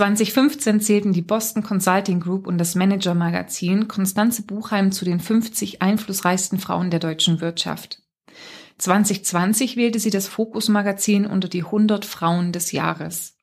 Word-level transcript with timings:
2015 0.00 0.80
zählten 0.80 1.12
die 1.12 1.20
Boston 1.20 1.62
Consulting 1.62 2.20
Group 2.20 2.46
und 2.46 2.56
das 2.56 2.74
Manager 2.74 3.12
Magazin 3.12 3.86
Konstanze 3.86 4.40
Buchheim 4.40 4.92
zu 4.92 5.04
den 5.04 5.20
50 5.20 5.82
einflussreichsten 5.82 6.58
Frauen 6.58 6.90
der 6.90 7.00
deutschen 7.00 7.42
Wirtschaft. 7.42 8.00
2020 8.78 9.76
wählte 9.76 9.98
sie 9.98 10.08
das 10.08 10.26
Fokus 10.26 10.70
Magazin 10.70 11.26
unter 11.26 11.48
die 11.48 11.64
100 11.64 12.06
Frauen 12.06 12.50
des 12.50 12.72
Jahres. 12.72 13.36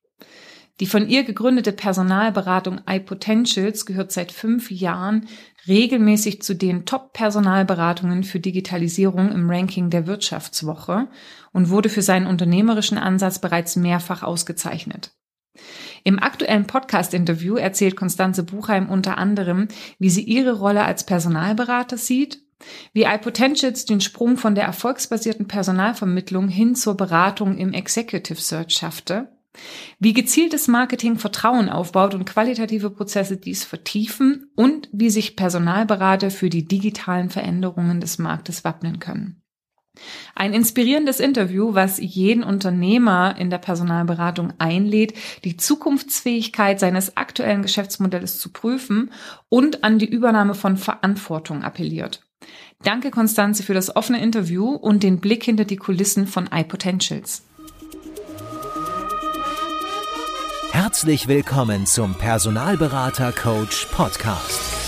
Die 0.79 0.87
von 0.87 1.07
ihr 1.07 1.25
gegründete 1.25 1.73
Personalberatung 1.73 2.81
iPotentials 2.87 3.85
gehört 3.85 4.11
seit 4.11 4.31
fünf 4.31 4.71
Jahren 4.71 5.27
regelmäßig 5.67 6.41
zu 6.41 6.55
den 6.55 6.85
Top-Personalberatungen 6.85 8.23
für 8.23 8.39
Digitalisierung 8.39 9.31
im 9.31 9.47
Ranking 9.47 9.91
der 9.91 10.07
Wirtschaftswoche 10.07 11.07
und 11.53 11.69
wurde 11.69 11.89
für 11.89 12.01
seinen 12.01 12.25
unternehmerischen 12.25 12.97
Ansatz 12.97 13.37
bereits 13.37 13.75
mehrfach 13.75 14.23
ausgezeichnet. 14.23 15.11
Im 16.03 16.19
aktuellen 16.19 16.67
Podcast-Interview 16.67 17.55
erzählt 17.55 17.95
Konstanze 17.95 18.43
Buchheim 18.43 18.89
unter 18.89 19.17
anderem, 19.17 19.67
wie 19.99 20.09
sie 20.09 20.23
ihre 20.23 20.53
Rolle 20.53 20.83
als 20.83 21.05
Personalberater 21.05 21.97
sieht, 21.97 22.41
wie 22.93 23.03
iPotentials 23.03 23.85
den 23.85 24.01
Sprung 24.01 24.37
von 24.37 24.55
der 24.55 24.65
erfolgsbasierten 24.65 25.47
Personalvermittlung 25.47 26.47
hin 26.47 26.75
zur 26.75 26.97
Beratung 26.97 27.57
im 27.57 27.73
Executive 27.73 28.41
Search 28.41 28.71
schaffte, 28.71 29.29
wie 29.99 30.13
gezieltes 30.13 30.67
Marketing 30.67 31.17
Vertrauen 31.17 31.69
aufbaut 31.69 32.13
und 32.13 32.25
qualitative 32.25 32.89
Prozesse 32.89 33.37
dies 33.37 33.63
vertiefen 33.63 34.51
und 34.55 34.89
wie 34.91 35.09
sich 35.09 35.35
Personalberater 35.35 36.31
für 36.31 36.49
die 36.49 36.67
digitalen 36.67 37.29
Veränderungen 37.29 37.99
des 37.99 38.19
Marktes 38.19 38.63
wappnen 38.63 38.99
können. 38.99 39.41
Ein 40.35 40.53
inspirierendes 40.53 41.19
Interview, 41.19 41.73
was 41.73 41.99
jeden 41.99 42.43
Unternehmer 42.43 43.35
in 43.37 43.49
der 43.49 43.57
Personalberatung 43.57 44.53
einlädt, 44.57 45.13
die 45.43 45.57
Zukunftsfähigkeit 45.57 46.79
seines 46.79 47.17
aktuellen 47.17 47.61
Geschäftsmodells 47.61 48.39
zu 48.39 48.51
prüfen 48.51 49.11
und 49.49 49.83
an 49.83 49.99
die 49.99 50.09
Übernahme 50.09 50.55
von 50.55 50.77
Verantwortung 50.77 51.63
appelliert. 51.63 52.21
Danke 52.83 53.11
Konstanze 53.11 53.63
für 53.63 53.73
das 53.73 53.95
offene 53.95 54.21
Interview 54.21 54.69
und 54.69 55.03
den 55.03 55.19
Blick 55.19 55.43
hinter 55.43 55.65
die 55.65 55.77
Kulissen 55.77 56.27
von 56.27 56.49
iPotentials. 56.53 57.43
Herzlich 60.71 61.27
willkommen 61.27 61.87
zum 61.87 62.13
Personalberater 62.13 63.31
Coach 63.31 63.87
Podcast. 63.87 64.86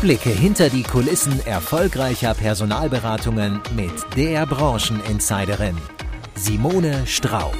Blicke 0.00 0.30
hinter 0.30 0.70
die 0.70 0.84
Kulissen 0.84 1.44
erfolgreicher 1.44 2.32
Personalberatungen 2.32 3.60
mit 3.74 3.92
der 4.16 4.46
Brancheninsiderin 4.46 5.76
Simone 6.36 7.04
Straub. 7.04 7.56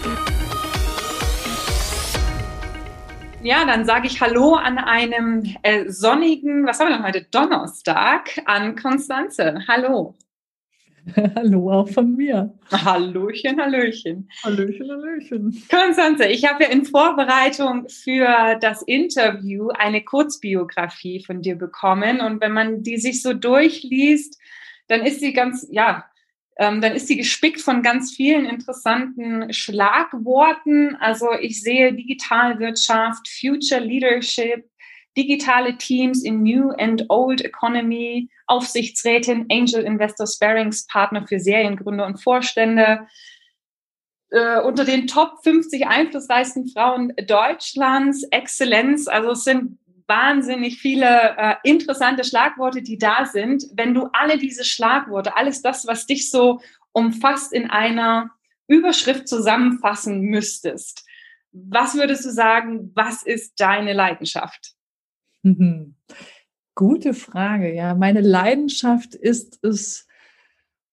Ja, 3.42 3.64
dann 3.66 3.84
sage 3.84 4.06
ich 4.06 4.20
Hallo 4.20 4.54
an 4.54 4.78
einem 4.78 5.52
äh, 5.62 5.90
sonnigen, 5.90 6.64
was 6.64 6.78
haben 6.78 6.90
wir 6.90 6.96
denn 6.98 7.04
heute, 7.04 7.26
Donnerstag 7.28 8.40
an 8.44 8.76
Konstanze. 8.76 9.58
Hallo. 9.66 10.14
Hallo 11.36 11.72
auch 11.72 11.88
von 11.88 12.16
mir. 12.16 12.52
Hallöchen, 12.70 13.60
Hallöchen. 13.60 14.28
Hallöchen, 14.42 14.90
Hallöchen. 14.90 15.62
Konstanze, 15.70 16.26
ich 16.26 16.44
habe 16.46 16.64
ja 16.64 16.70
in 16.70 16.84
Vorbereitung 16.84 17.88
für 17.88 18.56
das 18.60 18.82
Interview 18.82 19.68
eine 19.68 20.02
Kurzbiografie 20.04 21.24
von 21.24 21.42
dir 21.42 21.56
bekommen. 21.56 22.20
Und 22.20 22.40
wenn 22.40 22.52
man 22.52 22.82
die 22.82 22.98
sich 22.98 23.22
so 23.22 23.32
durchliest, 23.32 24.38
dann 24.88 25.04
ist 25.04 25.20
sie 25.20 25.32
ganz, 25.32 25.66
ja, 25.70 26.04
ähm, 26.58 26.80
dann 26.80 26.94
ist 26.94 27.06
sie 27.06 27.16
gespickt 27.16 27.60
von 27.60 27.82
ganz 27.82 28.14
vielen 28.14 28.44
interessanten 28.44 29.52
Schlagworten. 29.52 30.96
Also 30.96 31.28
ich 31.40 31.62
sehe 31.62 31.92
Digitalwirtschaft, 31.92 33.28
Future 33.28 33.80
Leadership, 33.80 34.68
digitale 35.18 35.76
Teams 35.76 36.22
in 36.22 36.42
New 36.44 36.70
and 36.78 37.04
Old 37.08 37.44
Economy, 37.44 38.30
Aufsichtsrätin, 38.46 39.46
Angel 39.50 39.82
Investor 39.82 40.26
Sparings-Partner 40.26 41.26
für 41.26 41.40
Seriengründer 41.40 42.06
und 42.06 42.22
Vorstände. 42.22 43.06
Äh, 44.30 44.60
unter 44.60 44.84
den 44.84 45.08
Top 45.08 45.42
50 45.42 45.86
einflussreichsten 45.86 46.68
Frauen 46.68 47.12
Deutschlands, 47.26 48.22
Exzellenz, 48.30 49.08
also 49.08 49.32
es 49.32 49.44
sind 49.44 49.78
wahnsinnig 50.06 50.78
viele 50.78 51.36
äh, 51.36 51.54
interessante 51.64 52.24
Schlagworte, 52.24 52.80
die 52.80 52.96
da 52.96 53.26
sind. 53.26 53.64
Wenn 53.74 53.94
du 53.94 54.08
alle 54.12 54.38
diese 54.38 54.64
Schlagworte, 54.64 55.36
alles 55.36 55.62
das, 55.62 55.86
was 55.86 56.06
dich 56.06 56.30
so 56.30 56.60
umfasst, 56.92 57.52
in 57.52 57.70
einer 57.70 58.30
Überschrift 58.68 59.28
zusammenfassen 59.28 60.20
müsstest, 60.20 61.04
was 61.52 61.94
würdest 61.94 62.24
du 62.24 62.30
sagen, 62.30 62.92
was 62.94 63.22
ist 63.22 63.60
deine 63.60 63.92
Leidenschaft? 63.92 64.77
Mhm. 65.48 65.94
Gute 66.74 67.14
Frage, 67.14 67.74
ja. 67.74 67.94
Meine 67.94 68.20
Leidenschaft 68.20 69.14
ist 69.14 69.64
es, 69.64 70.08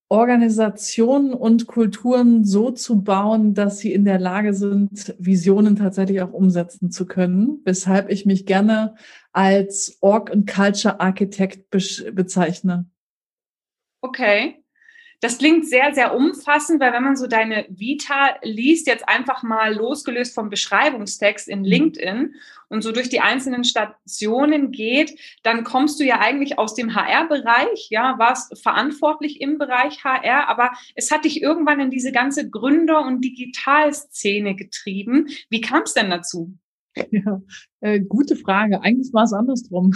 Organisationen 0.07 1.33
und 1.33 1.65
Kulturen 1.65 2.45
so 2.45 2.69
zu 2.69 3.01
bauen, 3.01 3.55
dass 3.55 3.79
sie 3.79 3.91
in 3.91 4.05
der 4.05 4.19
Lage 4.19 4.53
sind, 4.53 5.15
Visionen 5.17 5.75
tatsächlich 5.75 6.21
auch 6.21 6.31
umsetzen 6.31 6.91
zu 6.91 7.07
können, 7.07 7.61
weshalb 7.65 8.11
ich 8.11 8.25
mich 8.25 8.45
gerne 8.45 8.95
als 9.31 9.97
Org- 10.01 10.29
und 10.29 10.47
Culture 10.49 10.99
Architect 10.99 11.69
bezeichne. 11.69 12.85
Okay. 14.01 14.63
Das 15.25 15.39
klingt 15.39 15.67
sehr, 15.67 15.91
sehr 15.95 16.15
umfassend, 16.15 16.79
weil 16.79 16.93
wenn 16.93 17.03
man 17.03 17.15
so 17.15 17.25
deine 17.25 17.65
Vita 17.67 18.35
liest, 18.43 18.85
jetzt 18.85 19.09
einfach 19.09 19.41
mal 19.41 19.73
losgelöst 19.73 20.35
vom 20.35 20.51
Beschreibungstext 20.51 21.47
in 21.47 21.61
mhm. 21.61 21.65
LinkedIn 21.65 22.35
und 22.67 22.83
so 22.83 22.91
durch 22.91 23.09
die 23.09 23.21
einzelnen 23.21 23.63
Stationen 23.63 24.71
geht, 24.71 25.19
dann 25.41 25.63
kommst 25.63 25.99
du 25.99 26.03
ja 26.03 26.19
eigentlich 26.19 26.59
aus 26.59 26.75
dem 26.75 26.93
HR-Bereich, 26.93 27.87
ja, 27.89 28.19
warst 28.19 28.55
verantwortlich 28.61 29.41
im 29.41 29.57
Bereich 29.57 30.03
HR, 30.03 30.47
aber 30.47 30.73
es 30.93 31.09
hat 31.09 31.25
dich 31.25 31.41
irgendwann 31.41 31.79
in 31.79 31.89
diese 31.89 32.11
ganze 32.11 32.47
Gründer- 32.47 33.03
und 33.03 33.21
Digitalszene 33.21 34.55
getrieben. 34.55 35.29
Wie 35.49 35.61
kam 35.61 35.81
es 35.85 35.95
denn 35.95 36.11
dazu? 36.11 36.53
Ja, 37.09 37.41
äh, 37.79 37.99
gute 37.99 38.35
Frage. 38.35 38.79
Eigentlich 38.81 39.11
war 39.11 39.23
es 39.23 39.33
andersrum. 39.33 39.91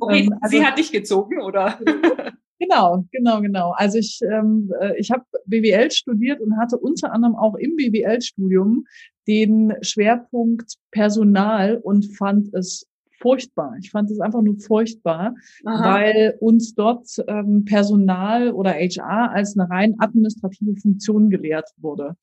Okay, 0.00 0.20
ähm, 0.20 0.38
also, 0.40 0.56
sie 0.56 0.64
hat 0.64 0.78
dich 0.78 0.90
gezogen, 0.90 1.38
oder? 1.42 1.78
Genau, 2.62 3.04
genau, 3.10 3.40
genau. 3.40 3.72
Also 3.72 3.98
ich, 3.98 4.20
ähm, 4.22 4.72
äh, 4.80 4.96
ich 4.96 5.10
habe 5.10 5.24
BWL 5.46 5.90
studiert 5.90 6.40
und 6.40 6.56
hatte 6.56 6.78
unter 6.78 7.12
anderem 7.12 7.34
auch 7.34 7.56
im 7.56 7.74
BWL-Studium 7.74 8.84
den 9.26 9.74
Schwerpunkt 9.80 10.76
Personal 10.92 11.78
und 11.78 12.16
fand 12.16 12.54
es 12.54 12.86
furchtbar. 13.20 13.74
Ich 13.80 13.90
fand 13.90 14.10
es 14.12 14.20
einfach 14.20 14.42
nur 14.42 14.58
furchtbar, 14.58 15.34
Aha. 15.64 15.94
weil 15.94 16.36
uns 16.38 16.74
dort 16.74 17.08
ähm, 17.26 17.64
Personal 17.64 18.52
oder 18.52 18.70
HR 18.70 19.32
als 19.32 19.58
eine 19.58 19.68
rein 19.68 19.96
administrative 19.98 20.76
Funktion 20.76 21.30
gelehrt 21.30 21.68
wurde. 21.78 22.16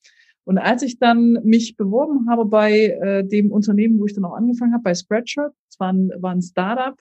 Und 0.44 0.56
als 0.56 0.82
ich 0.82 0.98
dann 0.98 1.38
mich 1.44 1.76
beworben 1.76 2.30
habe 2.30 2.46
bei 2.46 2.86
äh, 2.86 3.24
dem 3.24 3.52
Unternehmen, 3.52 4.00
wo 4.00 4.06
ich 4.06 4.14
dann 4.14 4.24
auch 4.24 4.34
angefangen 4.34 4.72
habe, 4.72 4.84
bei 4.84 4.94
Spreadshirt, 4.94 5.52
war 5.80 5.92
ein, 5.92 6.10
war 6.18 6.32
ein 6.32 6.42
Startup, 6.42 6.96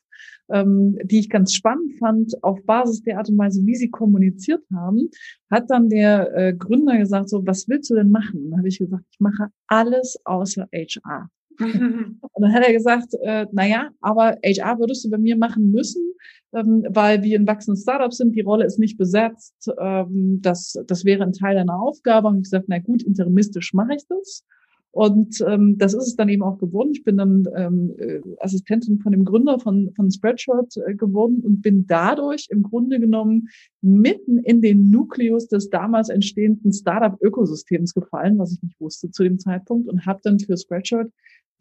ähm, 0.50 0.98
die 1.04 1.20
ich 1.20 1.30
ganz 1.30 1.54
spannend 1.54 1.98
fand, 2.00 2.44
auf 2.44 2.64
Basis 2.66 3.04
der 3.04 3.18
Art 3.18 3.30
und 3.30 3.38
Weise, 3.38 3.66
wie 3.66 3.76
sie 3.76 3.90
kommuniziert 3.90 4.64
haben, 4.74 5.10
hat 5.50 5.70
dann 5.70 5.90
der 5.90 6.36
äh, 6.36 6.54
Gründer 6.54 6.98
gesagt, 6.98 7.30
so, 7.30 7.46
was 7.46 7.68
willst 7.68 7.90
du 7.90 7.96
denn 7.96 8.12
machen? 8.12 8.44
Und 8.44 8.52
dann 8.52 8.60
habe 8.60 8.68
ich 8.68 8.80
gesagt, 8.80 9.06
ich 9.12 9.20
mache 9.20 9.50
alles 9.68 10.18
außer 10.26 10.68
HR. 10.74 11.30
und 11.60 12.42
dann 12.42 12.54
hat 12.54 12.66
er 12.66 12.74
gesagt, 12.74 13.14
äh, 13.22 13.46
naja, 13.52 13.90
aber 14.00 14.38
HR 14.44 14.80
würdest 14.80 15.04
du 15.04 15.10
bei 15.10 15.18
mir 15.18 15.36
machen 15.36 15.72
müssen, 15.72 16.14
ähm, 16.54 16.86
weil 16.90 17.22
wir 17.22 17.38
ein 17.38 17.48
wachsendes 17.48 17.84
Startup 17.84 18.14
sind, 18.14 18.36
die 18.36 18.42
Rolle 18.42 18.66
ist 18.66 18.80
nicht 18.80 18.98
besetzt, 18.98 19.70
ähm, 19.78 20.40
das, 20.42 20.78
das 20.88 21.04
wäre 21.04 21.24
ein 21.24 21.34
Teil 21.34 21.56
deiner 21.56 21.80
Aufgabe. 21.82 22.30
Und 22.30 22.38
ich 22.38 22.44
gesagt, 22.44 22.66
na 22.70 22.80
gut, 22.80 23.04
interimistisch 23.04 23.74
mache 23.74 23.96
ich 23.96 24.08
das. 24.08 24.46
Und 24.92 25.44
ähm, 25.48 25.78
das 25.78 25.94
ist 25.94 26.08
es 26.08 26.16
dann 26.16 26.30
eben 26.30 26.42
auch 26.42 26.58
geworden. 26.58 26.92
Ich 26.94 27.04
bin 27.04 27.18
dann 27.18 27.48
ähm, 27.56 27.94
äh, 28.00 28.22
Assistentin 28.40 29.00
von 29.00 29.12
dem 29.12 29.24
Gründer 29.24 29.60
von, 29.60 29.92
von 29.96 30.10
Spreadshirt 30.10 30.78
äh, 30.78 30.96
geworden 30.96 31.42
und 31.44 31.62
bin 31.62 31.86
dadurch 31.86 32.48
im 32.50 32.64
Grunde 32.64 33.00
genommen 33.00 33.50
mitten 33.82 34.40
in 34.40 34.62
den 34.62 34.90
Nukleus 34.90 35.48
des 35.48 35.70
damals 35.70 36.10
entstehenden 36.10 36.74
Startup-Ökosystems 36.74 37.94
gefallen, 37.94 38.40
was 38.40 38.54
ich 38.54 38.64
nicht 38.64 38.80
wusste 38.80 39.12
zu 39.12 39.24
dem 39.24 39.38
Zeitpunkt 39.38 39.88
und 39.88 40.08
habe 40.08 40.22
dann 40.24 40.40
für 40.40 40.58
Spreadshirt 40.58 41.12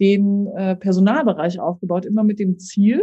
den 0.01 0.47
äh, 0.57 0.77
Personalbereich 0.77 1.61
aufgebaut, 1.61 2.07
immer 2.07 2.25
mit 2.25 2.39
dem 2.39 2.59
Ziel, 2.59 3.03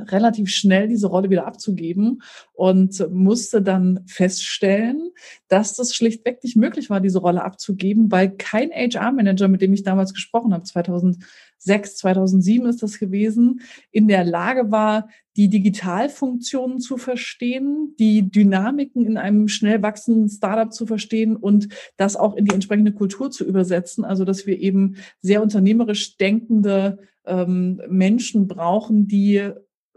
relativ 0.00 0.50
schnell 0.50 0.88
diese 0.88 1.06
Rolle 1.08 1.30
wieder 1.30 1.46
abzugeben 1.46 2.22
und 2.52 3.06
musste 3.10 3.62
dann 3.62 4.00
feststellen, 4.06 5.10
dass 5.48 5.74
das 5.74 5.94
schlichtweg 5.94 6.42
nicht 6.42 6.56
möglich 6.56 6.90
war, 6.90 7.00
diese 7.00 7.18
Rolle 7.18 7.44
abzugeben, 7.44 8.10
weil 8.10 8.30
kein 8.30 8.70
HR-Manager, 8.70 9.48
mit 9.48 9.62
dem 9.62 9.72
ich 9.72 9.82
damals 9.82 10.14
gesprochen 10.14 10.52
habe, 10.52 10.64
2006, 10.64 11.96
2007 11.96 12.66
ist 12.66 12.82
das 12.82 12.98
gewesen, 12.98 13.60
in 13.90 14.08
der 14.08 14.24
Lage 14.24 14.70
war, 14.70 15.08
die 15.36 15.48
Digitalfunktionen 15.48 16.80
zu 16.80 16.96
verstehen, 16.96 17.94
die 17.98 18.30
Dynamiken 18.30 19.04
in 19.04 19.18
einem 19.18 19.48
schnell 19.48 19.82
wachsenden 19.82 20.28
Startup 20.28 20.72
zu 20.72 20.86
verstehen 20.86 21.36
und 21.36 21.68
das 21.96 22.16
auch 22.16 22.34
in 22.34 22.46
die 22.46 22.54
entsprechende 22.54 22.92
Kultur 22.92 23.30
zu 23.30 23.44
übersetzen. 23.44 24.04
Also, 24.04 24.24
dass 24.24 24.46
wir 24.46 24.58
eben 24.58 24.96
sehr 25.20 25.42
unternehmerisch 25.42 26.16
denkende 26.16 26.98
ähm, 27.26 27.82
Menschen 27.88 28.48
brauchen, 28.48 29.08
die 29.08 29.50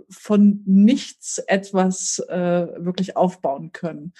von 0.09 0.61
nichts 0.65 1.39
etwas 1.39 2.19
äh, 2.29 2.67
wirklich 2.77 3.17
aufbauen 3.17 3.71
können. 3.71 4.13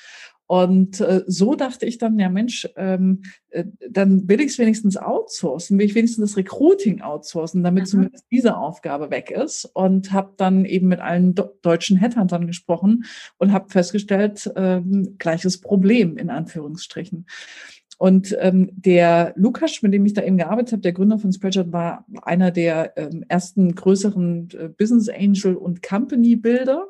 Und 0.52 1.00
äh, 1.00 1.22
so 1.28 1.54
dachte 1.54 1.86
ich 1.86 2.00
dann, 2.00 2.18
ja 2.18 2.28
Mensch, 2.28 2.68
ähm, 2.76 3.22
äh, 3.52 3.66
dann 3.88 4.28
will 4.28 4.42
ich 4.42 4.48
es 4.48 4.58
wenigstens 4.58 4.98
outsourcen, 4.98 5.78
will 5.78 5.86
ich 5.86 5.94
wenigstens 5.94 6.32
das 6.32 6.38
Recruiting 6.38 7.02
outsourcen, 7.02 7.64
damit 7.64 7.84
mhm. 7.84 7.88
zumindest 7.88 8.26
diese 8.32 8.58
Aufgabe 8.58 9.12
weg 9.12 9.30
ist. 9.30 9.66
Und 9.66 10.12
habe 10.12 10.34
dann 10.38 10.66
eben 10.66 10.88
mit 10.88 11.02
allen 11.02 11.36
deutschen 11.62 11.98
Headhuntern 11.98 12.48
gesprochen 12.48 13.06
und 13.38 13.54
habe 13.54 13.70
festgestellt, 13.70 14.52
ähm, 14.56 15.18
gleiches 15.20 15.62
Problem 15.62 16.18
in 16.18 16.32
Anführungsstrichen. 16.32 17.28
Und 18.00 18.34
ähm, 18.40 18.70
der 18.72 19.34
Lukas, 19.36 19.82
mit 19.82 19.94
dem 19.94 20.06
ich 20.06 20.14
da 20.14 20.24
eben 20.24 20.38
gearbeitet 20.38 20.72
habe, 20.72 20.82
der 20.82 20.94
Gründer 20.94 21.20
von 21.20 21.34
Spreadshirt, 21.34 21.74
war 21.74 22.06
einer 22.22 22.50
der 22.50 22.98
ähm, 22.98 23.26
ersten 23.28 23.76
größeren 23.76 24.48
äh, 24.58 24.70
Business 24.70 25.10
Angel 25.10 25.56
und 25.56 25.84
Company 25.84 26.38
Builder 26.38 26.88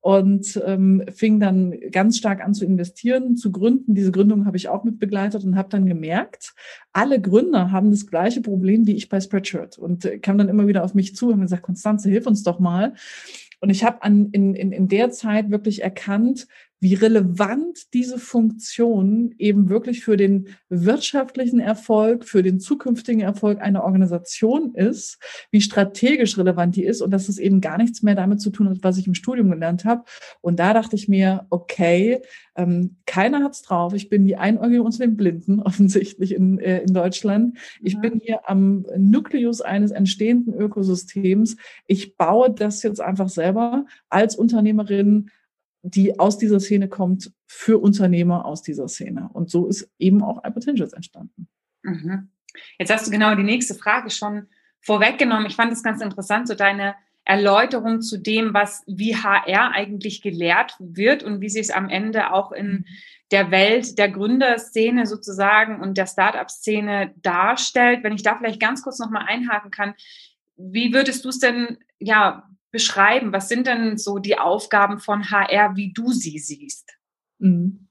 und 0.00 0.60
ähm, 0.66 1.04
fing 1.14 1.38
dann 1.38 1.78
ganz 1.92 2.18
stark 2.18 2.44
an 2.44 2.54
zu 2.54 2.64
investieren, 2.64 3.36
zu 3.36 3.52
gründen. 3.52 3.94
Diese 3.94 4.10
Gründung 4.10 4.46
habe 4.46 4.56
ich 4.56 4.68
auch 4.68 4.82
mit 4.82 4.98
begleitet 4.98 5.44
und 5.44 5.54
habe 5.54 5.68
dann 5.68 5.86
gemerkt, 5.86 6.54
alle 6.92 7.20
Gründer 7.20 7.70
haben 7.70 7.92
das 7.92 8.08
gleiche 8.08 8.40
Problem 8.40 8.84
wie 8.88 8.96
ich 8.96 9.08
bei 9.08 9.20
Spreadshirt 9.20 9.78
und 9.78 10.06
äh, 10.06 10.18
kam 10.18 10.38
dann 10.38 10.48
immer 10.48 10.66
wieder 10.66 10.82
auf 10.82 10.92
mich 10.92 11.14
zu 11.14 11.28
und 11.28 11.40
gesagt, 11.40 11.62
Konstanze, 11.62 12.10
hilf 12.10 12.26
uns 12.26 12.42
doch 12.42 12.58
mal. 12.58 12.94
Und 13.60 13.70
ich 13.70 13.84
habe 13.84 13.98
in, 14.04 14.32
in, 14.32 14.72
in 14.72 14.88
der 14.88 15.10
Zeit 15.10 15.50
wirklich 15.50 15.82
erkannt, 15.82 16.48
wie 16.80 16.94
relevant 16.94 17.92
diese 17.92 18.18
Funktion 18.18 19.34
eben 19.38 19.68
wirklich 19.68 20.04
für 20.04 20.16
den 20.16 20.48
wirtschaftlichen 20.68 21.58
Erfolg, 21.58 22.24
für 22.24 22.42
den 22.42 22.60
zukünftigen 22.60 23.20
Erfolg 23.20 23.60
einer 23.60 23.82
Organisation 23.84 24.74
ist, 24.74 25.18
wie 25.50 25.60
strategisch 25.60 26.38
relevant 26.38 26.76
die 26.76 26.84
ist 26.84 27.02
und 27.02 27.10
dass 27.10 27.28
es 27.28 27.38
eben 27.38 27.60
gar 27.60 27.78
nichts 27.78 28.02
mehr 28.02 28.14
damit 28.14 28.40
zu 28.40 28.50
tun 28.50 28.68
hat, 28.68 28.78
was 28.82 28.98
ich 28.98 29.06
im 29.06 29.14
Studium 29.14 29.50
gelernt 29.50 29.84
habe. 29.84 30.04
Und 30.40 30.60
da 30.60 30.72
dachte 30.72 30.94
ich 30.94 31.08
mir, 31.08 31.46
okay, 31.50 32.20
ähm, 32.54 32.96
keiner 33.06 33.42
hat's 33.42 33.62
drauf. 33.62 33.94
Ich 33.94 34.08
bin 34.08 34.26
die 34.26 34.36
Einäugige 34.36 34.82
unter 34.82 34.98
den 34.98 35.16
Blinden, 35.16 35.60
offensichtlich 35.62 36.34
in, 36.34 36.58
äh, 36.58 36.82
in 36.82 36.94
Deutschland. 36.94 37.58
Ich 37.82 37.94
ja. 37.94 38.00
bin 38.00 38.20
hier 38.20 38.48
am 38.48 38.84
Nukleus 38.96 39.60
eines 39.60 39.90
entstehenden 39.90 40.54
Ökosystems. 40.54 41.56
Ich 41.86 42.16
baue 42.16 42.50
das 42.50 42.82
jetzt 42.82 43.00
einfach 43.00 43.28
selber 43.28 43.86
als 44.08 44.36
Unternehmerin 44.36 45.30
die 45.82 46.18
aus 46.18 46.38
dieser 46.38 46.60
Szene 46.60 46.88
kommt, 46.88 47.32
für 47.46 47.78
Unternehmer 47.78 48.44
aus 48.44 48.62
dieser 48.62 48.88
Szene. 48.88 49.30
Und 49.32 49.50
so 49.50 49.66
ist 49.66 49.90
eben 49.98 50.22
auch 50.22 50.44
iPotentials 50.44 50.92
entstanden. 50.92 51.48
Mhm. 51.82 52.30
Jetzt 52.78 52.92
hast 52.92 53.06
du 53.06 53.10
genau 53.10 53.34
die 53.34 53.42
nächste 53.42 53.74
Frage 53.74 54.10
schon 54.10 54.48
vorweggenommen. 54.80 55.46
Ich 55.46 55.56
fand 55.56 55.72
es 55.72 55.82
ganz 55.82 56.00
interessant, 56.00 56.48
so 56.48 56.54
deine 56.54 56.94
Erläuterung 57.24 58.00
zu 58.00 58.16
dem, 58.16 58.54
was 58.54 58.82
wie 58.86 59.14
HR 59.14 59.72
eigentlich 59.72 60.22
gelehrt 60.22 60.74
wird 60.78 61.22
und 61.22 61.40
wie 61.40 61.50
sich 61.50 61.62
es 61.62 61.70
am 61.70 61.90
Ende 61.90 62.32
auch 62.32 62.52
in 62.52 62.66
mhm. 62.66 62.84
der 63.30 63.50
Welt 63.50 63.98
der 63.98 64.10
Gründerszene 64.10 65.06
sozusagen 65.06 65.80
und 65.80 65.98
der 65.98 66.06
Startup-Szene 66.06 67.14
darstellt. 67.16 68.02
Wenn 68.02 68.14
ich 68.14 68.22
da 68.22 68.36
vielleicht 68.36 68.60
ganz 68.60 68.82
kurz 68.82 68.98
nochmal 68.98 69.26
einhaken 69.28 69.70
kann, 69.70 69.94
wie 70.56 70.92
würdest 70.92 71.24
du 71.24 71.28
es 71.28 71.38
denn 71.38 71.78
ja 71.98 72.47
beschreiben? 72.70 73.32
Was 73.32 73.48
sind 73.48 73.66
denn 73.66 73.96
so 73.98 74.18
die 74.18 74.38
Aufgaben 74.38 74.98
von 74.98 75.30
HR, 75.30 75.76
wie 75.76 75.92
du 75.92 76.12
sie 76.12 76.38
siehst? 76.38 76.96
Mhm. 77.38 77.88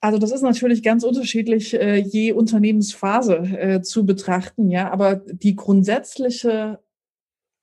Also 0.00 0.18
das 0.18 0.32
ist 0.32 0.42
natürlich 0.42 0.82
ganz 0.82 1.04
unterschiedlich 1.04 1.74
äh, 1.74 1.96
je 1.96 2.32
Unternehmensphase 2.32 3.36
äh, 3.36 3.82
zu 3.82 4.04
betrachten, 4.04 4.68
ja, 4.68 4.90
aber 4.90 5.14
die 5.14 5.54
grundsätzliche 5.54 6.80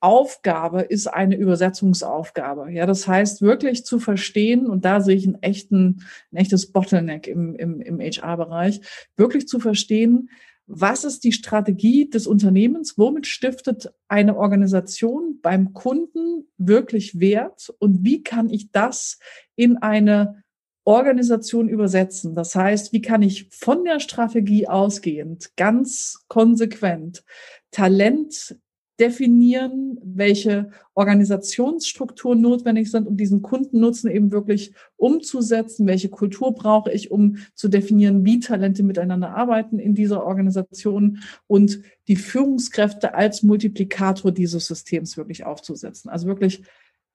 Aufgabe 0.01 0.81
ist 0.81 1.07
eine 1.07 1.35
Übersetzungsaufgabe. 1.35 2.71
Ja, 2.71 2.85
das 2.85 3.07
heißt 3.07 3.41
wirklich 3.41 3.85
zu 3.85 3.99
verstehen, 3.99 4.67
und 4.67 4.85
da 4.85 5.01
sehe 5.01 5.17
ich 5.17 5.25
einen 5.25 5.41
echten, 5.41 6.05
ein 6.31 6.37
echtes 6.37 6.71
Bottleneck 6.71 7.27
im, 7.27 7.55
im, 7.55 7.81
im 7.81 7.99
HR-Bereich, 7.99 8.79
wirklich 9.17 9.47
zu 9.47 9.59
verstehen, 9.59 10.29
was 10.71 11.03
ist 11.03 11.23
die 11.23 11.31
Strategie 11.31 12.09
des 12.09 12.27
Unternehmens? 12.27 12.95
Womit 12.95 13.25
stiftet 13.25 13.91
eine 14.07 14.37
Organisation 14.37 15.39
beim 15.41 15.73
Kunden 15.73 16.47
wirklich 16.57 17.19
Wert? 17.19 17.73
Und 17.79 18.03
wie 18.05 18.21
kann 18.21 18.49
ich 18.49 18.71
das 18.71 19.17
in 19.55 19.77
eine 19.77 20.43
Organisation 20.83 21.69
übersetzen? 21.69 22.35
Das 22.35 22.55
heißt, 22.55 22.93
wie 22.93 23.01
kann 23.01 23.23
ich 23.23 23.49
von 23.49 23.83
der 23.83 23.99
Strategie 23.99 24.67
ausgehend 24.67 25.55
ganz 25.57 26.25
konsequent 26.27 27.23
Talent 27.71 28.55
definieren, 28.99 29.97
welche 30.03 30.71
Organisationsstrukturen 30.93 32.41
notwendig 32.41 32.91
sind, 32.91 33.07
um 33.07 33.15
diesen 33.15 33.41
Kundennutzen 33.41 34.11
eben 34.11 34.31
wirklich 34.31 34.73
umzusetzen, 34.97 35.87
welche 35.87 36.09
Kultur 36.09 36.53
brauche 36.53 36.91
ich, 36.91 37.09
um 37.09 37.37
zu 37.55 37.69
definieren, 37.69 38.25
wie 38.25 38.39
Talente 38.39 38.83
miteinander 38.83 39.35
arbeiten 39.35 39.79
in 39.79 39.95
dieser 39.95 40.25
Organisation 40.25 41.19
und 41.47 41.81
die 42.07 42.17
Führungskräfte 42.17 43.13
als 43.13 43.43
Multiplikator 43.43 44.31
dieses 44.31 44.67
Systems 44.67 45.15
wirklich 45.15 45.45
aufzusetzen. 45.45 46.09
Also 46.09 46.27
wirklich 46.27 46.63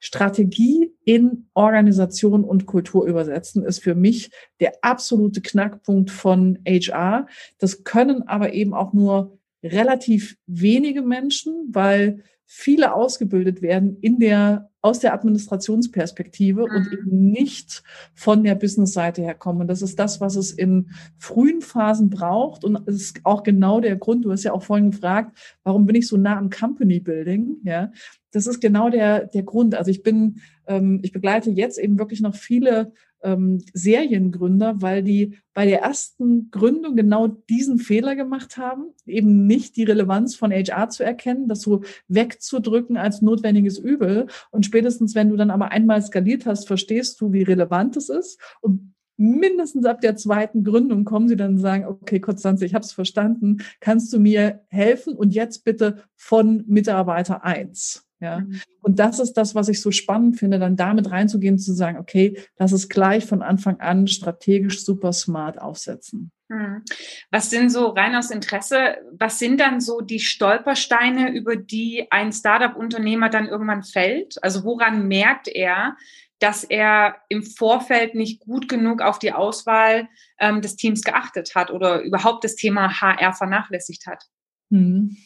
Strategie 0.04 0.92
in 1.04 1.48
Organisation 1.54 2.44
und 2.44 2.66
Kultur 2.66 3.06
übersetzen 3.06 3.64
ist 3.64 3.82
für 3.82 3.94
mich 3.94 4.30
der 4.60 4.74
absolute 4.82 5.40
Knackpunkt 5.40 6.10
von 6.10 6.58
HR. 6.66 7.26
Das 7.58 7.84
können 7.84 8.22
aber 8.28 8.52
eben 8.52 8.74
auch 8.74 8.92
nur 8.92 9.38
relativ 9.64 10.36
wenige 10.46 11.02
Menschen, 11.02 11.70
weil 11.72 12.22
viele 12.46 12.94
ausgebildet 12.94 13.62
werden 13.62 13.96
in 14.00 14.18
der, 14.18 14.70
aus 14.82 15.00
der 15.00 15.14
Administrationsperspektive 15.14 16.66
mhm. 16.68 16.76
und 16.76 16.92
eben 16.92 17.30
nicht 17.30 17.82
von 18.14 18.44
der 18.44 18.54
Business-Seite 18.54 19.22
herkommen. 19.22 19.66
das 19.66 19.82
ist 19.82 19.98
das, 19.98 20.20
was 20.20 20.36
es 20.36 20.52
in 20.52 20.90
frühen 21.18 21.62
Phasen 21.62 22.10
braucht. 22.10 22.64
Und 22.64 22.86
es 22.86 22.96
ist 22.96 23.20
auch 23.24 23.42
genau 23.42 23.80
der 23.80 23.96
Grund, 23.96 24.24
du 24.24 24.30
hast 24.30 24.44
ja 24.44 24.52
auch 24.52 24.62
vorhin 24.62 24.90
gefragt, 24.90 25.36
warum 25.64 25.86
bin 25.86 25.96
ich 25.96 26.06
so 26.06 26.16
nah 26.16 26.36
am 26.36 26.50
Company 26.50 27.00
Building? 27.00 27.56
Ja, 27.64 27.90
das 28.30 28.46
ist 28.46 28.60
genau 28.60 28.90
der, 28.90 29.26
der 29.26 29.42
Grund. 29.42 29.74
Also 29.74 29.90
ich 29.90 30.02
bin, 30.02 30.40
ähm, 30.66 31.00
ich 31.02 31.12
begleite 31.12 31.50
jetzt 31.50 31.78
eben 31.78 31.98
wirklich 31.98 32.20
noch 32.20 32.34
viele 32.34 32.92
ähm, 33.24 33.62
Seriengründer, 33.72 34.80
weil 34.80 35.02
die 35.02 35.38
bei 35.54 35.66
der 35.66 35.80
ersten 35.80 36.50
Gründung 36.50 36.94
genau 36.94 37.26
diesen 37.28 37.78
Fehler 37.78 38.14
gemacht 38.14 38.56
haben, 38.56 38.92
eben 39.06 39.46
nicht 39.46 39.76
die 39.76 39.84
Relevanz 39.84 40.36
von 40.36 40.52
HR 40.52 40.90
zu 40.90 41.02
erkennen, 41.02 41.48
das 41.48 41.62
so 41.62 41.82
wegzudrücken 42.08 42.96
als 42.96 43.22
notwendiges 43.22 43.78
Übel. 43.78 44.26
Und 44.50 44.66
spätestens, 44.66 45.14
wenn 45.14 45.30
du 45.30 45.36
dann 45.36 45.50
aber 45.50 45.72
einmal 45.72 46.02
skaliert 46.02 46.46
hast, 46.46 46.66
verstehst 46.66 47.20
du, 47.20 47.32
wie 47.32 47.42
relevant 47.42 47.96
es 47.96 48.08
ist. 48.08 48.40
Und 48.60 48.94
mindestens 49.16 49.86
ab 49.86 50.00
der 50.00 50.16
zweiten 50.16 50.64
Gründung 50.64 51.04
kommen 51.04 51.28
sie 51.28 51.36
dann 51.36 51.52
und 51.52 51.58
sagen, 51.58 51.86
okay, 51.86 52.20
Konstanze, 52.20 52.66
ich 52.66 52.74
habe 52.74 52.84
es 52.84 52.92
verstanden, 52.92 53.58
kannst 53.80 54.12
du 54.12 54.18
mir 54.18 54.64
helfen 54.68 55.14
und 55.14 55.34
jetzt 55.34 55.64
bitte 55.64 56.02
von 56.16 56.64
Mitarbeiter 56.66 57.44
eins. 57.44 58.06
Ja. 58.24 58.40
Mhm. 58.40 58.60
Und 58.80 58.98
das 58.98 59.18
ist 59.18 59.34
das, 59.34 59.54
was 59.54 59.68
ich 59.68 59.82
so 59.82 59.90
spannend 59.90 60.38
finde, 60.38 60.58
dann 60.58 60.76
damit 60.76 61.10
reinzugehen, 61.10 61.58
zu 61.58 61.74
sagen, 61.74 61.98
okay, 61.98 62.38
lass 62.58 62.72
es 62.72 62.88
gleich 62.88 63.26
von 63.26 63.42
Anfang 63.42 63.80
an 63.80 64.06
strategisch 64.08 64.82
super 64.82 65.12
smart 65.12 65.60
aufsetzen. 65.60 66.32
Mhm. 66.48 66.82
Was 67.30 67.50
sind 67.50 67.68
so 67.68 67.88
rein 67.88 68.14
aus 68.14 68.30
Interesse, 68.30 68.96
was 69.12 69.38
sind 69.38 69.60
dann 69.60 69.82
so 69.82 70.00
die 70.00 70.20
Stolpersteine, 70.20 71.32
über 71.32 71.54
die 71.56 72.06
ein 72.10 72.32
Startup-Unternehmer 72.32 73.28
dann 73.28 73.46
irgendwann 73.46 73.82
fällt? 73.82 74.42
Also 74.42 74.64
woran 74.64 75.06
merkt 75.06 75.48
er, 75.48 75.96
dass 76.38 76.64
er 76.64 77.16
im 77.28 77.42
Vorfeld 77.42 78.14
nicht 78.14 78.40
gut 78.40 78.70
genug 78.70 79.02
auf 79.02 79.18
die 79.18 79.32
Auswahl 79.32 80.08
ähm, 80.38 80.62
des 80.62 80.76
Teams 80.76 81.02
geachtet 81.02 81.54
hat 81.54 81.70
oder 81.70 82.00
überhaupt 82.00 82.42
das 82.44 82.56
Thema 82.56 83.02
HR 83.02 83.34
vernachlässigt 83.34 84.06
hat? 84.06 84.24
Mhm. 84.70 85.16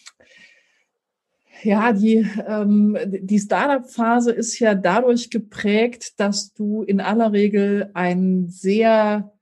Ja, 1.62 1.92
die, 1.92 2.26
ähm, 2.46 2.96
die 3.06 3.38
Startup-Phase 3.38 4.30
ist 4.30 4.58
ja 4.58 4.74
dadurch 4.74 5.30
geprägt, 5.30 6.20
dass 6.20 6.54
du 6.54 6.82
in 6.82 7.00
aller 7.00 7.32
Regel 7.32 7.90
einen 7.94 8.48
sehr 8.48 9.32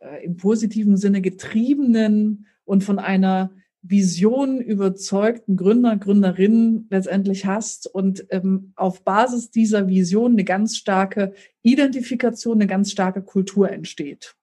äh, 0.00 0.24
im 0.24 0.36
positiven 0.36 0.96
Sinne 0.96 1.22
getriebenen 1.22 2.46
und 2.64 2.84
von 2.84 2.98
einer 2.98 3.50
Vision 3.80 4.60
überzeugten 4.60 5.56
Gründer, 5.56 5.96
Gründerinnen 5.96 6.86
letztendlich 6.90 7.44
hast 7.44 7.86
und 7.86 8.26
ähm, 8.30 8.72
auf 8.76 9.04
Basis 9.04 9.50
dieser 9.50 9.88
Vision 9.88 10.32
eine 10.32 10.44
ganz 10.44 10.76
starke 10.76 11.34
Identifikation, 11.62 12.58
eine 12.58 12.66
ganz 12.66 12.90
starke 12.90 13.22
Kultur 13.22 13.70
entsteht. 13.70 14.36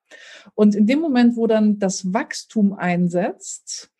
Und 0.55 0.75
in 0.75 0.87
dem 0.87 0.99
Moment, 0.99 1.35
wo 1.37 1.47
dann 1.47 1.79
das 1.79 2.13
Wachstum 2.13 2.73
einsetzt 2.73 3.90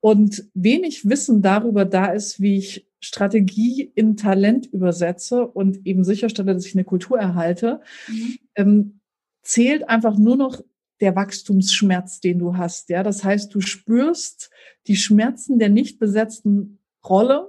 und 0.00 0.44
wenig 0.54 1.08
Wissen 1.08 1.42
darüber 1.42 1.84
da 1.84 2.06
ist, 2.06 2.40
wie 2.40 2.56
ich 2.58 2.86
Strategie 3.00 3.92
in 3.94 4.16
Talent 4.16 4.66
übersetze 4.66 5.46
und 5.46 5.86
eben 5.86 6.04
sicherstelle, 6.04 6.54
dass 6.54 6.66
ich 6.66 6.74
eine 6.74 6.84
Kultur 6.84 7.18
erhalte, 7.18 7.80
mhm. 8.08 8.38
ähm, 8.56 9.00
zählt 9.42 9.88
einfach 9.88 10.18
nur 10.18 10.36
noch 10.36 10.62
der 11.00 11.14
Wachstumsschmerz, 11.14 12.20
den 12.20 12.40
du 12.40 12.56
hast. 12.56 12.88
Ja, 12.88 13.02
das 13.02 13.22
heißt, 13.22 13.54
du 13.54 13.60
spürst 13.60 14.50
die 14.88 14.96
Schmerzen 14.96 15.58
der 15.58 15.68
nicht 15.68 15.98
besetzten 15.98 16.78
Rolle 17.04 17.48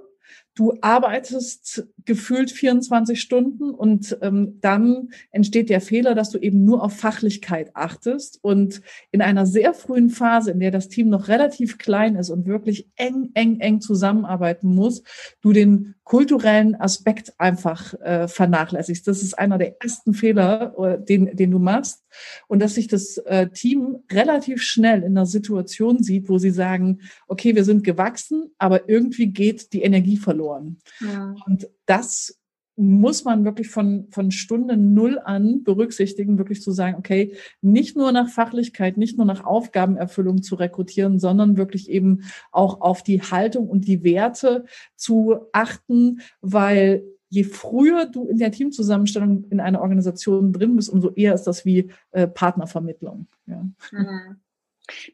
du 0.54 0.74
arbeitest 0.80 1.86
gefühlt 2.04 2.50
24 2.50 3.20
Stunden 3.20 3.70
und 3.70 4.18
ähm, 4.20 4.58
dann 4.60 5.10
entsteht 5.30 5.70
der 5.70 5.80
Fehler, 5.80 6.14
dass 6.14 6.30
du 6.30 6.38
eben 6.38 6.64
nur 6.64 6.82
auf 6.82 6.96
Fachlichkeit 6.96 7.70
achtest 7.74 8.38
und 8.42 8.82
in 9.12 9.22
einer 9.22 9.46
sehr 9.46 9.74
frühen 9.74 10.10
Phase, 10.10 10.50
in 10.50 10.60
der 10.60 10.70
das 10.70 10.88
Team 10.88 11.08
noch 11.08 11.28
relativ 11.28 11.78
klein 11.78 12.16
ist 12.16 12.30
und 12.30 12.46
wirklich 12.46 12.88
eng, 12.96 13.30
eng, 13.34 13.60
eng 13.60 13.80
zusammenarbeiten 13.80 14.74
muss, 14.74 15.02
du 15.40 15.52
den 15.52 15.94
kulturellen 16.10 16.74
Aspekt 16.74 17.32
einfach 17.38 17.94
äh, 18.00 18.26
vernachlässigst. 18.26 19.06
Das 19.06 19.22
ist 19.22 19.38
einer 19.38 19.58
der 19.58 19.80
ersten 19.80 20.12
Fehler, 20.12 20.74
äh, 20.76 20.98
den, 21.00 21.36
den 21.36 21.52
du 21.52 21.60
machst. 21.60 22.02
Und 22.48 22.58
dass 22.58 22.74
sich 22.74 22.88
das 22.88 23.18
äh, 23.18 23.48
Team 23.50 23.98
relativ 24.10 24.60
schnell 24.60 25.04
in 25.04 25.16
einer 25.16 25.24
Situation 25.24 26.02
sieht, 26.02 26.28
wo 26.28 26.38
sie 26.38 26.50
sagen, 26.50 26.98
okay, 27.28 27.54
wir 27.54 27.62
sind 27.62 27.84
gewachsen, 27.84 28.50
aber 28.58 28.88
irgendwie 28.88 29.28
geht 29.28 29.72
die 29.72 29.82
Energie 29.82 30.16
verloren. 30.16 30.80
Ja. 30.98 31.36
Und 31.46 31.68
das 31.86 32.39
muss 32.80 33.24
man 33.24 33.44
wirklich 33.44 33.68
von, 33.68 34.06
von 34.10 34.30
Stunde 34.30 34.76
Null 34.76 35.20
an 35.22 35.62
berücksichtigen, 35.62 36.38
wirklich 36.38 36.62
zu 36.62 36.72
sagen, 36.72 36.96
okay, 36.98 37.34
nicht 37.60 37.96
nur 37.96 38.10
nach 38.12 38.28
Fachlichkeit, 38.28 38.96
nicht 38.96 39.18
nur 39.18 39.26
nach 39.26 39.44
Aufgabenerfüllung 39.44 40.42
zu 40.42 40.54
rekrutieren, 40.54 41.18
sondern 41.18 41.56
wirklich 41.56 41.90
eben 41.90 42.24
auch 42.52 42.80
auf 42.80 43.02
die 43.02 43.20
Haltung 43.20 43.68
und 43.68 43.86
die 43.86 44.02
Werte 44.02 44.64
zu 44.96 45.36
achten, 45.52 46.20
weil 46.40 47.04
je 47.28 47.44
früher 47.44 48.06
du 48.06 48.26
in 48.26 48.38
der 48.38 48.50
Teamzusammenstellung 48.50 49.44
in 49.50 49.60
einer 49.60 49.82
Organisation 49.82 50.52
drin 50.52 50.76
bist, 50.76 50.88
umso 50.88 51.10
eher 51.10 51.34
ist 51.34 51.44
das 51.44 51.64
wie 51.64 51.90
äh, 52.12 52.26
Partnervermittlung. 52.26 53.28
Ja. 53.46 53.62
Mhm. 53.92 54.40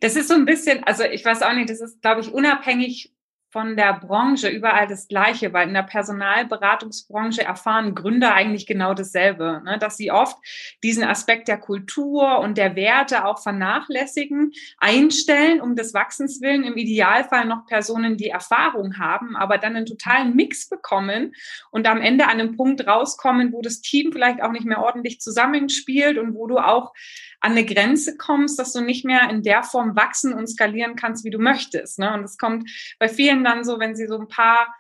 Das 0.00 0.16
ist 0.16 0.28
so 0.28 0.34
ein 0.34 0.46
bisschen, 0.46 0.84
also 0.84 1.02
ich 1.04 1.24
weiß 1.24 1.42
auch 1.42 1.52
nicht, 1.52 1.68
das 1.68 1.80
ist, 1.80 2.00
glaube 2.00 2.22
ich, 2.22 2.32
unabhängig 2.32 3.12
von 3.50 3.76
der 3.76 3.94
Branche 3.94 4.48
überall 4.48 4.86
das 4.86 5.08
Gleiche, 5.08 5.52
weil 5.52 5.68
in 5.68 5.74
der 5.74 5.82
Personalberatungsbranche 5.82 7.42
erfahren 7.42 7.94
Gründer 7.94 8.34
eigentlich 8.34 8.66
genau 8.66 8.92
dasselbe, 8.92 9.62
ne? 9.64 9.78
dass 9.78 9.96
sie 9.96 10.10
oft 10.10 10.36
diesen 10.82 11.04
Aspekt 11.04 11.48
der 11.48 11.58
Kultur 11.58 12.40
und 12.40 12.58
der 12.58 12.76
Werte 12.76 13.24
auch 13.24 13.40
vernachlässigen, 13.40 14.52
einstellen, 14.78 15.60
um 15.60 15.76
des 15.76 15.94
Wachsens 15.94 16.40
willen, 16.40 16.64
im 16.64 16.76
Idealfall 16.76 17.46
noch 17.46 17.66
Personen, 17.66 18.16
die 18.16 18.28
Erfahrung 18.28 18.98
haben, 18.98 19.36
aber 19.36 19.58
dann 19.58 19.76
einen 19.76 19.86
totalen 19.86 20.34
Mix 20.34 20.68
bekommen 20.68 21.34
und 21.70 21.86
am 21.86 22.00
Ende 22.00 22.24
an 22.24 22.40
einem 22.40 22.56
Punkt 22.56 22.86
rauskommen, 22.86 23.52
wo 23.52 23.62
das 23.62 23.80
Team 23.80 24.12
vielleicht 24.12 24.42
auch 24.42 24.52
nicht 24.52 24.66
mehr 24.66 24.82
ordentlich 24.82 25.20
zusammenspielt 25.20 26.18
und 26.18 26.34
wo 26.34 26.46
du 26.46 26.58
auch 26.58 26.92
an 27.40 27.52
eine 27.52 27.64
Grenze 27.64 28.16
kommst, 28.16 28.58
dass 28.58 28.72
du 28.72 28.80
nicht 28.80 29.04
mehr 29.04 29.28
in 29.30 29.42
der 29.42 29.62
Form 29.62 29.96
wachsen 29.96 30.32
und 30.32 30.46
skalieren 30.48 30.96
kannst, 30.96 31.24
wie 31.24 31.30
du 31.30 31.38
möchtest. 31.38 31.98
Ne? 31.98 32.12
Und 32.12 32.24
es 32.24 32.38
kommt 32.38 32.70
bei 32.98 33.08
vielen 33.08 33.44
dann 33.44 33.64
so, 33.64 33.78
wenn 33.78 33.94
sie 33.94 34.06
so 34.06 34.18
ein 34.18 34.28
paar 34.28 34.74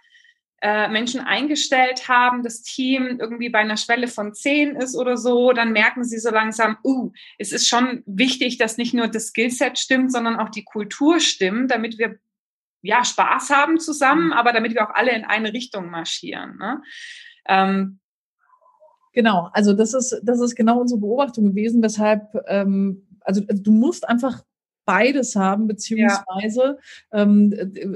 äh, 0.62 0.88
Menschen 0.88 1.20
eingestellt 1.20 2.08
haben, 2.08 2.42
das 2.42 2.62
Team 2.62 3.18
irgendwie 3.20 3.50
bei 3.50 3.58
einer 3.58 3.76
Schwelle 3.76 4.08
von 4.08 4.32
zehn 4.32 4.74
ist 4.74 4.96
oder 4.96 5.16
so, 5.16 5.52
dann 5.52 5.72
merken 5.72 6.02
sie 6.02 6.18
so 6.18 6.30
langsam, 6.30 6.78
uh, 6.82 7.12
es 7.38 7.52
ist 7.52 7.68
schon 7.68 8.02
wichtig, 8.06 8.56
dass 8.56 8.78
nicht 8.78 8.94
nur 8.94 9.08
das 9.08 9.28
Skillset 9.28 9.78
stimmt, 9.78 10.10
sondern 10.10 10.36
auch 10.36 10.48
die 10.48 10.64
Kultur 10.64 11.20
stimmt, 11.20 11.70
damit 11.70 11.98
wir 11.98 12.18
ja 12.80 13.04
Spaß 13.04 13.50
haben 13.50 13.78
zusammen, 13.78 14.28
mhm. 14.28 14.32
aber 14.32 14.52
damit 14.52 14.74
wir 14.74 14.88
auch 14.88 14.94
alle 14.94 15.12
in 15.12 15.24
eine 15.24 15.52
Richtung 15.52 15.90
marschieren. 15.90 16.56
Ne? 16.56 16.82
Ähm, 17.46 18.00
Genau, 19.16 19.48
also 19.54 19.72
das 19.72 19.94
ist, 19.94 20.20
das 20.22 20.40
ist 20.40 20.54
genau 20.54 20.78
unsere 20.78 21.00
Beobachtung 21.00 21.46
gewesen, 21.46 21.82
weshalb, 21.82 22.34
ähm, 22.48 23.06
also, 23.22 23.40
also 23.48 23.62
du 23.62 23.72
musst 23.72 24.06
einfach 24.06 24.44
beides 24.84 25.34
haben, 25.34 25.66
beziehungsweise 25.66 26.76
ja. 27.12 27.22
ähm, 27.22 27.50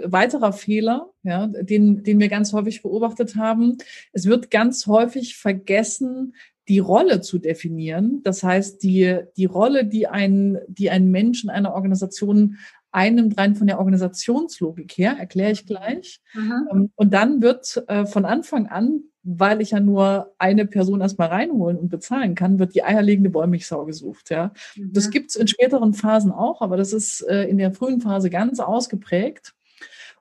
weiterer 0.07 0.55
Fehler, 0.55 1.11
ja, 1.23 1.47
den, 1.47 2.03
den 2.05 2.19
wir 2.19 2.31
ganz 2.31 2.55
häufig 2.55 2.81
beobachtet 2.81 3.37
haben. 3.37 3.77
Es 4.15 4.25
wird 4.25 4.51
ganz 4.51 4.87
häufig 4.87 5.37
vergessen, 5.37 6.35
die 6.69 6.79
Rolle 6.79 7.21
zu 7.21 7.39
definieren. 7.39 8.23
Das 8.23 8.43
heißt, 8.43 8.83
die, 8.83 9.19
die 9.37 9.45
Rolle, 9.45 9.85
die 9.85 10.07
ein, 10.07 10.59
die 10.69 10.89
ein 10.89 11.11
Mensch 11.11 11.45
in 11.45 11.51
einer 11.51 11.75
Organisation 11.75 12.57
einnimmt, 12.93 13.37
rein 13.37 13.57
von 13.57 13.67
der 13.67 13.79
Organisationslogik 13.79 14.93
her, 14.97 15.17
erkläre 15.19 15.53
ich 15.53 15.67
gleich. 15.67 16.23
Mhm. 16.33 16.91
Und 16.97 17.13
dann 17.13 17.43
wird 17.43 17.85
äh, 17.89 18.07
von 18.07 18.25
Anfang 18.25 18.69
an 18.69 19.03
weil 19.23 19.61
ich 19.61 19.73
ja 19.73 19.81
nur 19.81 20.33
eine 20.39 20.67
Person 20.67 21.01
erstmal 21.01 21.29
reinholen 21.29 21.79
und 21.79 21.89
bezahlen 21.89 22.35
kann, 22.35 22.59
wird 22.59 22.75
die 22.75 22.83
eierlegende 22.83 23.33
Wollmilchsau 23.35 23.85
gesucht. 23.85 24.31
Ja. 24.31 24.53
Mhm. 24.77 24.93
Das 24.93 25.11
gibt's 25.11 25.37
in 25.37 25.49
späteren 25.49 25.95
Phasen 25.95 26.33
auch, 26.33 26.63
aber 26.63 26.77
das 26.77 26.93
ist 26.93 27.23
äh, 27.23 27.45
in 27.45 27.59
der 27.59 27.73
frühen 27.73 28.01
Phase 28.01 28.31
ganz 28.31 28.61
ausgeprägt. 28.61 29.55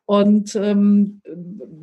Und 0.06 0.56
ähm, 0.56 1.22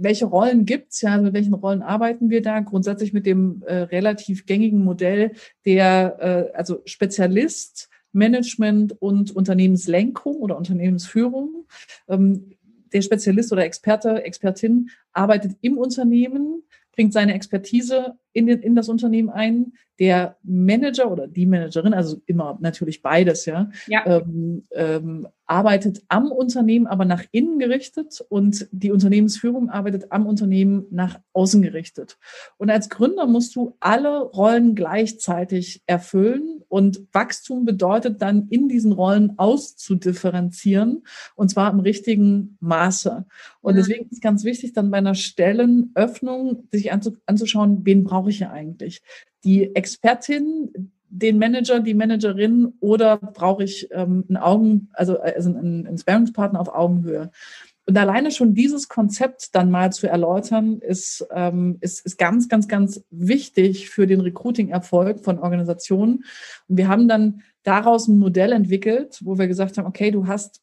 welche 0.01 0.27
Rollen 0.27 0.65
gibt's? 0.65 1.01
Ja, 1.01 1.17
mit 1.17 1.33
welchen 1.33 1.55
Rollen 1.55 1.83
arbeiten 1.83 2.29
wir 2.29 2.43
da? 2.43 2.59
Grundsätzlich 2.59 3.13
mit 3.13 3.25
dem 3.25 3.63
äh, 3.67 3.83
relativ 3.83 4.47
gängigen 4.47 4.83
Modell 4.83 5.31
der 5.65 6.17
äh, 6.53 6.57
also 6.57 6.83
Spezialist, 6.87 7.89
Management 8.11 9.01
und 9.01 9.31
Unternehmenslenkung 9.31 10.37
oder 10.37 10.59
Unternehmensführung. 10.59 11.67
Ähm, 12.09 12.51
der 12.93 13.03
Spezialist 13.03 13.53
oder 13.53 13.65
Experte, 13.65 14.25
Expertin 14.25 14.91
arbeitet 15.13 15.53
im 15.61 15.79
Unternehmen, 15.79 16.65
bringt 16.97 17.13
seine 17.13 17.35
Expertise 17.35 18.17
in, 18.33 18.47
den, 18.47 18.61
in 18.61 18.75
das 18.75 18.89
Unternehmen 18.89 19.31
ein. 19.31 19.75
Der 19.99 20.37
Manager 20.43 21.11
oder 21.11 21.27
die 21.27 21.47
Managerin, 21.47 21.95
also 21.95 22.21
immer 22.27 22.59
natürlich 22.61 23.01
beides, 23.01 23.47
ja, 23.47 23.71
ja. 23.87 24.05
Ähm, 24.07 24.65
ähm, 24.73 25.29
arbeitet 25.47 26.03
am 26.09 26.33
Unternehmen, 26.33 26.87
aber 26.87 27.05
nach 27.05 27.23
innen 27.31 27.59
gerichtet 27.59 28.21
und 28.29 28.69
die 28.73 28.91
Unternehmensführung 28.91 29.71
arbeitet 29.71 30.11
am 30.11 30.27
Unternehmen 30.27 30.87
nach 30.91 31.21
außen 31.33 31.63
gerichtet. 31.63 32.19
Und 32.59 32.69
als 32.69 32.89
Gründer 32.91 33.27
musst 33.27 33.55
du 33.55 33.77
alle 33.81 34.23
Rollen 34.23 34.75
gleichzeitig 34.75 35.83
erfüllen 35.87 36.63
und 36.69 37.07
Wachstum 37.13 37.65
bedeutet 37.65 38.21
dann 38.23 38.49
in 38.51 38.69
diesen 38.69 38.93
Rollen 38.93 39.39
auszudifferenzieren 39.39 41.05
und 41.37 41.49
zwar 41.49 41.73
im 41.73 41.81
richtigen 41.81 42.59
Maße. 42.61 43.25
Und 43.61 43.77
deswegen 43.77 44.09
ist 44.11 44.23
ganz 44.23 44.45
wichtig, 44.45 44.73
dann 44.73 44.91
bei 44.91 44.99
einer 44.99 45.15
Stellenöffnung 45.15 46.67
sich 46.73 46.86
anzuschauen, 46.93 47.81
wen 47.85 48.05
brauche 48.05 48.31
ich 48.31 48.41
ja 48.41 48.51
eigentlich? 48.51 49.03
Die 49.45 49.75
Expertin, 49.75 50.93
den 51.09 51.39
Manager, 51.39 51.81
die 51.81 51.95
Managerin 51.95 52.75
oder 52.81 53.17
brauche 53.17 53.65
ich 53.65 53.89
ähm, 53.93 54.25
einen 54.29 54.37
Augen, 54.37 54.89
also, 54.93 55.19
also 55.21 55.51
einen, 55.51 55.87
einen 55.87 55.99
Sparringspartner 55.99 56.61
auf 56.61 56.69
Augenhöhe? 56.69 57.31
Und 57.89 57.97
alleine 57.97 58.33
schon 58.33 58.55
dieses 58.55 58.89
Konzept 58.89 59.55
dann 59.55 59.71
mal 59.71 59.93
zu 59.93 60.09
erläutern, 60.09 60.81
ist, 60.81 61.25
ähm, 61.33 61.79
ist, 61.81 62.05
ist 62.05 62.19
ganz, 62.19 62.49
ganz, 62.49 62.67
ganz 62.67 63.05
wichtig 63.11 63.91
für 63.91 64.09
den 64.09 64.21
Recruiting-Erfolg 64.21 65.21
von 65.21 65.39
Organisationen. 65.39 66.25
Und 66.69 66.77
wir 66.77 66.89
haben 66.89 67.07
dann 67.07 67.43
daraus 67.63 68.09
ein 68.09 68.19
Modell 68.19 68.51
entwickelt, 68.51 69.21
wo 69.23 69.39
wir 69.39 69.47
gesagt 69.47 69.79
haben, 69.79 69.87
okay, 69.87 70.11
du 70.11 70.27
hast 70.27 70.63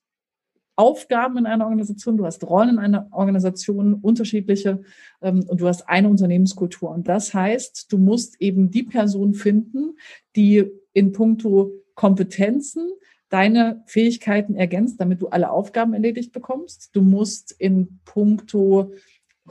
Aufgaben 0.76 1.38
in 1.38 1.46
einer 1.46 1.66
Organisation, 1.66 2.18
du 2.18 2.26
hast 2.26 2.44
Rollen 2.44 2.70
in 2.70 2.80
einer 2.80 3.08
Organisation, 3.12 3.96
unterschiedliche, 3.96 4.82
ähm, 5.22 5.44
und 5.48 5.62
du 5.62 5.68
hast 5.68 5.88
eine 5.88 6.10
Unternehmenskultur. 6.10 6.90
Und 6.90 7.08
das 7.08 7.34
heißt, 7.34 7.92
du 7.92 7.98
musst 7.98 8.42
eben 8.42 8.72
die 8.72 8.84
Person 8.84 9.34
finden, 9.34 9.98
die 10.36 10.66
in 10.94 11.12
puncto 11.12 11.72
Kompetenzen 11.96 12.90
deine 13.30 13.84
Fähigkeiten 13.88 14.56
ergänzt, 14.56 15.00
damit 15.00 15.22
du 15.22 15.28
alle 15.28 15.50
Aufgaben 15.50 15.94
erledigt 15.94 16.32
bekommst. 16.32 16.90
Du 16.94 17.02
musst 17.02 17.52
in 17.52 18.00
puncto 18.06 18.94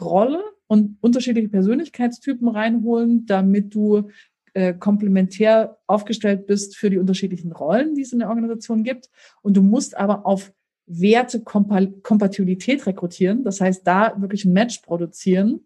Rolle 0.00 0.43
und 0.67 0.97
unterschiedliche 1.00 1.49
Persönlichkeitstypen 1.49 2.49
reinholen, 2.49 3.26
damit 3.26 3.75
du 3.75 4.09
äh, 4.55 4.75
komplementär 4.75 5.79
aufgestellt 5.87 6.47
bist 6.47 6.76
für 6.76 6.91
die 6.91 6.99
unterschiedlichen 6.99 7.52
Rollen, 7.52 7.95
die 7.95 8.02
es 8.02 8.12
in 8.12 8.21
der 8.21 8.29
Organisation 8.29 8.85
gibt. 8.85 9.11
Und 9.43 9.57
du 9.57 9.62
musst 9.62 9.97
aber 9.97 10.26
auf 10.26 10.52
Werte 10.87 11.41
Kompatibilität 11.41 12.87
rekrutieren. 12.87 13.45
Das 13.45 13.61
heißt, 13.61 13.87
da 13.87 14.15
wirklich 14.21 14.45
ein 14.45 14.53
Match 14.53 14.81
produzieren. 14.81 15.61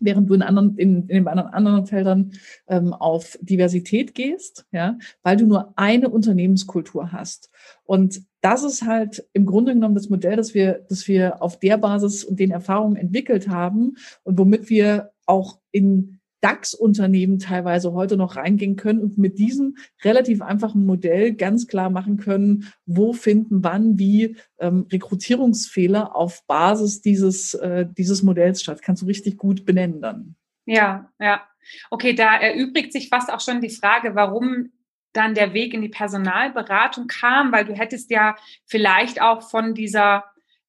während 0.00 0.30
du 0.30 0.34
in 0.34 0.42
anderen, 0.42 0.76
in, 0.76 1.08
in 1.08 1.24
den 1.24 1.28
anderen, 1.28 1.52
anderen 1.52 1.86
Feldern 1.86 2.32
ähm, 2.68 2.92
auf 2.92 3.36
Diversität 3.40 4.14
gehst, 4.14 4.66
ja, 4.70 4.96
weil 5.22 5.36
du 5.36 5.46
nur 5.46 5.72
eine 5.76 6.08
Unternehmenskultur 6.08 7.10
hast. 7.12 7.50
Und 7.84 8.22
das 8.40 8.62
ist 8.62 8.84
halt 8.84 9.26
im 9.32 9.46
Grunde 9.46 9.74
genommen 9.74 9.96
das 9.96 10.08
Modell, 10.08 10.36
das 10.36 10.54
wir, 10.54 10.86
das 10.88 11.08
wir 11.08 11.42
auf 11.42 11.58
der 11.58 11.78
Basis 11.78 12.22
und 12.24 12.38
den 12.38 12.52
Erfahrungen 12.52 12.96
entwickelt 12.96 13.48
haben 13.48 13.96
und 14.22 14.38
womit 14.38 14.70
wir 14.70 15.10
auch 15.26 15.58
in 15.72 16.17
DAX-Unternehmen 16.40 17.38
teilweise 17.38 17.92
heute 17.92 18.16
noch 18.16 18.36
reingehen 18.36 18.76
können 18.76 19.00
und 19.00 19.18
mit 19.18 19.38
diesem 19.38 19.76
relativ 20.04 20.42
einfachen 20.42 20.86
Modell 20.86 21.34
ganz 21.34 21.66
klar 21.66 21.90
machen 21.90 22.16
können, 22.16 22.72
wo 22.86 23.12
finden 23.12 23.64
wann 23.64 23.98
wie 23.98 24.36
ähm, 24.58 24.86
Rekrutierungsfehler 24.90 26.14
auf 26.14 26.46
Basis 26.46 27.00
dieses, 27.00 27.54
äh, 27.54 27.86
dieses 27.96 28.22
Modells 28.22 28.62
statt. 28.62 28.82
Kannst 28.82 29.02
du 29.02 29.06
richtig 29.06 29.36
gut 29.36 29.64
benennen 29.64 30.00
dann. 30.00 30.36
Ja, 30.66 31.10
ja. 31.18 31.42
Okay, 31.90 32.14
da 32.14 32.36
erübrigt 32.36 32.92
sich 32.92 33.08
fast 33.08 33.32
auch 33.32 33.40
schon 33.40 33.60
die 33.60 33.70
Frage, 33.70 34.14
warum 34.14 34.70
dann 35.12 35.34
der 35.34 35.54
Weg 35.54 35.74
in 35.74 35.82
die 35.82 35.88
Personalberatung 35.88 37.06
kam, 37.06 37.52
weil 37.52 37.64
du 37.64 37.74
hättest 37.74 38.10
ja 38.10 38.36
vielleicht 38.66 39.20
auch 39.20 39.42
von 39.48 39.74
dieser 39.74 40.24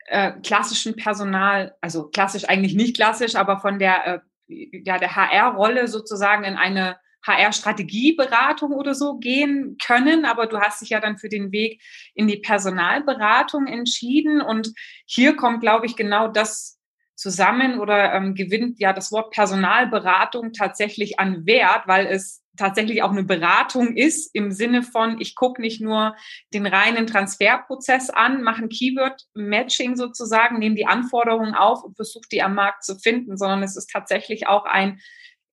äh, 0.08 0.32
klassischen 0.44 0.96
Personal, 0.96 1.76
also 1.82 2.08
klassisch 2.08 2.46
eigentlich 2.48 2.74
nicht 2.74 2.96
klassisch, 2.96 3.36
aber 3.36 3.60
von 3.60 3.80
der 3.80 4.08
äh, 4.08 4.20
ja, 4.50 4.98
der 4.98 5.16
HR-Rolle 5.16 5.88
sozusagen 5.88 6.44
in 6.44 6.56
eine 6.56 6.98
HR-Strategieberatung 7.26 8.72
oder 8.72 8.96
so 8.96 9.18
gehen 9.18 9.78
können, 9.84 10.26
aber 10.26 10.48
du 10.48 10.60
hast 10.60 10.82
dich 10.82 10.90
ja 10.90 11.00
dann 11.00 11.18
für 11.18 11.30
den 11.30 11.52
Weg 11.52 11.82
in 12.14 12.28
die 12.28 12.38
Personalberatung 12.38 13.68
entschieden. 13.68 14.42
Und 14.42 14.74
hier 15.06 15.36
kommt, 15.36 15.62
glaube 15.62 15.86
ich, 15.86 15.96
genau 15.96 16.28
das 16.28 16.79
zusammen 17.20 17.80
oder 17.80 18.14
ähm, 18.14 18.34
gewinnt 18.34 18.80
ja 18.80 18.94
das 18.94 19.12
Wort 19.12 19.32
Personalberatung 19.32 20.54
tatsächlich 20.54 21.20
an 21.20 21.46
Wert, 21.46 21.86
weil 21.86 22.08
es 22.08 22.42
tatsächlich 22.56 23.04
auch 23.04 23.12
eine 23.12 23.24
Beratung 23.24 23.96
ist 23.96 24.34
im 24.34 24.52
Sinne 24.52 24.84
von, 24.84 25.20
ich 25.20 25.36
gucke 25.36 25.62
nicht 25.62 25.82
nur 25.82 26.16
den 26.54 26.66
reinen 26.66 27.08
Transferprozess 27.08 28.10
an, 28.10 28.42
mache 28.42 28.64
ein 28.64 28.70
Keyword-Matching 28.70 29.98
sozusagen, 29.98 30.60
nehme 30.60 30.76
die 30.76 30.86
Anforderungen 30.86 31.56
auf 31.56 31.84
und 31.84 31.98
versuche 31.98 32.28
die 32.32 32.42
am 32.42 32.56
Markt 32.56 32.86
zu 32.86 32.98
finden, 32.98 33.38
sondern 33.38 33.64
es 33.64 33.76
ist 33.76 33.90
tatsächlich 33.90 34.48
auch 34.48 34.64
ein 34.64 35.02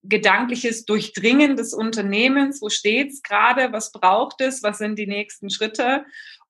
gedankliches 0.04 0.84
Durchdringen 0.84 1.56
des 1.56 1.74
Unternehmens. 1.74 2.62
Wo 2.62 2.68
steht's 2.68 3.22
gerade? 3.22 3.72
Was 3.72 3.90
braucht 3.90 4.40
es? 4.40 4.62
Was 4.62 4.78
sind 4.78 5.00
die 5.00 5.08
nächsten 5.08 5.50
Schritte? 5.50 6.04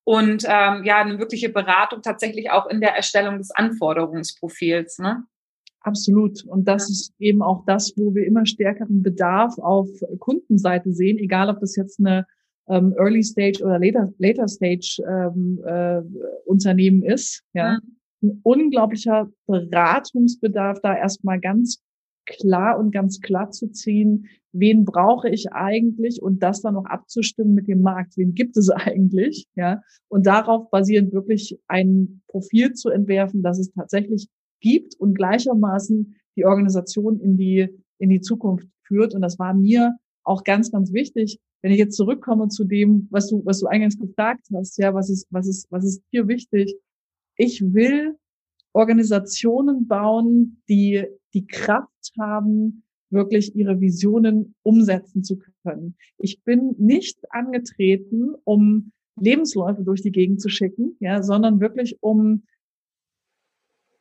Und 0.07 0.45
ähm, 0.47 0.85
ja, 0.85 1.01
eine 1.01 1.19
wirkliche 1.19 1.49
Beratung 1.49 2.01
tatsächlich 2.01 2.49
auch 2.49 2.67
in 2.67 2.79
der 2.79 2.95
Erstellung 2.95 3.39
des 3.39 3.51
Anforderungsprofils. 3.51 4.99
Ne? 4.99 5.25
Absolut. 5.81 6.45
Und 6.45 6.65
das 6.65 6.89
ist 6.89 7.13
eben 7.19 7.41
auch 7.41 7.65
das, 7.65 7.91
wo 7.97 8.15
wir 8.15 8.25
immer 8.25 8.45
stärkeren 8.45 9.03
Bedarf 9.03 9.57
auf 9.57 9.89
Kundenseite 10.19 10.93
sehen, 10.93 11.17
egal 11.17 11.49
ob 11.49 11.59
das 11.59 11.75
jetzt 11.75 11.99
eine 11.99 12.25
ähm, 12.69 12.95
Early 12.97 13.21
Stage 13.21 13.61
oder 13.61 13.79
Later, 13.79 14.13
Later 14.17 14.47
Stage 14.47 15.03
ähm, 15.05 15.61
äh, 15.65 16.01
Unternehmen 16.45 17.03
ist. 17.03 17.43
Ja. 17.51 17.73
Mhm. 18.21 18.29
Ein 18.29 18.39
unglaublicher 18.43 19.29
Beratungsbedarf, 19.45 20.79
da 20.83 20.95
erstmal 20.95 21.41
ganz 21.41 21.83
klar 22.27 22.77
und 22.77 22.91
ganz 22.91 23.19
klar 23.21 23.49
zu 23.49 23.69
ziehen, 23.69 24.27
wen 24.51 24.85
brauche 24.85 25.29
ich 25.29 25.51
eigentlich 25.51 26.21
und 26.21 26.43
das 26.43 26.61
dann 26.61 26.75
noch 26.75 26.85
abzustimmen 26.85 27.53
mit 27.53 27.67
dem 27.67 27.81
Markt, 27.81 28.17
wen 28.17 28.35
gibt 28.35 28.57
es 28.57 28.69
eigentlich, 28.69 29.47
ja, 29.55 29.81
und 30.09 30.25
darauf 30.25 30.69
basierend 30.69 31.13
wirklich 31.13 31.59
ein 31.67 32.21
Profil 32.27 32.73
zu 32.73 32.89
entwerfen, 32.89 33.41
dass 33.41 33.59
es 33.59 33.71
tatsächlich 33.71 34.27
gibt 34.59 34.95
und 34.99 35.15
gleichermaßen 35.15 36.15
die 36.35 36.45
Organisation 36.45 37.19
in 37.19 37.37
die, 37.37 37.67
in 37.97 38.09
die 38.09 38.21
Zukunft 38.21 38.67
führt. 38.83 39.13
Und 39.13 39.21
das 39.21 39.39
war 39.39 39.53
mir 39.53 39.95
auch 40.23 40.43
ganz, 40.43 40.71
ganz 40.71 40.93
wichtig. 40.93 41.39
Wenn 41.61 41.71
ich 41.71 41.79
jetzt 41.79 41.95
zurückkomme 41.95 42.49
zu 42.49 42.63
dem, 42.63 43.07
was 43.09 43.29
du, 43.29 43.43
was 43.45 43.59
du 43.59 43.67
eingangs 43.67 43.97
gefragt 43.97 44.47
hast, 44.53 44.77
ja, 44.77 44.93
was 44.93 45.09
ist, 45.09 45.27
was 45.31 45.47
ist, 45.47 45.67
was 45.71 45.83
ist 45.83 46.03
hier 46.11 46.27
wichtig? 46.27 46.75
Ich 47.35 47.61
will 47.73 48.15
Organisationen 48.73 49.87
bauen, 49.87 50.61
die 50.69 51.03
die 51.37 51.45
Kraft 51.45 52.11
haben, 52.19 52.83
wirklich 53.09 53.55
ihre 53.55 53.79
Visionen 53.79 54.55
umsetzen 54.63 55.23
zu 55.23 55.39
können. 55.63 55.95
Ich 56.17 56.41
bin 56.43 56.75
nicht 56.77 57.19
angetreten, 57.29 58.33
um 58.43 58.91
Lebensläufe 59.19 59.83
durch 59.83 60.01
die 60.01 60.11
Gegend 60.11 60.41
zu 60.41 60.49
schicken, 60.49 60.97
ja, 60.99 61.21
sondern 61.21 61.59
wirklich 61.59 61.97
um 62.01 62.43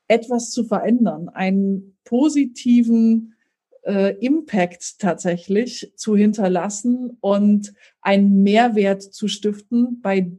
etwas 0.09 0.51
zu 0.51 0.65
verändern, 0.65 1.29
einen 1.29 1.99
positiven 2.05 3.35
äh, 3.83 4.17
Impact 4.19 4.99
tatsächlich 4.99 5.93
zu 5.97 6.17
hinterlassen 6.17 7.19
und 7.21 7.75
einen 8.01 8.43
Mehrwert 8.43 9.03
zu 9.03 9.29
stiften 9.29 10.01
bei 10.01 10.33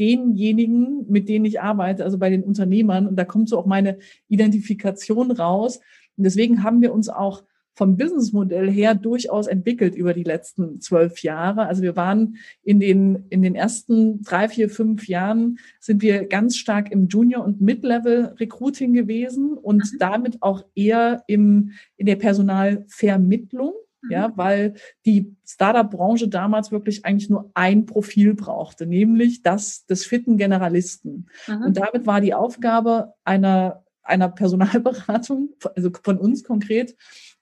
denjenigen, 0.00 1.04
mit 1.10 1.28
denen 1.28 1.44
ich 1.44 1.60
arbeite, 1.60 2.04
also 2.04 2.18
bei 2.18 2.30
den 2.30 2.42
Unternehmern. 2.42 3.06
Und 3.06 3.16
da 3.16 3.24
kommt 3.24 3.50
so 3.50 3.58
auch 3.58 3.66
meine 3.66 3.98
Identifikation 4.28 5.30
raus. 5.30 5.80
Und 6.20 6.24
deswegen 6.24 6.62
haben 6.62 6.82
wir 6.82 6.92
uns 6.92 7.08
auch 7.08 7.44
vom 7.72 7.96
Businessmodell 7.96 8.70
her 8.70 8.94
durchaus 8.94 9.46
entwickelt 9.46 9.94
über 9.94 10.12
die 10.12 10.22
letzten 10.22 10.82
zwölf 10.82 11.22
Jahre. 11.22 11.66
Also 11.66 11.80
wir 11.80 11.96
waren 11.96 12.36
in 12.62 12.78
den, 12.78 13.24
in 13.30 13.40
den 13.40 13.54
ersten 13.54 14.20
drei, 14.20 14.50
vier, 14.50 14.68
fünf 14.68 15.08
Jahren 15.08 15.58
sind 15.80 16.02
wir 16.02 16.26
ganz 16.26 16.58
stark 16.58 16.92
im 16.92 17.08
Junior- 17.08 17.42
und 17.42 17.62
Mid-Level 17.62 18.34
Recruiting 18.38 18.92
gewesen 18.92 19.54
und 19.54 19.94
mhm. 19.94 19.98
damit 19.98 20.42
auch 20.42 20.66
eher 20.74 21.24
im, 21.26 21.70
in 21.96 22.04
der 22.04 22.16
Personalvermittlung. 22.16 23.72
Mhm. 24.02 24.10
Ja, 24.10 24.32
weil 24.36 24.74
die 25.06 25.34
Startup-Branche 25.46 26.28
damals 26.28 26.70
wirklich 26.70 27.06
eigentlich 27.06 27.30
nur 27.30 27.50
ein 27.54 27.86
Profil 27.86 28.34
brauchte, 28.34 28.84
nämlich 28.84 29.40
das 29.40 29.86
des 29.86 30.04
fitten 30.04 30.36
Generalisten. 30.36 31.30
Mhm. 31.48 31.62
Und 31.62 31.76
damit 31.78 32.06
war 32.06 32.20
die 32.20 32.34
Aufgabe 32.34 33.14
einer, 33.24 33.84
einer 34.10 34.28
Personalberatung, 34.28 35.50
also 35.74 35.90
von 36.02 36.18
uns 36.18 36.44
konkret, 36.44 36.96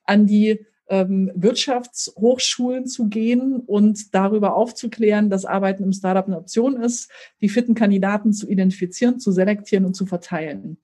an 0.05 0.25
die 0.25 0.65
ähm, 0.89 1.31
Wirtschaftshochschulen 1.35 2.87
zu 2.87 3.09
gehen 3.09 3.57
und 3.57 4.13
darüber 4.15 4.55
aufzuklären, 4.55 5.29
dass 5.29 5.45
Arbeiten 5.45 5.83
im 5.83 5.93
Startup 5.93 6.25
eine 6.25 6.37
Option 6.37 6.81
ist, 6.81 7.11
die 7.41 7.49
fitten 7.49 7.75
Kandidaten 7.75 8.33
zu 8.33 8.49
identifizieren, 8.49 9.19
zu 9.19 9.31
selektieren 9.31 9.85
und 9.85 9.93
zu 9.93 10.05
verteilen. 10.05 10.77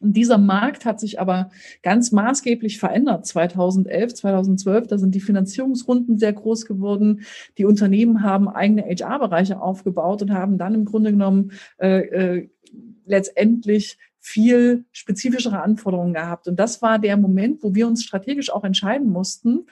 Und 0.00 0.16
dieser 0.16 0.38
Markt 0.38 0.84
hat 0.84 0.98
sich 0.98 1.20
aber 1.20 1.50
ganz 1.82 2.10
maßgeblich 2.10 2.78
verändert. 2.80 3.24
2011, 3.24 4.14
2012, 4.14 4.86
da 4.88 4.98
sind 4.98 5.14
die 5.14 5.20
Finanzierungsrunden 5.20 6.18
sehr 6.18 6.32
groß 6.32 6.66
geworden. 6.66 7.20
Die 7.56 7.64
Unternehmen 7.64 8.24
haben 8.24 8.48
eigene 8.48 8.82
HR-Bereiche 8.82 9.60
aufgebaut 9.60 10.22
und 10.22 10.32
haben 10.32 10.58
dann 10.58 10.74
im 10.74 10.86
Grunde 10.86 11.12
genommen 11.12 11.52
äh, 11.78 12.00
äh, 12.00 12.50
letztendlich 13.04 13.96
viel 14.22 14.84
spezifischere 14.92 15.60
Anforderungen 15.60 16.14
gehabt. 16.14 16.46
Und 16.46 16.58
das 16.58 16.80
war 16.80 16.98
der 16.98 17.16
Moment, 17.16 17.62
wo 17.62 17.74
wir 17.74 17.88
uns 17.88 18.04
strategisch 18.04 18.50
auch 18.50 18.64
entscheiden 18.64 19.10
mussten, 19.10 19.66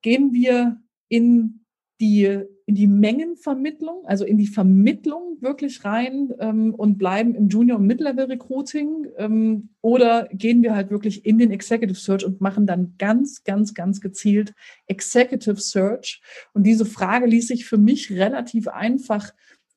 gehen 0.00 0.32
wir 0.32 0.80
in 1.08 1.64
die, 2.00 2.40
in 2.66 2.74
die 2.74 2.86
Mengenvermittlung, 2.86 4.04
also 4.06 4.24
in 4.24 4.38
die 4.38 4.46
Vermittlung 4.46 5.38
wirklich 5.40 5.84
rein 5.84 6.32
ähm, 6.38 6.74
und 6.74 6.98
bleiben 6.98 7.34
im 7.34 7.48
Junior- 7.48 7.78
und 7.78 7.86
Mid-Level-Recruiting 7.86 9.08
ähm, 9.16 9.70
oder 9.80 10.28
gehen 10.32 10.62
wir 10.62 10.74
halt 10.74 10.90
wirklich 10.90 11.26
in 11.26 11.38
den 11.38 11.50
Executive 11.50 11.98
Search 11.98 12.24
und 12.24 12.40
machen 12.40 12.66
dann 12.66 12.94
ganz, 12.98 13.42
ganz, 13.42 13.74
ganz 13.74 14.00
gezielt 14.00 14.54
Executive 14.86 15.60
Search. 15.60 16.22
Und 16.52 16.64
diese 16.64 16.86
Frage 16.86 17.26
ließ 17.26 17.48
sich 17.48 17.64
für 17.64 17.78
mich 17.78 18.12
relativ 18.12 18.68
einfach 18.68 19.32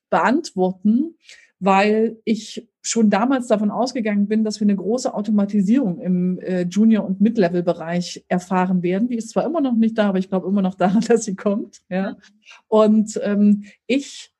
beantworten, 0.09 1.15
weil 1.59 2.17
ich 2.23 2.67
schon 2.81 3.09
damals 3.09 3.47
davon 3.47 3.71
ausgegangen 3.71 4.27
bin, 4.27 4.43
dass 4.43 4.59
wir 4.59 4.65
eine 4.65 4.75
große 4.75 5.13
Automatisierung 5.13 5.99
im 5.99 6.39
äh, 6.39 6.61
Junior- 6.63 7.05
und 7.05 7.19
Mid-Level-Bereich 7.19 8.25
erfahren 8.27 8.81
werden. 8.81 9.09
Die 9.09 9.17
ist 9.17 9.29
zwar 9.29 9.45
immer 9.45 9.61
noch 9.61 9.75
nicht 9.75 9.97
da, 9.97 10.09
aber 10.09 10.19
ich 10.19 10.29
glaube 10.29 10.47
immer 10.47 10.61
noch 10.61 10.75
daran, 10.75 11.01
dass 11.07 11.25
sie 11.25 11.35
kommt. 11.35 11.81
Ja. 11.89 12.17
Und 12.67 13.19
ähm, 13.23 13.65
ich 13.87 14.31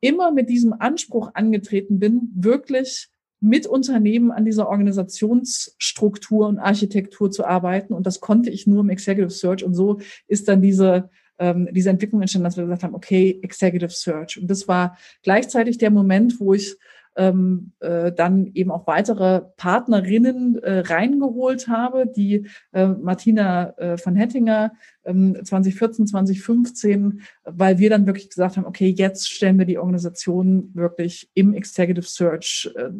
immer 0.00 0.30
mit 0.30 0.48
diesem 0.48 0.72
Anspruch 0.72 1.32
angetreten 1.34 1.98
bin, 1.98 2.30
wirklich 2.34 3.08
mit 3.40 3.66
Unternehmen 3.66 4.30
an 4.30 4.44
dieser 4.44 4.68
Organisationsstruktur 4.68 6.46
und 6.46 6.58
Architektur 6.58 7.30
zu 7.30 7.44
arbeiten. 7.44 7.94
Und 7.94 8.06
das 8.06 8.20
konnte 8.20 8.50
ich 8.50 8.66
nur 8.66 8.80
im 8.80 8.90
Executive 8.90 9.30
Search. 9.30 9.64
Und 9.64 9.74
so 9.74 10.00
ist 10.26 10.48
dann 10.48 10.62
diese 10.62 11.10
ähm, 11.40 11.68
diese 11.72 11.90
Entwicklung 11.90 12.20
entstanden, 12.20 12.44
dass 12.44 12.56
wir 12.56 12.64
gesagt 12.64 12.84
haben, 12.84 12.94
okay, 12.94 13.40
Executive 13.42 13.90
Search. 13.90 14.38
Und 14.40 14.48
das 14.48 14.68
war 14.68 14.96
gleichzeitig 15.22 15.78
der 15.78 15.90
Moment, 15.90 16.38
wo 16.38 16.54
ich 16.54 16.76
ähm, 17.16 17.72
äh, 17.80 18.12
dann 18.12 18.46
eben 18.54 18.70
auch 18.70 18.86
weitere 18.86 19.42
Partnerinnen 19.56 20.58
äh, 20.62 20.80
reingeholt 20.80 21.66
habe, 21.66 22.06
die 22.06 22.46
äh, 22.72 22.86
Martina 22.86 23.70
äh, 23.78 23.96
von 23.96 24.14
Hettinger 24.14 24.72
ähm, 25.04 25.36
2014, 25.42 26.06
2015, 26.06 27.22
weil 27.44 27.78
wir 27.78 27.90
dann 27.90 28.06
wirklich 28.06 28.30
gesagt 28.30 28.56
haben, 28.56 28.66
okay, 28.66 28.94
jetzt 28.96 29.28
stellen 29.28 29.58
wir 29.58 29.66
die 29.66 29.78
Organisation 29.78 30.70
wirklich 30.74 31.30
im 31.34 31.52
Executive 31.54 32.06
Search 32.06 32.70
äh, 32.76 32.90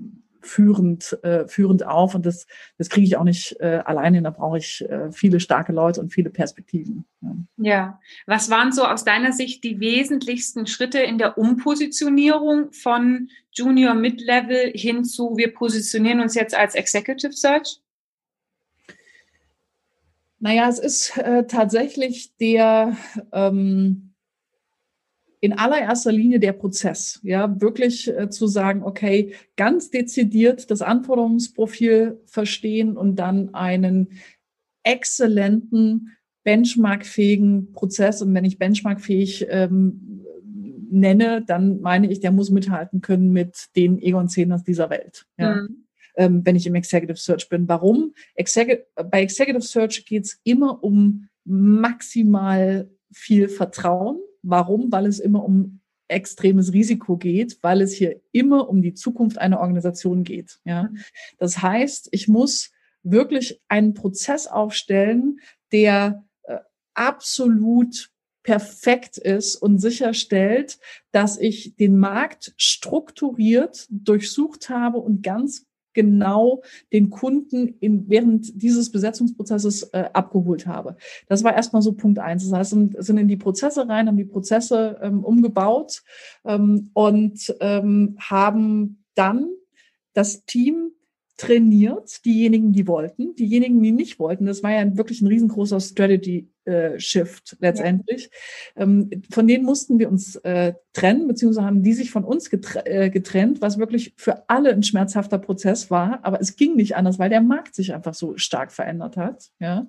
führend, 0.42 1.18
äh, 1.22 1.46
führend 1.46 1.86
auf. 1.86 2.14
Und 2.14 2.26
das, 2.26 2.46
das 2.78 2.88
kriege 2.88 3.06
ich 3.06 3.16
auch 3.16 3.24
nicht 3.24 3.56
äh, 3.60 3.82
alleine. 3.84 4.22
Da 4.22 4.30
brauche 4.30 4.58
ich 4.58 4.84
äh, 4.88 5.10
viele 5.12 5.40
starke 5.40 5.72
Leute 5.72 6.00
und 6.00 6.12
viele 6.12 6.30
Perspektiven. 6.30 7.04
Ja. 7.20 7.36
ja. 7.58 8.00
Was 8.26 8.50
waren 8.50 8.72
so 8.72 8.84
aus 8.84 9.04
deiner 9.04 9.32
Sicht 9.32 9.64
die 9.64 9.80
wesentlichsten 9.80 10.66
Schritte 10.66 11.00
in 11.00 11.18
der 11.18 11.38
Umpositionierung 11.38 12.72
von 12.72 13.28
Junior 13.52 13.94
Mid-Level 13.94 14.72
hin 14.74 15.04
zu, 15.04 15.36
wir 15.36 15.52
positionieren 15.52 16.20
uns 16.20 16.34
jetzt 16.34 16.54
als 16.54 16.74
Executive 16.74 17.32
Search? 17.32 17.80
Naja, 20.38 20.68
es 20.68 20.78
ist 20.78 21.18
äh, 21.18 21.46
tatsächlich 21.46 22.34
der, 22.38 22.96
ähm, 23.32 24.09
in 25.40 25.54
allererster 25.54 26.12
Linie 26.12 26.38
der 26.38 26.52
Prozess, 26.52 27.18
ja, 27.22 27.60
wirklich 27.60 28.08
äh, 28.08 28.28
zu 28.28 28.46
sagen, 28.46 28.82
okay, 28.82 29.34
ganz 29.56 29.90
dezidiert 29.90 30.70
das 30.70 30.82
Anforderungsprofil 30.82 32.20
verstehen 32.26 32.96
und 32.96 33.16
dann 33.16 33.54
einen 33.54 34.08
exzellenten, 34.82 36.16
benchmarkfähigen 36.44 37.72
Prozess. 37.72 38.22
Und 38.22 38.34
wenn 38.34 38.44
ich 38.44 38.58
benchmarkfähig 38.58 39.46
ähm, 39.48 40.24
nenne, 40.90 41.42
dann 41.46 41.80
meine 41.80 42.10
ich, 42.10 42.20
der 42.20 42.32
muss 42.32 42.50
mithalten 42.50 43.00
können 43.00 43.32
mit 43.32 43.68
den 43.76 43.98
Egon 43.98 44.28
Zehners 44.28 44.62
dieser 44.62 44.90
Welt. 44.90 45.26
Ja. 45.38 45.56
Mhm. 45.56 45.86
Ähm, 46.16 46.44
wenn 46.44 46.56
ich 46.56 46.66
im 46.66 46.74
Executive 46.74 47.18
Search 47.18 47.48
bin. 47.48 47.68
Warum? 47.68 48.14
Executive, 48.34 48.86
bei 49.10 49.22
Executive 49.22 49.62
Search 49.62 50.04
geht 50.04 50.24
es 50.24 50.40
immer 50.44 50.82
um 50.82 51.28
maximal 51.44 52.90
viel 53.12 53.48
Vertrauen 53.48 54.18
Warum? 54.42 54.90
Weil 54.90 55.06
es 55.06 55.18
immer 55.18 55.44
um 55.44 55.80
extremes 56.08 56.72
Risiko 56.72 57.16
geht, 57.16 57.58
weil 57.62 57.80
es 57.80 57.92
hier 57.92 58.20
immer 58.32 58.68
um 58.68 58.82
die 58.82 58.94
Zukunft 58.94 59.38
einer 59.38 59.60
Organisation 59.60 60.24
geht. 60.24 60.58
Ja, 60.64 60.90
das 61.38 61.62
heißt, 61.62 62.08
ich 62.10 62.28
muss 62.28 62.72
wirklich 63.02 63.60
einen 63.68 63.94
Prozess 63.94 64.46
aufstellen, 64.46 65.40
der 65.72 66.24
äh, 66.42 66.58
absolut 66.94 68.10
perfekt 68.42 69.18
ist 69.18 69.56
und 69.56 69.78
sicherstellt, 69.78 70.78
dass 71.12 71.38
ich 71.38 71.76
den 71.76 71.98
Markt 71.98 72.54
strukturiert 72.56 73.86
durchsucht 73.90 74.68
habe 74.68 74.98
und 74.98 75.22
ganz 75.22 75.66
genau 75.92 76.62
den 76.92 77.10
Kunden 77.10 77.76
in, 77.80 78.08
während 78.08 78.62
dieses 78.62 78.90
Besetzungsprozesses 78.90 79.84
äh, 79.92 80.10
abgeholt 80.12 80.66
habe. 80.66 80.96
Das 81.28 81.44
war 81.44 81.54
erstmal 81.54 81.82
so 81.82 81.92
Punkt 81.92 82.18
eins. 82.18 82.44
Das 82.44 82.58
heißt, 82.58 82.70
sind, 82.70 83.02
sind 83.02 83.18
in 83.18 83.28
die 83.28 83.36
Prozesse 83.36 83.88
rein, 83.88 84.08
haben 84.08 84.16
die 84.16 84.24
Prozesse 84.24 84.98
ähm, 85.02 85.24
umgebaut 85.24 86.02
ähm, 86.44 86.90
und 86.94 87.54
ähm, 87.60 88.16
haben 88.18 89.04
dann 89.14 89.48
das 90.12 90.44
Team 90.44 90.92
trainiert, 91.36 92.24
diejenigen, 92.26 92.72
die 92.72 92.86
wollten, 92.86 93.34
diejenigen, 93.34 93.82
die 93.82 93.92
nicht 93.92 94.18
wollten. 94.18 94.44
Das 94.44 94.62
war 94.62 94.72
ja 94.72 94.96
wirklich 94.96 95.22
ein 95.22 95.26
riesengroßer 95.26 95.80
Strategy 95.80 96.49
Shift 96.98 97.56
letztendlich. 97.60 98.30
Ja. 98.76 98.82
Ähm, 98.82 99.10
von 99.30 99.46
denen 99.46 99.64
mussten 99.64 99.98
wir 99.98 100.08
uns 100.08 100.36
äh, 100.36 100.74
trennen, 100.92 101.28
beziehungsweise 101.28 101.66
haben 101.66 101.82
die 101.82 101.92
sich 101.92 102.10
von 102.10 102.24
uns 102.24 102.50
äh, 102.52 103.10
getrennt, 103.10 103.60
was 103.60 103.78
wirklich 103.78 104.14
für 104.16 104.48
alle 104.48 104.70
ein 104.70 104.82
schmerzhafter 104.82 105.38
Prozess 105.38 105.90
war. 105.90 106.20
Aber 106.22 106.40
es 106.40 106.56
ging 106.56 106.76
nicht 106.76 106.96
anders, 106.96 107.18
weil 107.18 107.30
der 107.30 107.40
Markt 107.40 107.74
sich 107.74 107.94
einfach 107.94 108.14
so 108.14 108.36
stark 108.36 108.72
verändert 108.72 109.16
hat. 109.16 109.50
Ja. 109.58 109.86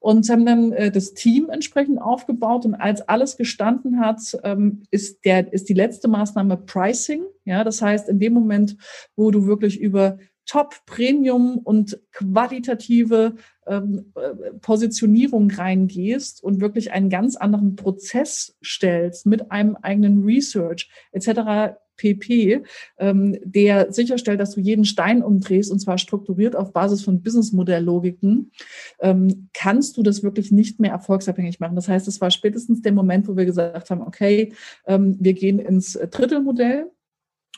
Und 0.00 0.28
haben 0.28 0.46
dann 0.46 0.72
äh, 0.72 0.90
das 0.90 1.14
Team 1.14 1.48
entsprechend 1.50 2.00
aufgebaut. 2.00 2.64
Und 2.64 2.74
als 2.74 3.02
alles 3.08 3.36
gestanden 3.36 4.00
hat, 4.00 4.20
ähm, 4.42 4.82
ist, 4.90 5.24
der, 5.24 5.52
ist 5.52 5.68
die 5.68 5.74
letzte 5.74 6.08
Maßnahme 6.08 6.56
Pricing. 6.56 7.24
Ja, 7.44 7.64
das 7.64 7.82
heißt, 7.82 8.08
in 8.08 8.20
dem 8.20 8.34
Moment, 8.34 8.76
wo 9.16 9.30
du 9.30 9.46
wirklich 9.46 9.80
über 9.80 10.18
Top, 10.46 10.74
Premium 10.86 11.58
und 11.58 11.98
qualitative 12.12 13.36
ähm, 13.66 14.12
äh, 14.16 14.52
Positionierung 14.60 15.50
reingehst 15.50 16.42
und 16.42 16.60
wirklich 16.60 16.92
einen 16.92 17.10
ganz 17.10 17.36
anderen 17.36 17.76
Prozess 17.76 18.56
stellst 18.62 19.26
mit 19.26 19.52
einem 19.52 19.76
eigenen 19.76 20.24
Research 20.24 20.90
etc. 21.12 21.76
pp, 21.96 22.62
ähm, 22.98 23.38
der 23.44 23.92
sicherstellt, 23.92 24.40
dass 24.40 24.50
du 24.50 24.60
jeden 24.60 24.84
Stein 24.84 25.22
umdrehst 25.22 25.70
und 25.70 25.78
zwar 25.78 25.98
strukturiert 25.98 26.56
auf 26.56 26.72
Basis 26.72 27.02
von 27.02 27.22
Businessmodelllogiken, 27.22 28.50
ähm, 29.00 29.48
kannst 29.54 29.96
du 29.96 30.02
das 30.02 30.24
wirklich 30.24 30.50
nicht 30.50 30.80
mehr 30.80 30.90
erfolgsabhängig 30.90 31.60
machen. 31.60 31.76
Das 31.76 31.88
heißt, 31.88 32.08
es 32.08 32.20
war 32.20 32.32
spätestens 32.32 32.82
der 32.82 32.92
Moment, 32.92 33.28
wo 33.28 33.36
wir 33.36 33.44
gesagt 33.44 33.90
haben, 33.90 34.02
okay, 34.02 34.52
ähm, 34.86 35.16
wir 35.20 35.34
gehen 35.34 35.60
ins 35.60 35.92
Drittelmodell 35.92 36.90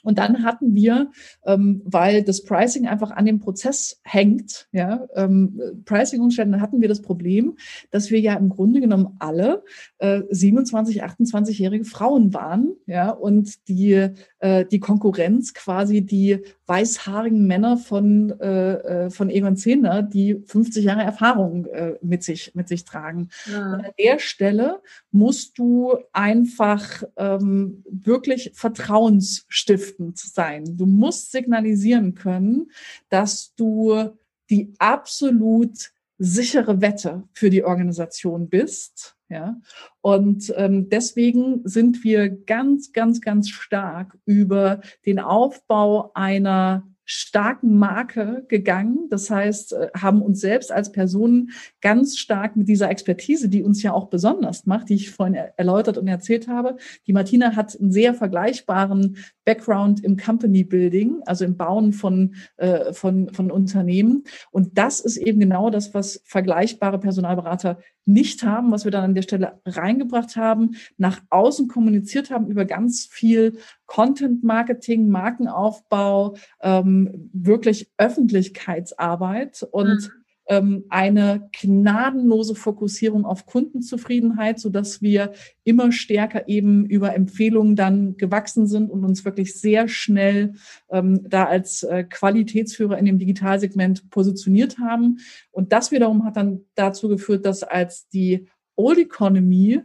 und 0.05 0.19
dann 0.19 0.45
hatten 0.45 0.75
wir, 0.75 1.11
ähm, 1.45 1.83
weil 1.85 2.23
das 2.23 2.45
Pricing 2.45 2.87
einfach 2.87 3.11
an 3.11 3.25
dem 3.25 3.41
Prozess 3.41 4.01
hängt, 4.05 4.69
ja, 4.71 5.07
ähm, 5.17 5.61
Pricing-Umständen, 5.85 6.61
hatten 6.61 6.81
wir 6.81 6.89
das 6.89 7.03
Problem, 7.03 7.57
dass 7.91 8.11
wir 8.11 8.21
ja 8.21 8.35
im 8.35 8.51
Grunde 8.51 8.81
genommen 8.81 9.17
alle 9.19 9.65
äh, 9.99 10.23
27, 10.31 11.03
28-jährige 11.03 11.85
Frauen 11.85 12.33
waren, 12.33 12.75
ja, 12.87 13.11
und 13.11 13.69
die, 13.69 14.11
äh, 14.45 14.67
die 14.67 14.79
Konkurrenz 14.79 15.55
quasi 15.55 16.03
die 16.03 16.39
weißhaarigen 16.67 17.47
Männer 17.47 17.79
von, 17.79 18.39
äh, 18.41 18.75
äh 19.07 19.11
von 19.11 19.31
Egon 19.31 19.57
Zehner, 19.57 20.03
die 20.03 20.43
50 20.45 20.85
Jahre 20.85 21.03
Erfahrung 21.03 21.65
äh, 21.67 21.95
mit, 22.03 22.23
sich, 22.23 22.55
mit 22.55 22.69
sich 22.69 22.85
tragen. 22.85 23.31
Ja. 23.51 23.73
Und 23.73 23.87
an 23.87 23.93
der 23.99 24.19
Stelle 24.19 24.83
musst 25.11 25.57
du 25.59 25.97
einfach 26.13 27.05
ähm, 27.17 27.83
wirklich 27.89 28.51
vertrauensstiftend 28.53 30.19
sein. 30.19 30.77
Du 30.77 30.85
musst 30.85 31.33
signalisieren 31.33 32.15
können, 32.15 32.71
dass 33.09 33.55
du 33.55 34.11
die 34.51 34.75
absolut 34.79 35.94
sichere 36.19 36.81
Wette 36.81 37.25
für 37.33 37.51
die 37.51 37.65
Organisation 37.65 38.49
bist. 38.49 39.17
Ja, 39.29 39.61
und 40.01 40.53
ähm, 40.57 40.89
deswegen 40.91 41.63
sind 41.65 42.05
wir 42.05 42.29
ganz, 42.29 42.93
ganz, 42.93 43.21
ganz 43.21 43.49
stark 43.49 44.17
über 44.27 44.81
den 45.07 45.19
Aufbau 45.19 46.13
einer 46.15 46.87
starken 47.05 47.79
Marke 47.79 48.45
gegangen. 48.49 49.09
Das 49.11 49.31
heißt, 49.31 49.73
äh, 49.75 49.89
haben 49.97 50.23
uns 50.23 50.41
selbst 50.41 50.73
als 50.73 50.93
Personen 50.93 51.51
ganz 51.81 52.17
stark 52.17 52.57
mit 52.57 52.69
dieser 52.69 52.91
Expertise, 52.91 53.49
die 53.49 53.63
uns 53.63 53.83
ja 53.83 53.93
auch 53.93 54.09
besonders 54.09 54.67
macht, 54.67 54.89
die 54.89 54.95
ich 54.95 55.11
vorhin 55.11 55.35
erläutert 55.35 55.99
und 55.99 56.09
erzählt 56.09 56.49
habe. 56.49 56.77
Die 57.07 57.13
Martina 57.13 57.57
hat 57.57 57.79
einen 57.79 57.93
sehr 57.93 58.15
vergleichbaren 58.15 59.17
Background 59.45 60.03
im 60.03 60.17
Company 60.17 60.65
Building, 60.65 61.21
also 61.27 61.45
im 61.45 61.57
Bauen 61.57 61.93
von, 61.93 62.35
äh, 62.57 62.93
von, 62.93 63.29
von 63.33 63.51
Unternehmen. 63.51 64.25
Und 64.51 64.79
das 64.79 65.01
ist 65.01 65.17
eben 65.17 65.41
genau 65.41 65.71
das, 65.71 65.93
was 65.93 66.23
vergleichbare 66.25 66.99
Personalberater 66.99 67.79
nicht 68.07 68.43
haben, 68.43 68.71
was 68.71 68.85
wir 68.85 68.91
dann 68.91 69.05
an 69.05 69.15
der 69.15 69.23
Stelle 69.23 69.61
reingebracht 69.65 70.37
haben, 70.37 70.77
nach 70.99 71.21
außen 71.31 71.69
kommuniziert 71.69 72.31
haben 72.31 72.49
über 72.49 72.65
ganz 72.65 73.07
viel 73.07 73.59
Content 73.87 74.45
Marketing, 74.45 75.09
Markenaufbau, 75.09 76.37
ähm, 76.61 77.31
wirklich 77.33 77.91
Öffentlichkeitsarbeit 77.97 79.67
und 79.71 79.89
mhm 79.89 80.24
eine 80.47 81.49
gnadenlose 81.59 82.55
Fokussierung 82.55 83.25
auf 83.25 83.47
Kundenzufriedenheit, 83.47 84.61
so 84.61 84.69
dass 84.69 85.01
wir 85.01 85.33
immer 85.65 85.91
stärker 85.91 86.49
eben 86.49 86.85
über 86.85 87.15
Empfehlungen 87.15 87.77
dann 87.77 88.17
gewachsen 88.19 88.67
sind 88.67 88.91
und 88.91 89.05
uns 89.05 89.25
wirklich 89.25 89.59
sehr 89.59 89.89
schnell 89.89 90.55
ähm, 90.91 91.27
da 91.29 91.45
als 91.45 91.83
äh, 91.83 92.05
Qualitätsführer 92.05 92.99
in 92.99 93.07
dem 93.07 93.19
Digitalsegment 93.19 94.11
positioniert 94.11 94.79
haben. 94.79 95.19
Und 95.51 95.73
das 95.73 95.91
wiederum 95.93 96.25
hat 96.25 96.37
dann 96.37 96.61
dazu 96.75 97.09
geführt, 97.09 97.47
dass 97.47 97.63
als 97.63 98.09
die 98.09 98.47
Old 98.77 98.99
Economy 98.99 99.81
ähm, 99.81 99.85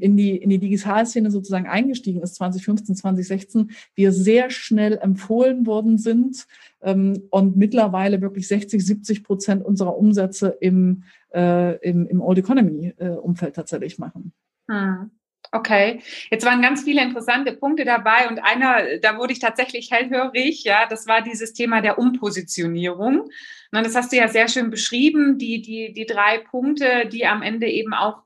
in 0.00 0.16
die, 0.16 0.36
in 0.36 0.50
die 0.50 0.58
Digitalszene 0.58 1.30
sozusagen 1.30 1.66
eingestiegen 1.66 2.20
ist, 2.20 2.34
2015, 2.36 2.96
2016, 2.96 3.70
wir 3.94 4.12
sehr 4.12 4.50
schnell 4.50 4.98
empfohlen 4.98 5.66
worden 5.66 5.98
sind 5.98 6.46
ähm, 6.82 7.22
und 7.30 7.56
mittlerweile 7.56 8.20
wirklich 8.20 8.48
60, 8.48 8.84
70 8.84 9.24
Prozent 9.24 9.64
unserer 9.64 9.96
Umsätze 9.96 10.56
im, 10.60 11.04
äh, 11.34 11.76
im, 11.78 12.06
im 12.06 12.20
Old 12.20 12.38
Economy 12.38 12.94
äh, 12.98 13.50
tatsächlich 13.52 13.98
machen. 13.98 14.32
Hm. 14.68 15.10
Okay, 15.52 16.02
jetzt 16.30 16.44
waren 16.44 16.60
ganz 16.60 16.82
viele 16.82 17.02
interessante 17.02 17.52
Punkte 17.52 17.84
dabei 17.84 18.28
und 18.28 18.40
einer, 18.40 18.98
da 19.00 19.16
wurde 19.16 19.32
ich 19.32 19.38
tatsächlich 19.38 19.92
hellhörig, 19.92 20.64
ja, 20.64 20.86
das 20.88 21.06
war 21.06 21.22
dieses 21.22 21.52
Thema 21.52 21.80
der 21.80 21.98
Umpositionierung. 21.98 23.28
Das 23.70 23.94
hast 23.94 24.12
du 24.12 24.16
ja 24.16 24.28
sehr 24.28 24.48
schön 24.48 24.70
beschrieben, 24.70 25.38
die, 25.38 25.62
die, 25.62 25.92
die 25.92 26.06
drei 26.06 26.38
Punkte, 26.38 27.08
die 27.12 27.26
am 27.26 27.42
Ende 27.42 27.68
eben 27.68 27.94
auch 27.94 28.22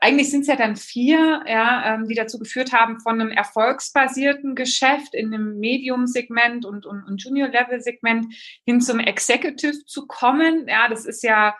eigentlich 0.00 0.30
sind 0.30 0.42
es 0.42 0.48
ja 0.48 0.56
dann 0.56 0.76
vier, 0.76 1.42
ja, 1.46 1.94
ähm, 1.94 2.08
die 2.08 2.14
dazu 2.14 2.38
geführt 2.38 2.72
haben, 2.72 3.00
von 3.00 3.20
einem 3.20 3.30
erfolgsbasierten 3.30 4.54
Geschäft 4.54 5.14
in 5.14 5.32
einem 5.32 5.58
Medium-Segment 5.58 6.64
und, 6.64 6.84
und, 6.84 7.04
und 7.04 7.22
Junior-Level-Segment 7.22 8.34
hin 8.64 8.80
zum 8.80 8.98
Executive 8.98 9.84
zu 9.86 10.06
kommen. 10.06 10.66
Ja, 10.68 10.88
das 10.88 11.06
ist 11.06 11.22
ja, 11.22 11.56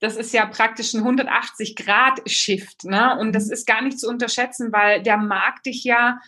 das 0.00 0.16
ist 0.16 0.34
ja 0.34 0.46
praktisch 0.46 0.92
ein 0.94 1.04
180-Grad-Shift. 1.04 2.84
Ne? 2.84 3.16
Und 3.18 3.32
das 3.32 3.46
mhm. 3.46 3.52
ist 3.52 3.66
gar 3.66 3.82
nicht 3.82 4.00
zu 4.00 4.08
unterschätzen, 4.08 4.72
weil 4.72 5.02
der 5.02 5.16
Markt 5.16 5.66
dich 5.66 5.84
ja 5.84 6.18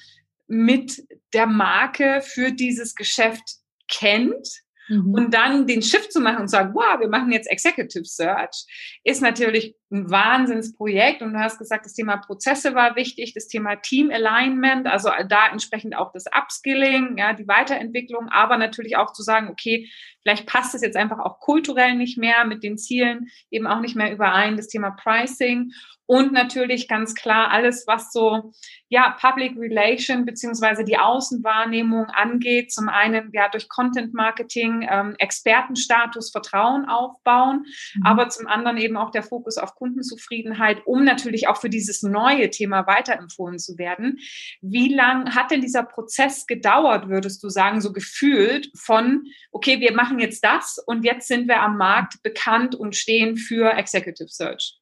mit 0.47 1.03
der 1.33 1.47
Marke 1.47 2.23
für 2.23 2.53
dieses 2.53 2.94
Geschäft 2.94 3.42
kennt 3.88 4.64
Mhm. 4.88 5.14
Und 5.14 5.35
dann 5.35 5.66
den 5.66 5.83
Shift 5.83 6.12
zu 6.12 6.20
machen 6.20 6.42
und 6.42 6.49
zu 6.49 6.53
sagen, 6.53 6.75
wow, 6.75 7.01
wir 7.01 7.09
machen 7.09 7.33
jetzt 7.33 7.51
Executive 7.51 8.05
Search, 8.05 8.66
ist 9.03 9.23
natürlich 9.23 9.75
ein 9.95 10.11
Wahnsinnsprojekt. 10.11 11.23
Und 11.23 11.33
du 11.33 11.39
hast 11.39 11.59
gesagt, 11.59 11.87
das 11.87 11.95
Thema 11.95 12.19
Prozesse 12.19 12.75
war 12.75 12.97
wichtig, 12.97 13.33
das 13.33 13.47
Thema 13.47 13.77
Team 13.77 14.11
Alignment, 14.11 14.87
also 14.87 15.11
da 15.29 15.49
entsprechend 15.51 15.97
auch 15.97 16.13
das 16.13 16.25
Upskilling, 16.27 17.17
ja, 17.17 17.33
die 17.33 17.49
Weiterentwicklung, 17.49 18.29
aber 18.29 18.59
natürlich 18.59 18.97
auch 18.97 19.13
zu 19.13 19.23
sagen, 19.23 19.49
okay, 19.49 19.89
vielleicht 20.23 20.47
passt 20.47 20.75
es 20.75 20.83
jetzt 20.83 20.97
einfach 20.97 21.19
auch 21.19 21.39
kulturell 21.39 21.95
nicht 21.95 22.19
mehr 22.19 22.45
mit 22.45 22.63
den 22.63 22.77
Zielen 22.77 23.29
eben 23.51 23.67
auch 23.67 23.81
nicht 23.81 23.95
mehr 23.95 24.13
überein, 24.13 24.57
das 24.57 24.69
Thema 24.69 24.91
Pricing 24.91 25.71
und 26.07 26.33
natürlich 26.33 26.87
ganz 26.87 27.15
klar 27.15 27.51
alles, 27.51 27.87
was 27.87 28.13
so 28.13 28.53
ja 28.89 29.17
Public 29.19 29.57
Relation 29.57 30.27
beziehungsweise 30.27 30.85
die 30.85 30.99
Außenwahrnehmung 30.99 32.07
angeht. 32.07 32.73
Zum 32.73 32.89
einen 32.89 33.31
ja 33.33 33.49
durch 33.49 33.69
Content 33.69 34.13
Marketing, 34.13 34.87
ähm, 34.91 35.15
Expertenstatus, 35.19 36.31
Vertrauen 36.31 36.87
aufbauen, 36.87 37.65
mhm. 37.95 38.03
aber 38.05 38.29
zum 38.29 38.47
anderen 38.47 38.77
eben 38.77 38.97
auch 38.97 39.11
der 39.11 39.23
Fokus 39.23 39.57
auf 39.57 39.75
Kundenzufriedenheit, 39.85 40.79
um 40.87 41.05
natürlich 41.05 41.47
auch 41.47 41.61
für 41.61 41.68
dieses 41.68 42.03
neue 42.03 42.49
Thema 42.49 42.87
weiterempfohlen 42.87 43.59
zu 43.59 43.77
werden. 43.77 44.18
Wie 44.62 44.94
lang 44.94 45.35
hat 45.35 45.51
denn 45.51 45.61
dieser 45.61 45.83
Prozess 45.83 46.47
gedauert, 46.47 47.11
würdest 47.11 47.44
du 47.44 47.51
sagen, 47.51 47.83
so 47.83 47.92
gefühlt 47.92 48.70
von 48.75 49.25
okay, 49.53 49.81
wir 49.81 49.92
machen 49.92 50.20
jetzt 50.20 50.42
das 50.42 50.83
und 50.87 51.05
jetzt 51.05 51.29
sind 51.29 51.49
wir 51.49 51.61
am 51.61 51.77
Markt 51.77 52.23
bekannt 52.23 52.75
und 52.75 52.97
stehen 52.97 53.37
für 53.37 53.75
Executive 53.75 54.31
Search? 54.31 54.79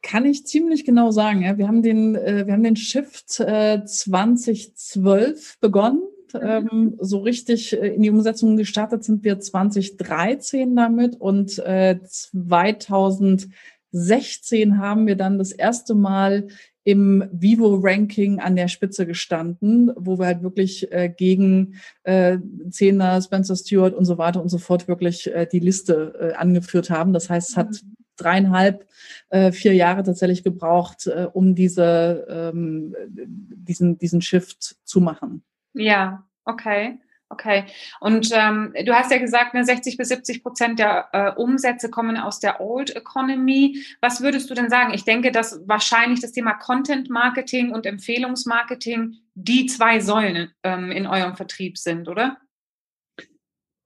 Kann 0.00 0.24
ich 0.24 0.46
ziemlich 0.46 0.86
genau 0.86 1.10
sagen. 1.10 1.42
Ja. 1.42 1.58
Wir 1.58 1.68
haben 1.68 1.82
den, 1.82 2.14
äh, 2.14 2.46
wir 2.46 2.54
haben 2.54 2.62
den 2.62 2.76
Shift 2.76 3.40
äh, 3.40 3.84
2012 3.84 5.58
begonnen. 5.60 6.00
Mhm. 6.34 6.40
Ähm, 6.42 6.96
so 7.00 7.18
richtig 7.18 7.72
äh, 7.72 7.94
in 7.94 8.02
die 8.02 8.10
Umsetzung 8.10 8.56
gestartet 8.56 9.04
sind 9.04 9.24
wir 9.24 9.40
2013 9.40 10.76
damit 10.76 11.16
und 11.16 11.58
äh, 11.58 11.98
2016 12.02 14.78
haben 14.78 15.06
wir 15.06 15.16
dann 15.16 15.38
das 15.38 15.52
erste 15.52 15.94
Mal 15.94 16.48
im 16.84 17.24
Vivo-Ranking 17.32 18.38
an 18.38 18.54
der 18.54 18.68
Spitze 18.68 19.06
gestanden, 19.06 19.90
wo 19.96 20.20
wir 20.20 20.26
halt 20.26 20.42
wirklich 20.42 20.92
äh, 20.92 21.08
gegen 21.08 21.74
äh, 22.04 22.38
Zehner, 22.70 23.20
Spencer 23.20 23.56
Stewart 23.56 23.94
und 23.94 24.04
so 24.04 24.18
weiter 24.18 24.40
und 24.40 24.50
so 24.50 24.58
fort 24.58 24.86
wirklich 24.86 25.34
äh, 25.34 25.48
die 25.50 25.58
Liste 25.58 26.14
äh, 26.20 26.34
angeführt 26.34 26.90
haben. 26.90 27.12
Das 27.12 27.28
heißt, 27.28 27.50
es 27.50 27.56
hat 27.56 27.70
mhm 27.70 27.96
dreieinhalb, 28.16 28.86
äh, 29.28 29.52
vier 29.52 29.74
Jahre 29.74 30.02
tatsächlich 30.02 30.42
gebraucht, 30.42 31.06
äh, 31.06 31.28
um 31.32 31.54
diese, 31.54 32.26
ähm, 32.28 32.94
diesen, 33.08 33.98
diesen 33.98 34.22
Shift 34.22 34.76
zu 34.84 35.00
machen. 35.00 35.42
Ja, 35.76 36.24
okay. 36.44 36.98
Okay. 37.28 37.64
Und 38.00 38.30
ähm, 38.32 38.72
du 38.84 38.94
hast 38.94 39.10
ja 39.10 39.18
gesagt, 39.18 39.52
ne, 39.52 39.64
60 39.64 39.96
bis 39.96 40.08
70 40.08 40.44
Prozent 40.44 40.78
der 40.78 41.08
äh, 41.12 41.32
Umsätze 41.32 41.90
kommen 41.90 42.16
aus 42.16 42.38
der 42.38 42.60
Old 42.60 42.94
Economy. 42.94 43.82
Was 44.00 44.20
würdest 44.20 44.48
du 44.48 44.54
denn 44.54 44.70
sagen? 44.70 44.94
Ich 44.94 45.04
denke, 45.04 45.32
dass 45.32 45.60
wahrscheinlich 45.66 46.20
das 46.20 46.30
Thema 46.30 46.54
Content 46.54 47.10
Marketing 47.10 47.72
und 47.72 47.84
Empfehlungsmarketing 47.84 49.16
die 49.34 49.66
zwei 49.66 49.98
Säulen 49.98 50.52
ähm, 50.62 50.92
in 50.92 51.08
eurem 51.08 51.34
Vertrieb 51.34 51.78
sind, 51.78 52.06
oder? 52.06 52.36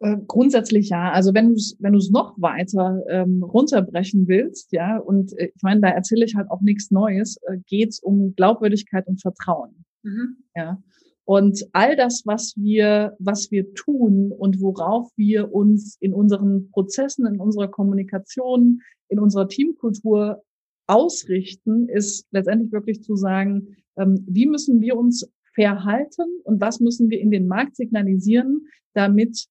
Äh, 0.00 0.16
grundsätzlich 0.26 0.90
ja. 0.90 1.10
Also 1.10 1.32
wenn 1.32 1.48
du 1.48 1.54
es 1.54 1.76
wenn 1.78 1.92
du 1.92 1.98
es 1.98 2.10
noch 2.10 2.34
weiter 2.38 3.02
ähm, 3.08 3.42
runterbrechen 3.42 4.28
willst, 4.28 4.70
ja, 4.72 4.98
und 4.98 5.32
äh, 5.38 5.50
ich 5.54 5.62
meine, 5.62 5.80
da 5.80 5.88
erzähle 5.88 6.26
ich 6.26 6.34
halt 6.36 6.50
auch 6.50 6.60
nichts 6.60 6.90
Neues, 6.90 7.38
äh, 7.46 7.56
geht 7.66 7.90
es 7.90 8.00
um 8.00 8.34
Glaubwürdigkeit 8.34 9.06
und 9.06 9.22
Vertrauen. 9.22 9.84
Mhm. 10.02 10.36
Ja. 10.54 10.82
Und 11.30 11.64
all 11.70 11.94
das, 11.94 12.26
was 12.26 12.54
wir, 12.56 13.16
was 13.20 13.52
wir 13.52 13.72
tun 13.74 14.32
und 14.32 14.60
worauf 14.60 15.12
wir 15.14 15.54
uns 15.54 15.96
in 16.00 16.12
unseren 16.12 16.72
Prozessen, 16.72 17.24
in 17.24 17.38
unserer 17.38 17.68
Kommunikation, 17.68 18.80
in 19.08 19.20
unserer 19.20 19.46
Teamkultur 19.46 20.42
ausrichten, 20.88 21.88
ist 21.88 22.26
letztendlich 22.32 22.72
wirklich 22.72 23.04
zu 23.04 23.14
sagen, 23.14 23.76
ähm, 23.96 24.24
wie 24.28 24.46
müssen 24.46 24.80
wir 24.80 24.96
uns 24.96 25.30
verhalten 25.54 26.40
und 26.42 26.60
was 26.60 26.80
müssen 26.80 27.10
wir 27.10 27.20
in 27.20 27.30
den 27.30 27.46
Markt 27.46 27.76
signalisieren, 27.76 28.66
damit 28.94 29.46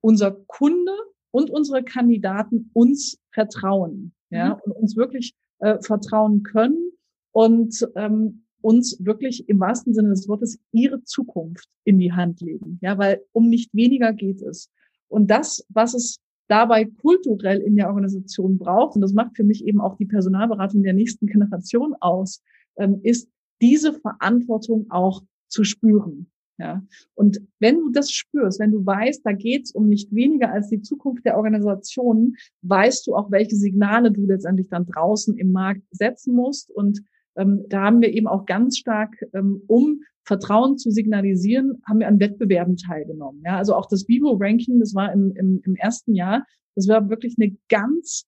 unser 0.00 0.30
Kunde 0.46 0.96
und 1.30 1.50
unsere 1.50 1.84
Kandidaten 1.84 2.70
uns 2.72 3.18
vertrauen, 3.34 4.14
ja, 4.30 4.54
mhm. 4.54 4.60
und 4.64 4.72
uns 4.76 4.96
wirklich 4.96 5.34
äh, 5.58 5.76
vertrauen 5.82 6.42
können 6.42 6.90
und 7.32 7.86
ähm, 7.96 8.46
uns 8.60 8.96
wirklich 9.04 9.48
im 9.48 9.60
wahrsten 9.60 9.94
Sinne 9.94 10.10
des 10.10 10.28
Wortes 10.28 10.58
ihre 10.72 11.02
Zukunft 11.04 11.68
in 11.84 11.98
die 11.98 12.12
Hand 12.12 12.40
legen, 12.40 12.78
ja, 12.82 12.98
weil 12.98 13.22
um 13.32 13.48
nicht 13.48 13.72
weniger 13.74 14.12
geht 14.12 14.42
es. 14.42 14.70
Und 15.08 15.30
das, 15.30 15.64
was 15.68 15.94
es 15.94 16.18
dabei 16.48 16.84
kulturell 16.84 17.60
in 17.60 17.76
der 17.76 17.88
Organisation 17.88 18.58
braucht, 18.58 18.96
und 18.96 19.02
das 19.02 19.12
macht 19.12 19.36
für 19.36 19.44
mich 19.44 19.64
eben 19.64 19.80
auch 19.80 19.96
die 19.96 20.06
Personalberatung 20.06 20.82
der 20.82 20.94
nächsten 20.94 21.26
Generation 21.26 21.94
aus, 22.00 22.42
ähm, 22.76 23.00
ist 23.02 23.28
diese 23.60 23.92
Verantwortung 23.92 24.90
auch 24.90 25.22
zu 25.48 25.64
spüren. 25.64 26.30
Ja. 26.58 26.82
Und 27.14 27.40
wenn 27.60 27.78
du 27.78 27.90
das 27.90 28.10
spürst, 28.10 28.58
wenn 28.58 28.72
du 28.72 28.84
weißt, 28.84 29.24
da 29.24 29.32
geht 29.32 29.66
es 29.66 29.72
um 29.72 29.88
nicht 29.88 30.12
weniger 30.12 30.50
als 30.50 30.68
die 30.68 30.82
Zukunft 30.82 31.24
der 31.24 31.36
Organisation, 31.36 32.36
weißt 32.62 33.06
du 33.06 33.14
auch, 33.14 33.30
welche 33.30 33.54
Signale 33.54 34.10
du 34.10 34.26
letztendlich 34.26 34.68
dann 34.68 34.86
draußen 34.86 35.36
im 35.36 35.52
Markt 35.52 35.82
setzen 35.92 36.34
musst. 36.34 36.70
Und 36.70 37.00
ähm, 37.36 37.64
da 37.68 37.84
haben 37.84 38.00
wir 38.00 38.12
eben 38.12 38.26
auch 38.26 38.46
ganz 38.46 38.78
stark, 38.78 39.14
ähm, 39.34 39.62
um 39.66 40.02
Vertrauen 40.24 40.76
zu 40.76 40.90
signalisieren, 40.90 41.82
haben 41.88 42.00
wir 42.00 42.08
an 42.08 42.20
Wettbewerben 42.20 42.76
teilgenommen. 42.76 43.42
Ja, 43.44 43.56
also 43.56 43.74
auch 43.74 43.86
das 43.86 44.06
Vivo-Ranking, 44.08 44.78
das 44.80 44.94
war 44.94 45.12
im, 45.12 45.34
im, 45.36 45.60
im 45.64 45.76
ersten 45.76 46.14
Jahr, 46.14 46.44
das 46.74 46.86
war 46.86 47.08
wirklich 47.08 47.36
eine 47.38 47.56
ganz 47.68 48.26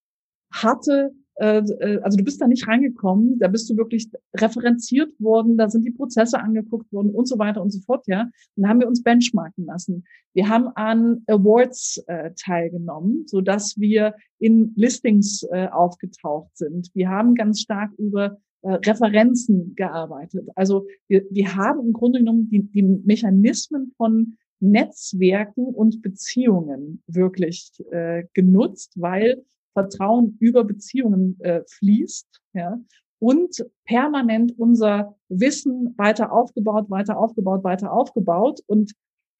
harte 0.53 1.13
äh, 1.41 1.63
äh, 1.81 2.01
also 2.03 2.19
du 2.19 2.25
bist 2.25 2.41
da 2.41 2.47
nicht 2.47 2.69
reingekommen, 2.69 3.39
da 3.39 3.49
bist 3.49 3.69
du 3.71 3.77
wirklich 3.77 4.11
referenziert 4.37 5.11
worden, 5.19 5.57
da 5.57 5.71
sind 5.71 5.87
die 5.87 5.91
Prozesse 5.91 6.39
angeguckt 6.39 6.93
worden 6.93 7.15
und 7.15 7.27
so 7.27 7.39
weiter 7.39 7.63
und 7.63 7.71
so 7.71 7.81
fort, 7.81 8.07
ja. 8.07 8.29
Und 8.57 8.69
haben 8.69 8.81
wir 8.81 8.87
uns 8.87 9.03
benchmarken 9.03 9.65
lassen. 9.65 10.05
Wir 10.35 10.51
haben 10.51 10.69
an 10.75 11.23
Awards 11.27 12.05
äh, 12.09 12.33
teilgenommen, 12.39 13.25
so 13.27 13.41
dass 13.41 13.79
wir 13.79 14.15
in 14.39 14.73
Listings 14.77 15.43
äh, 15.51 15.69
aufgetaucht 15.69 16.55
sind. 16.57 16.91
Wir 16.95 17.09
haben 17.09 17.35
ganz 17.35 17.61
stark 17.61 17.91
über 17.97 18.37
äh, 18.63 18.73
Referenzen 18.73 19.75
gearbeitet. 19.75 20.49
Also 20.55 20.87
wir, 21.09 21.25
wir 21.31 21.55
haben 21.57 21.81
im 21.81 21.93
Grunde 21.93 22.19
genommen 22.21 22.49
die, 22.51 22.63
die 22.63 22.83
Mechanismen 22.83 23.93
von 23.97 24.37
Netzwerken 24.61 25.65
und 25.65 26.03
Beziehungen 26.03 27.03
wirklich 27.07 27.73
äh, 27.91 28.25
genutzt, 28.35 28.93
weil 28.97 29.43
Vertrauen 29.73 30.37
über 30.41 30.65
Beziehungen 30.65 31.41
äh, 31.41 31.63
fließt, 31.67 32.41
ja, 32.55 32.79
und 33.21 33.65
permanent 33.85 34.59
unser 34.59 35.17
Wissen 35.29 35.95
weiter 35.97 36.33
aufgebaut, 36.33 36.91
weiter 36.91 37.19
aufgebaut, 37.19 37.63
weiter 37.65 37.93
aufgebaut. 37.93 38.61
Und 38.67 38.93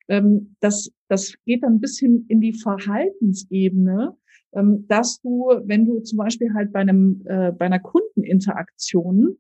ähm, 0.09 0.55
das, 0.61 0.93
das 1.09 1.35
geht 1.47 1.63
dann 1.63 1.81
bis 1.81 1.99
hin 1.99 2.27
in 2.29 2.41
die 2.41 2.53
Verhaltensebene, 2.53 4.17
dass 4.53 5.21
du, 5.21 5.49
wenn 5.65 5.87
du 5.87 6.01
zum 6.01 6.19
Beispiel 6.19 6.53
halt 6.55 6.73
bei 6.73 6.81
einem 6.81 7.23
äh, 7.25 7.53
bei 7.53 7.67
einer 7.67 7.79
Kundeninteraktion 7.79 9.37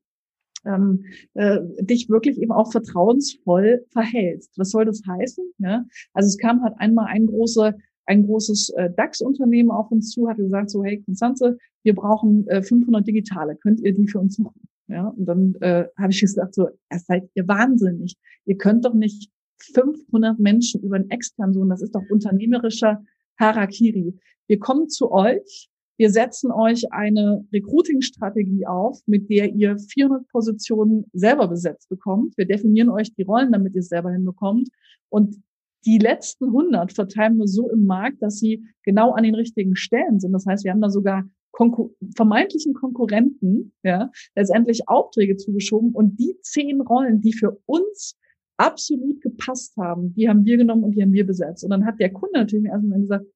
ähm, 0.65 1.05
äh, 1.35 1.59
dich 1.81 2.09
wirklich 2.09 2.39
eben 2.39 2.53
auch 2.53 2.71
vertrauensvoll 2.71 3.85
verhältst. 3.91 4.57
Was 4.57 4.71
soll 4.71 4.85
das 4.85 5.03
heißen? 5.07 5.45
Ja? 5.59 5.85
Also 6.13 6.29
es 6.29 6.39
kam 6.39 6.63
halt 6.63 6.75
einmal 6.79 7.07
ein 7.07 7.27
großer 7.27 7.75
ein 8.07 8.27
großes 8.27 8.71
äh, 8.71 8.91
DAX-Unternehmen 8.91 9.71
auf 9.71 9.91
uns 9.93 10.11
zu, 10.11 10.29
hat 10.29 10.39
gesagt 10.39 10.71
so, 10.71 10.83
hey 10.83 11.01
Konstanze, 11.01 11.59
wir 11.85 11.95
brauchen 11.95 12.47
äh, 12.49 12.61
500 12.61 13.07
Digitale, 13.07 13.57
könnt 13.57 13.81
ihr 13.81 13.95
die 13.95 14.09
für 14.09 14.19
uns 14.19 14.39
machen? 14.39 14.61
Ja, 14.89 15.07
und 15.09 15.27
dann 15.27 15.55
äh, 15.61 15.87
habe 15.97 16.11
ich 16.11 16.21
gesagt 16.21 16.55
so, 16.55 16.69
seid 16.91 17.31
ihr 17.35 17.47
wahnsinnig. 17.47 18.17
Ihr 18.47 18.57
könnt 18.57 18.85
doch 18.85 18.95
nicht 18.95 19.31
500 19.75 20.41
Menschen 20.41 20.83
über 20.83 20.97
einen 20.97 21.11
externen 21.11 21.55
suchen, 21.55 21.69
das 21.69 21.83
ist 21.83 21.95
doch 21.95 22.03
unternehmerischer 22.11 23.01
Harakiri. 23.41 24.15
Wir 24.47 24.59
kommen 24.59 24.89
zu 24.89 25.11
euch, 25.11 25.69
wir 25.97 26.11
setzen 26.11 26.51
euch 26.51 26.93
eine 26.93 27.45
Recruiting-Strategie 27.53 28.67
auf, 28.67 29.01
mit 29.07 29.29
der 29.29 29.53
ihr 29.53 29.77
400 29.79 30.27
Positionen 30.29 31.05
selber 31.13 31.49
besetzt 31.49 31.89
bekommt. 31.89 32.39
Wir 32.39 32.47
definieren 32.47 32.89
euch 32.89 33.15
die 33.15 33.23
Rollen, 33.23 33.53
damit 33.53 33.75
ihr 33.75 33.81
es 33.81 33.89
selber 33.89 34.11
hinbekommt. 34.11 34.69
Und 35.11 35.43
die 35.85 35.99
letzten 35.99 36.47
100 36.47 36.93
verteilen 36.93 37.37
wir 37.37 37.47
so 37.47 37.69
im 37.71 37.85
Markt, 37.87 38.23
dass 38.23 38.39
sie 38.39 38.65
genau 38.83 39.13
an 39.13 39.25
den 39.25 39.35
richtigen 39.35 39.77
Stellen 39.77 40.21
sind. 40.21 40.33
Das 40.33 40.47
heißt, 40.47 40.65
wir 40.65 40.73
haben 40.73 40.81
da 40.81 40.91
sogar 40.91 41.25
Konkur 41.53 41.91
vermeintlichen 42.17 42.75
Konkurrenten, 42.75 43.73
ja, 43.83 44.11
letztendlich 44.35 44.89
Aufträge 44.89 45.37
zugeschoben 45.37 45.93
und 45.93 46.19
die 46.19 46.37
zehn 46.43 46.81
Rollen, 46.81 47.21
die 47.21 47.33
für 47.33 47.61
uns 47.67 48.17
absolut 48.61 49.23
gepasst 49.23 49.77
haben, 49.77 50.15
die 50.15 50.29
haben 50.29 50.45
wir 50.45 50.59
genommen 50.59 50.85
und 50.85 50.93
die 50.93 51.03
haben 51.03 51.13
wir 51.13 51.27
besetzt. 51.27 51.65
Und 51.65 51.71
dann 51.71 51.87
hat 51.87 51.99
der 51.99 52.13
Kunde 52.13 52.41
natürlich 52.41 52.67
erstmal 52.67 53.01
gesagt, 53.01 53.27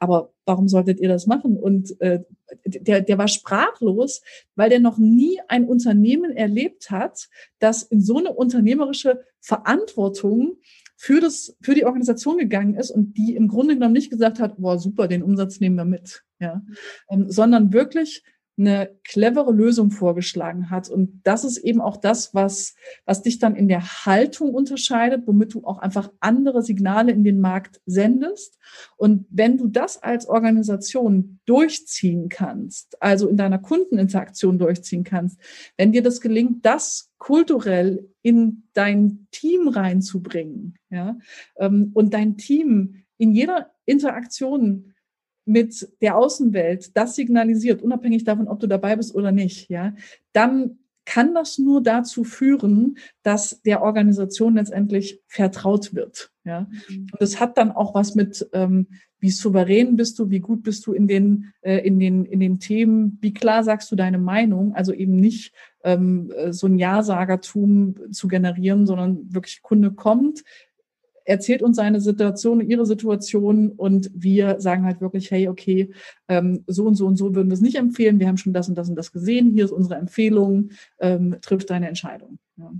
aber 0.00 0.32
warum 0.46 0.68
solltet 0.68 1.00
ihr 1.00 1.08
das 1.08 1.26
machen? 1.26 1.56
Und 1.56 2.00
äh, 2.00 2.22
der, 2.64 3.00
der 3.00 3.18
war 3.18 3.26
sprachlos, 3.26 4.22
weil 4.54 4.70
der 4.70 4.78
noch 4.78 4.98
nie 4.98 5.40
ein 5.48 5.64
Unternehmen 5.64 6.30
erlebt 6.30 6.92
hat, 6.92 7.28
das 7.58 7.82
in 7.82 8.00
so 8.00 8.18
eine 8.18 8.32
unternehmerische 8.32 9.24
Verantwortung 9.40 10.58
für 10.96 11.20
das, 11.20 11.56
für 11.60 11.74
die 11.74 11.84
Organisation 11.84 12.38
gegangen 12.38 12.74
ist 12.74 12.90
und 12.92 13.16
die 13.16 13.34
im 13.34 13.48
Grunde 13.48 13.74
genommen 13.74 13.94
nicht 13.94 14.10
gesagt 14.10 14.38
hat, 14.38 14.58
boah, 14.58 14.78
super, 14.78 15.08
den 15.08 15.24
Umsatz 15.24 15.58
nehmen 15.58 15.76
wir 15.76 15.84
mit, 15.84 16.22
ja, 16.38 16.62
ähm, 17.10 17.28
sondern 17.28 17.72
wirklich 17.72 18.22
eine 18.58 18.90
clevere 19.04 19.52
Lösung 19.52 19.90
vorgeschlagen 19.90 20.70
hat. 20.70 20.88
Und 20.88 21.20
das 21.24 21.44
ist 21.44 21.58
eben 21.58 21.80
auch 21.80 21.96
das, 21.96 22.34
was, 22.34 22.74
was 23.04 23.22
dich 23.22 23.38
dann 23.38 23.54
in 23.54 23.68
der 23.68 24.04
Haltung 24.04 24.52
unterscheidet, 24.52 25.26
womit 25.26 25.54
du 25.54 25.64
auch 25.64 25.78
einfach 25.78 26.10
andere 26.20 26.62
Signale 26.62 27.12
in 27.12 27.24
den 27.24 27.40
Markt 27.40 27.80
sendest. 27.86 28.58
Und 28.96 29.26
wenn 29.30 29.56
du 29.56 29.68
das 29.68 30.02
als 30.02 30.28
Organisation 30.28 31.38
durchziehen 31.46 32.28
kannst, 32.28 33.00
also 33.00 33.28
in 33.28 33.36
deiner 33.36 33.58
Kundeninteraktion 33.58 34.58
durchziehen 34.58 35.04
kannst, 35.04 35.38
wenn 35.76 35.92
dir 35.92 36.02
das 36.02 36.20
gelingt, 36.20 36.66
das 36.66 37.12
kulturell 37.18 38.08
in 38.22 38.64
dein 38.72 39.28
Team 39.30 39.68
reinzubringen, 39.68 40.78
ja, 40.90 41.16
ähm, 41.56 41.90
und 41.94 42.14
dein 42.14 42.36
Team 42.36 43.04
in 43.18 43.32
jeder 43.32 43.70
Interaktion 43.84 44.94
mit 45.48 45.88
der 46.00 46.16
Außenwelt 46.16 46.96
das 46.96 47.14
signalisiert, 47.16 47.82
unabhängig 47.82 48.24
davon, 48.24 48.48
ob 48.48 48.60
du 48.60 48.66
dabei 48.66 48.96
bist 48.96 49.14
oder 49.14 49.32
nicht, 49.32 49.68
ja, 49.70 49.94
dann 50.32 50.78
kann 51.08 51.34
das 51.34 51.56
nur 51.56 51.82
dazu 51.82 52.22
führen, 52.22 52.98
dass 53.22 53.62
der 53.62 53.80
Organisation 53.80 54.56
letztendlich 54.56 55.22
vertraut 55.26 55.94
wird. 55.94 56.30
Ja, 56.44 56.68
mhm. 56.88 57.06
und 57.12 57.22
es 57.22 57.40
hat 57.40 57.56
dann 57.56 57.72
auch 57.72 57.94
was 57.94 58.14
mit, 58.14 58.46
ähm, 58.52 58.88
wie 59.18 59.30
souverän 59.30 59.96
bist 59.96 60.18
du, 60.18 60.28
wie 60.28 60.40
gut 60.40 60.62
bist 60.62 60.86
du 60.86 60.92
in 60.92 61.08
den 61.08 61.52
äh, 61.62 61.78
in 61.78 61.98
den 61.98 62.26
in 62.26 62.40
den 62.40 62.60
Themen, 62.60 63.18
wie 63.22 63.32
klar 63.32 63.64
sagst 63.64 63.90
du 63.90 63.96
deine 63.96 64.18
Meinung, 64.18 64.74
also 64.74 64.92
eben 64.92 65.16
nicht 65.16 65.54
ähm, 65.82 66.30
äh, 66.36 66.52
so 66.52 66.66
ein 66.66 66.78
Ja-Sagertum 66.78 68.12
zu 68.12 68.28
generieren, 68.28 68.86
sondern 68.86 69.32
wirklich 69.32 69.62
Kunde 69.62 69.92
kommt, 69.92 70.44
erzählt 71.28 71.62
uns 71.62 71.76
seine 71.76 72.00
Situation, 72.00 72.60
ihre 72.60 72.86
Situation 72.86 73.72
und 73.72 74.10
wir 74.14 74.60
sagen 74.60 74.84
halt 74.84 75.00
wirklich, 75.00 75.30
hey, 75.30 75.48
okay, 75.48 75.92
ähm, 76.28 76.64
so 76.66 76.84
und 76.84 76.94
so 76.94 77.06
und 77.06 77.16
so 77.16 77.34
würden 77.34 77.48
wir 77.48 77.54
es 77.54 77.60
nicht 77.60 77.76
empfehlen. 77.76 78.18
Wir 78.18 78.28
haben 78.28 78.38
schon 78.38 78.54
das 78.54 78.68
und 78.68 78.76
das 78.76 78.88
und 78.88 78.96
das 78.96 79.12
gesehen. 79.12 79.52
Hier 79.52 79.66
ist 79.66 79.72
unsere 79.72 79.96
Empfehlung. 79.96 80.70
Ähm, 80.98 81.36
trifft 81.42 81.70
deine 81.70 81.88
Entscheidung. 81.88 82.38
Ja. 82.56 82.72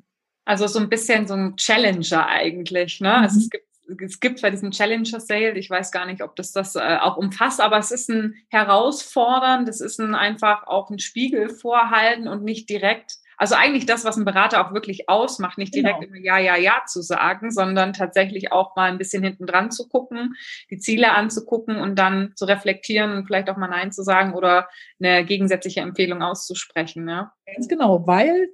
Also 0.46 0.66
so 0.66 0.78
ein 0.78 0.88
bisschen 0.88 1.26
so 1.26 1.34
ein 1.34 1.56
Challenger 1.56 2.26
eigentlich. 2.26 3.00
Ne? 3.00 3.08
Mhm. 3.08 3.22
Also 3.22 3.38
es 3.38 3.50
gibt 3.50 3.68
es 4.04 4.20
gibt 4.20 4.38
zwar 4.38 4.50
diesen 4.50 4.70
Challenger 4.70 5.18
Sale, 5.18 5.56
ich 5.58 5.70
weiß 5.70 5.92
gar 5.92 6.04
nicht, 6.04 6.22
ob 6.22 6.36
das 6.36 6.52
das 6.52 6.76
äh, 6.76 6.98
auch 7.00 7.16
umfasst, 7.16 7.58
aber 7.58 7.78
es 7.78 7.90
ist 7.90 8.10
ein 8.10 8.34
herausfordern, 8.48 9.64
das 9.64 9.80
ist 9.80 9.98
ein 9.98 10.14
einfach 10.14 10.66
auch 10.66 10.90
ein 10.90 10.98
Spiegel 10.98 11.48
vorhalten 11.48 12.28
und 12.28 12.44
nicht 12.44 12.68
direkt 12.68 13.16
also 13.38 13.54
eigentlich 13.54 13.86
das, 13.86 14.04
was 14.04 14.16
ein 14.16 14.24
Berater 14.24 14.66
auch 14.66 14.74
wirklich 14.74 15.08
ausmacht, 15.08 15.58
nicht 15.58 15.74
direkt 15.74 16.00
genau. 16.00 16.12
immer 16.12 16.24
Ja, 16.24 16.38
Ja, 16.38 16.56
Ja 16.56 16.82
zu 16.86 17.00
sagen, 17.00 17.50
sondern 17.52 17.92
tatsächlich 17.92 18.52
auch 18.52 18.74
mal 18.74 18.90
ein 18.90 18.98
bisschen 18.98 19.22
hinten 19.22 19.46
dran 19.46 19.70
zu 19.70 19.88
gucken, 19.88 20.34
die 20.70 20.78
Ziele 20.78 21.12
anzugucken 21.12 21.76
und 21.76 21.96
dann 21.98 22.32
zu 22.34 22.44
reflektieren 22.44 23.12
und 23.12 23.26
vielleicht 23.26 23.48
auch 23.48 23.56
mal 23.56 23.68
Nein 23.68 23.92
zu 23.92 24.02
sagen 24.02 24.34
oder 24.34 24.68
eine 25.00 25.24
gegensätzliche 25.24 25.80
Empfehlung 25.80 26.20
auszusprechen. 26.20 27.04
Ne? 27.04 27.30
Ganz 27.46 27.68
genau, 27.68 28.06
weil 28.06 28.48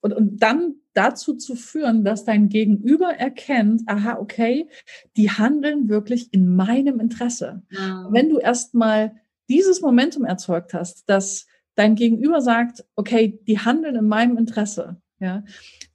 und, 0.00 0.14
und 0.14 0.42
dann 0.42 0.76
dazu 0.94 1.34
zu 1.34 1.54
führen, 1.54 2.04
dass 2.04 2.24
dein 2.24 2.48
Gegenüber 2.48 3.14
erkennt, 3.14 3.82
aha, 3.86 4.18
okay, 4.18 4.68
die 5.16 5.30
handeln 5.30 5.88
wirklich 5.88 6.32
in 6.34 6.54
meinem 6.54 7.00
Interesse. 7.00 7.62
Mhm. 7.70 8.08
Wenn 8.10 8.28
du 8.28 8.38
erstmal 8.38 9.14
dieses 9.48 9.80
Momentum 9.80 10.24
erzeugt 10.24 10.74
hast, 10.74 11.08
dass 11.08 11.46
dein 11.74 11.94
Gegenüber 11.94 12.40
sagt, 12.40 12.84
okay, 12.96 13.40
die 13.46 13.58
handeln 13.58 13.96
in 13.96 14.08
meinem 14.08 14.36
Interesse. 14.36 15.00
Ja, 15.18 15.44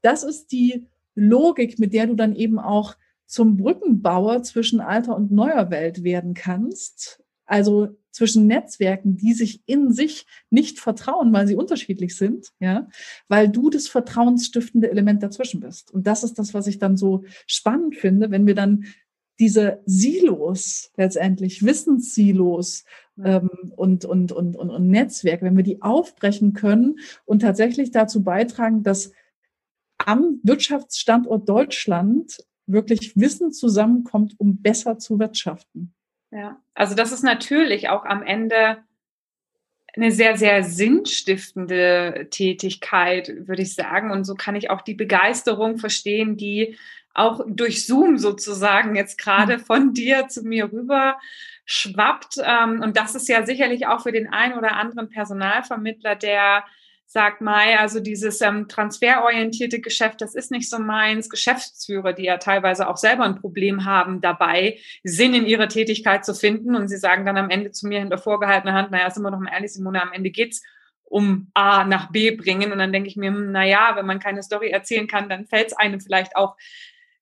das 0.01 0.23
ist 0.23 0.51
die 0.51 0.87
Logik, 1.15 1.79
mit 1.79 1.93
der 1.93 2.07
du 2.07 2.15
dann 2.15 2.35
eben 2.35 2.59
auch 2.59 2.95
zum 3.25 3.57
Brückenbauer 3.57 4.43
zwischen 4.43 4.79
alter 4.79 5.15
und 5.15 5.31
neuer 5.31 5.69
Welt 5.69 6.03
werden 6.03 6.33
kannst. 6.33 7.21
Also 7.45 7.89
zwischen 8.11 8.47
Netzwerken, 8.47 9.15
die 9.15 9.33
sich 9.33 9.61
in 9.67 9.91
sich 9.91 10.25
nicht 10.49 10.79
vertrauen, 10.79 11.31
weil 11.33 11.45
sie 11.45 11.55
unterschiedlich 11.55 12.15
sind, 12.15 12.47
ja, 12.59 12.87
weil 13.27 13.47
du 13.47 13.69
das 13.69 13.87
vertrauensstiftende 13.87 14.89
Element 14.89 15.21
dazwischen 15.21 15.59
bist. 15.59 15.91
Und 15.91 16.07
das 16.07 16.23
ist 16.23 16.39
das, 16.39 16.53
was 16.53 16.67
ich 16.67 16.79
dann 16.79 16.97
so 16.97 17.25
spannend 17.45 17.95
finde, 17.95 18.31
wenn 18.31 18.47
wir 18.47 18.55
dann 18.55 18.85
diese 19.39 19.81
Silos 19.85 20.91
letztendlich, 20.97 21.63
Wissenssilos 21.63 22.85
und, 23.17 24.05
und, 24.05 24.31
und, 24.31 24.55
und, 24.55 24.69
und 24.69 24.87
Netzwerke, 24.89 25.45
wenn 25.45 25.57
wir 25.57 25.63
die 25.63 25.81
aufbrechen 25.81 26.53
können 26.53 26.99
und 27.25 27.41
tatsächlich 27.41 27.91
dazu 27.91 28.23
beitragen, 28.23 28.83
dass 28.83 29.11
am 29.97 30.39
Wirtschaftsstandort 30.43 31.49
Deutschland 31.49 32.37
wirklich 32.67 33.15
Wissen 33.15 33.51
zusammenkommt, 33.51 34.35
um 34.37 34.61
besser 34.61 34.99
zu 34.99 35.19
wirtschaften. 35.19 35.93
Ja, 36.31 36.61
also 36.73 36.93
das 36.93 37.11
ist 37.11 37.23
natürlich 37.23 37.89
auch 37.89 38.05
am 38.05 38.21
Ende 38.21 38.77
eine 39.97 40.11
sehr, 40.11 40.37
sehr 40.37 40.63
sinnstiftende 40.63 42.27
Tätigkeit, 42.29 43.33
würde 43.47 43.63
ich 43.63 43.73
sagen. 43.73 44.11
Und 44.11 44.23
so 44.23 44.35
kann 44.35 44.55
ich 44.55 44.69
auch 44.69 44.81
die 44.81 44.93
Begeisterung 44.93 45.77
verstehen, 45.77 46.37
die 46.37 46.77
auch 47.13 47.41
durch 47.47 47.85
Zoom 47.85 48.17
sozusagen 48.17 48.95
jetzt 48.95 49.17
gerade 49.17 49.57
mhm. 49.57 49.61
von 49.61 49.93
dir 49.93 50.27
zu 50.27 50.43
mir 50.43 50.71
rüber 50.71 51.17
schwappt. 51.65 52.37
Ähm, 52.43 52.81
und 52.81 52.95
das 52.95 53.15
ist 53.15 53.27
ja 53.27 53.45
sicherlich 53.45 53.87
auch 53.87 54.03
für 54.03 54.11
den 54.11 54.27
einen 54.27 54.53
oder 54.53 54.73
anderen 54.73 55.09
Personalvermittler, 55.09 56.15
der 56.15 56.63
sagt, 57.09 57.39
Mai, 57.39 57.79
also 57.79 58.01
dieses 58.01 58.41
ähm, 58.41 58.67
transferorientierte 58.67 59.79
Geschäft, 59.79 60.19
das 60.21 60.35
ist 60.35 60.51
nicht 60.51 60.69
so 60.69 60.77
meins. 60.77 61.29
Geschäftsführer, 61.29 62.11
die 62.11 62.25
ja 62.25 62.37
teilweise 62.37 62.87
auch 62.89 62.97
selber 62.97 63.23
ein 63.23 63.39
Problem 63.39 63.85
haben 63.85 64.19
dabei, 64.19 64.77
Sinn 65.03 65.33
in 65.33 65.45
ihrer 65.45 65.69
Tätigkeit 65.69 66.25
zu 66.25 66.35
finden. 66.35 66.75
Und 66.75 66.89
sie 66.89 66.97
sagen 66.97 67.25
dann 67.25 67.37
am 67.37 67.49
Ende 67.49 67.71
zu 67.71 67.87
mir 67.87 67.99
hinter 67.99 68.17
vorgehaltener 68.17 68.73
Hand, 68.73 68.91
naja, 68.91 69.09
sind 69.09 69.23
wir 69.23 69.31
doch 69.31 69.39
mal 69.39 69.53
ehrlich, 69.53 69.71
Simone, 69.71 70.01
am 70.01 70.11
Ende 70.11 70.29
geht's 70.31 70.61
um 71.05 71.49
A 71.53 71.85
nach 71.85 72.11
B 72.11 72.31
bringen. 72.31 72.73
Und 72.73 72.79
dann 72.79 72.91
denke 72.91 73.07
ich 73.07 73.15
mir, 73.15 73.31
hm, 73.31 73.53
na 73.53 73.65
ja, 73.65 73.95
wenn 73.95 74.05
man 74.05 74.19
keine 74.19 74.43
Story 74.43 74.69
erzählen 74.69 75.07
kann, 75.07 75.29
dann 75.29 75.45
fällt 75.45 75.67
es 75.67 75.77
einem 75.77 76.01
vielleicht 76.01 76.35
auch 76.35 76.57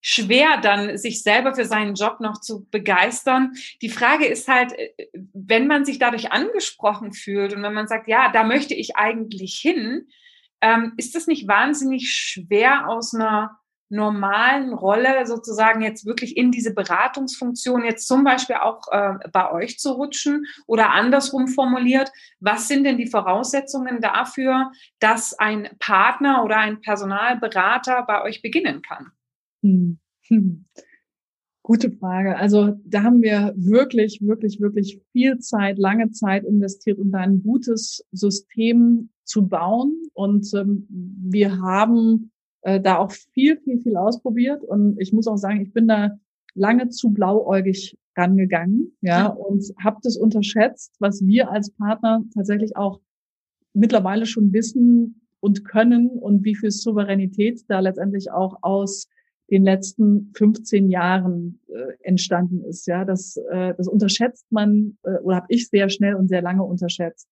schwer, 0.08 0.58
dann 0.62 1.00
sich 1.00 1.24
selber 1.24 1.56
für 1.56 1.66
seinen 1.66 1.96
Job 1.96 2.20
noch 2.20 2.40
zu 2.40 2.68
begeistern. 2.70 3.54
Die 3.82 3.90
Frage 3.90 4.28
ist 4.28 4.48
halt, 4.48 4.72
äh, 4.74 4.92
wenn 5.34 5.66
man 5.66 5.84
sich 5.84 5.98
dadurch 5.98 6.32
angesprochen 6.32 7.12
fühlt 7.12 7.56
und 7.56 7.64
wenn 7.64 7.74
man 7.74 7.88
sagt, 7.88 8.08
ja, 8.08 8.32
da 8.32 8.44
möchte 8.44 8.76
ich 8.76 8.96
eigentlich 8.98 9.56
hin, 9.56 10.08
ähm, 10.62 10.94
ist 10.98 11.16
das 11.16 11.26
nicht 11.26 11.48
wahnsinnig 11.48 12.12
schwer 12.12 12.88
aus 12.88 13.16
einer 13.16 13.60
normalen 13.90 14.74
Rolle 14.74 15.26
sozusagen 15.26 15.82
jetzt 15.82 16.06
wirklich 16.06 16.38
in 16.38 16.52
diese 16.52 16.76
Beratungsfunktion 16.76 17.84
jetzt 17.84 18.08
zum 18.08 18.24
Beispiel 18.24 18.58
auch 18.58 18.82
äh, 18.92 19.14
bei 19.34 19.52
euch 19.52 19.80
zu 19.80 19.94
rutschen 19.94 20.46
oder 20.68 20.92
andersrum 20.92 21.48
formuliert, 21.48 22.12
was 22.40 22.68
sind 22.68 22.84
denn 22.84 22.98
die 22.98 23.10
Voraussetzungen 23.10 24.02
dafür, 24.02 24.72
dass 25.00 25.34
ein 25.34 25.70
Partner 25.80 26.44
oder 26.44 26.58
ein 26.58 26.82
Personalberater 26.82 28.04
bei 28.04 28.22
euch 28.22 28.44
beginnen 28.44 28.84
kann? 28.84 29.12
Hm. 29.66 29.98
Hm. 30.28 30.66
Gute 31.64 31.92
Frage. 31.92 32.38
Also 32.38 32.76
da 32.86 33.02
haben 33.02 33.24
wir 33.24 33.54
wirklich, 33.58 34.20
wirklich, 34.22 34.62
wirklich 34.62 35.02
viel 35.12 35.40
Zeit, 35.40 35.80
lange 35.80 36.12
Zeit 36.12 36.44
investiert, 36.44 37.00
um 37.00 37.12
da 37.12 37.20
ein 37.20 37.42
gutes 37.42 38.06
System 38.12 39.10
zu 39.24 39.48
bauen. 39.48 40.04
Und 40.14 40.54
ähm, 40.54 40.86
wir 40.90 41.60
haben 41.60 42.32
äh, 42.62 42.80
da 42.80 43.00
auch 43.00 43.12
viel, 43.12 43.58
viel, 43.58 43.82
viel 43.82 43.98
ausprobiert. 43.98 44.64
Und 44.64 45.02
ich 45.02 45.12
muss 45.12 45.26
auch 45.26 45.38
sagen, 45.38 45.62
ich 45.62 45.74
bin 45.74 45.88
da 45.88 46.12
lange 46.54 46.90
zu 46.90 47.10
blauäugig 47.10 47.98
rangegangen, 48.16 48.96
ja, 49.02 49.28
und 49.28 49.66
habe 49.84 49.98
das 50.04 50.16
unterschätzt, 50.16 50.96
was 51.00 51.26
wir 51.26 51.52
als 51.52 51.72
Partner 51.72 52.24
tatsächlich 52.34 52.78
auch 52.78 53.02
mittlerweile 53.74 54.26
schon 54.26 54.54
wissen 54.54 55.22
und 55.42 55.66
können 55.66 56.10
und 56.10 56.46
wie 56.46 56.56
viel 56.56 56.72
Souveränität 56.72 57.66
da 57.68 57.82
letztendlich 57.82 58.32
auch 58.32 58.60
aus 58.62 59.10
den 59.50 59.64
letzten 59.64 60.32
15 60.36 60.90
Jahren 60.90 61.60
äh, 61.68 61.94
entstanden 62.04 62.64
ist. 62.64 62.88
Ja, 62.88 63.06
das, 63.06 63.38
äh, 63.52 63.74
das 63.76 63.88
unterschätzt 63.88 64.46
man 64.52 64.98
äh, 65.04 65.18
oder 65.22 65.38
habe 65.38 65.48
ich 65.50 65.70
sehr 65.70 65.90
schnell 65.90 66.16
und 66.16 66.28
sehr 66.28 66.42
lange 66.42 66.64
unterschätzt. 66.64 67.28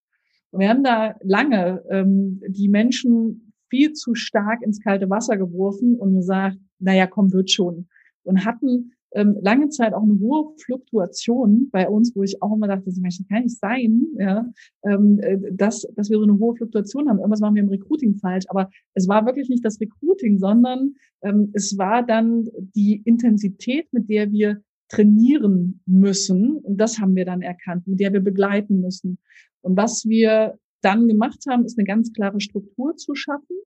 Und 0.51 0.59
wir 0.59 0.69
haben 0.69 0.83
da 0.83 1.15
lange 1.21 1.83
ähm, 1.89 2.41
die 2.47 2.69
Menschen 2.69 3.53
viel 3.69 3.93
zu 3.93 4.13
stark 4.13 4.61
ins 4.61 4.81
kalte 4.81 5.09
Wasser 5.09 5.37
geworfen 5.37 5.95
und 5.95 6.13
gesagt, 6.13 6.57
naja, 6.77 7.07
komm, 7.07 7.33
wird 7.33 7.49
schon. 7.49 7.87
Und 8.21 8.45
hatten 8.45 8.93
ähm, 9.15 9.37
lange 9.41 9.69
Zeit 9.69 9.93
auch 9.93 10.03
eine 10.03 10.19
hohe 10.19 10.53
Fluktuation 10.57 11.69
bei 11.71 11.87
uns, 11.87 12.15
wo 12.15 12.23
ich 12.23 12.41
auch 12.41 12.55
immer 12.55 12.67
dachte, 12.67 12.85
das 12.85 12.99
kann 13.29 13.43
nicht 13.43 13.59
sein, 13.59 14.05
ja, 14.17 14.45
ähm, 14.85 15.19
äh, 15.21 15.37
dass, 15.51 15.87
dass 15.95 16.09
wir 16.09 16.17
so 16.17 16.23
eine 16.23 16.37
hohe 16.37 16.55
Fluktuation 16.55 17.07
haben. 17.07 17.19
Irgendwas 17.19 17.39
machen 17.39 17.55
wir 17.55 17.63
im 17.63 17.69
Recruiting 17.69 18.15
falsch. 18.15 18.45
Aber 18.49 18.69
es 18.93 19.07
war 19.07 19.25
wirklich 19.25 19.49
nicht 19.49 19.63
das 19.63 19.79
Recruiting, 19.79 20.39
sondern 20.39 20.95
ähm, 21.21 21.51
es 21.53 21.77
war 21.77 22.05
dann 22.05 22.47
die 22.75 23.01
Intensität, 23.05 23.87
mit 23.91 24.09
der 24.09 24.31
wir 24.31 24.61
trainieren 24.89 25.81
müssen. 25.85 26.57
Und 26.57 26.77
das 26.77 26.99
haben 26.99 27.15
wir 27.15 27.25
dann 27.25 27.41
erkannt, 27.41 27.87
mit 27.87 27.99
der 27.99 28.13
wir 28.13 28.21
begleiten 28.21 28.81
müssen. 28.81 29.17
Und 29.61 29.77
was 29.77 30.05
wir 30.05 30.57
dann 30.81 31.07
gemacht 31.07 31.45
haben, 31.49 31.65
ist 31.65 31.77
eine 31.77 31.85
ganz 31.85 32.11
klare 32.13 32.41
Struktur 32.41 32.95
zu 32.97 33.15
schaffen. 33.15 33.57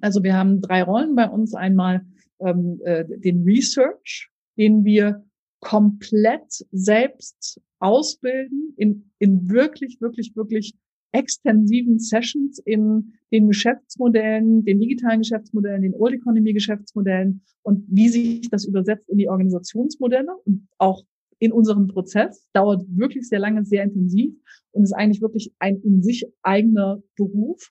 Also 0.00 0.22
wir 0.22 0.34
haben 0.34 0.60
drei 0.60 0.82
Rollen 0.82 1.14
bei 1.14 1.28
uns. 1.28 1.54
Einmal 1.54 2.06
ähm, 2.40 2.80
äh, 2.84 3.04
den 3.04 3.42
Research, 3.42 4.30
den 4.58 4.84
wir 4.84 5.24
komplett 5.60 6.64
selbst 6.72 7.60
ausbilden 7.78 8.74
in, 8.76 9.10
in 9.18 9.48
wirklich, 9.48 10.00
wirklich, 10.00 10.34
wirklich 10.36 10.74
extensiven 11.12 11.98
Sessions 11.98 12.58
in 12.58 13.14
den 13.32 13.48
Geschäftsmodellen, 13.48 14.64
den 14.64 14.80
digitalen 14.80 15.20
Geschäftsmodellen, 15.20 15.82
den 15.82 15.94
Old 15.94 16.14
Economy 16.14 16.52
Geschäftsmodellen 16.52 17.42
und 17.62 17.84
wie 17.88 18.08
sich 18.08 18.48
das 18.50 18.64
übersetzt 18.66 19.08
in 19.08 19.18
die 19.18 19.28
Organisationsmodelle 19.28 20.34
und 20.44 20.68
auch 20.78 21.04
in 21.38 21.52
unserem 21.52 21.86
Prozess. 21.86 22.46
Dauert 22.52 22.84
wirklich 22.88 23.28
sehr 23.28 23.38
lange, 23.38 23.64
sehr 23.64 23.84
intensiv 23.84 24.34
und 24.72 24.82
ist 24.82 24.92
eigentlich 24.92 25.22
wirklich 25.22 25.52
ein 25.58 25.80
in 25.82 26.02
sich 26.02 26.26
eigener 26.42 27.02
Beruf. 27.16 27.70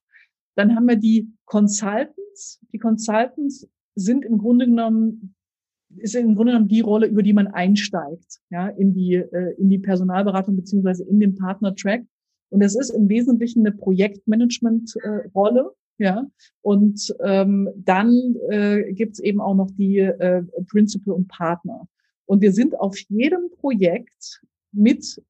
Dann 0.56 0.76
haben 0.76 0.88
wir 0.88 0.96
die 0.96 1.32
Consultants. 1.46 2.60
Die 2.74 2.80
Consultants 2.80 3.68
sind 3.96 4.26
im 4.26 4.38
Grunde 4.38 4.66
genommen 4.66 5.36
ist 5.96 6.16
im 6.16 6.36
Grunde 6.36 6.52
genommen 6.54 6.68
die 6.68 6.82
Rolle, 6.82 7.08
über 7.08 7.24
die 7.24 7.34
man 7.34 7.48
einsteigt, 7.48 8.40
ja, 8.50 8.68
in 8.68 8.94
die, 8.94 9.16
äh, 9.16 9.56
in 9.58 9.70
die 9.70 9.80
Personalberatung 9.80 10.56
beziehungsweise 10.56 11.04
in 11.06 11.20
den 11.20 11.36
Partner-Track. 11.36 12.04
Und 12.50 12.62
es 12.62 12.76
ist 12.76 12.90
im 12.90 13.10
Wesentlichen 13.10 13.66
eine 13.66 13.76
Projektmanagement-Rolle, 13.76 15.72
ja. 15.98 16.28
Und 16.62 17.16
ähm, 17.22 17.70
dann 17.76 18.36
äh, 18.50 18.94
gibt 18.94 19.20
eben 19.20 19.42
auch 19.42 19.56
noch 19.56 19.72
die 19.72 19.98
äh, 20.00 20.44
Principal 20.70 21.16
und 21.16 21.28
Partner. 21.28 21.88
Und 22.26 22.42
wir 22.42 22.54
sind 22.54 22.80
auf 22.80 22.98
jedem 23.10 23.50
Projekt 23.58 24.42
mit 24.72 25.22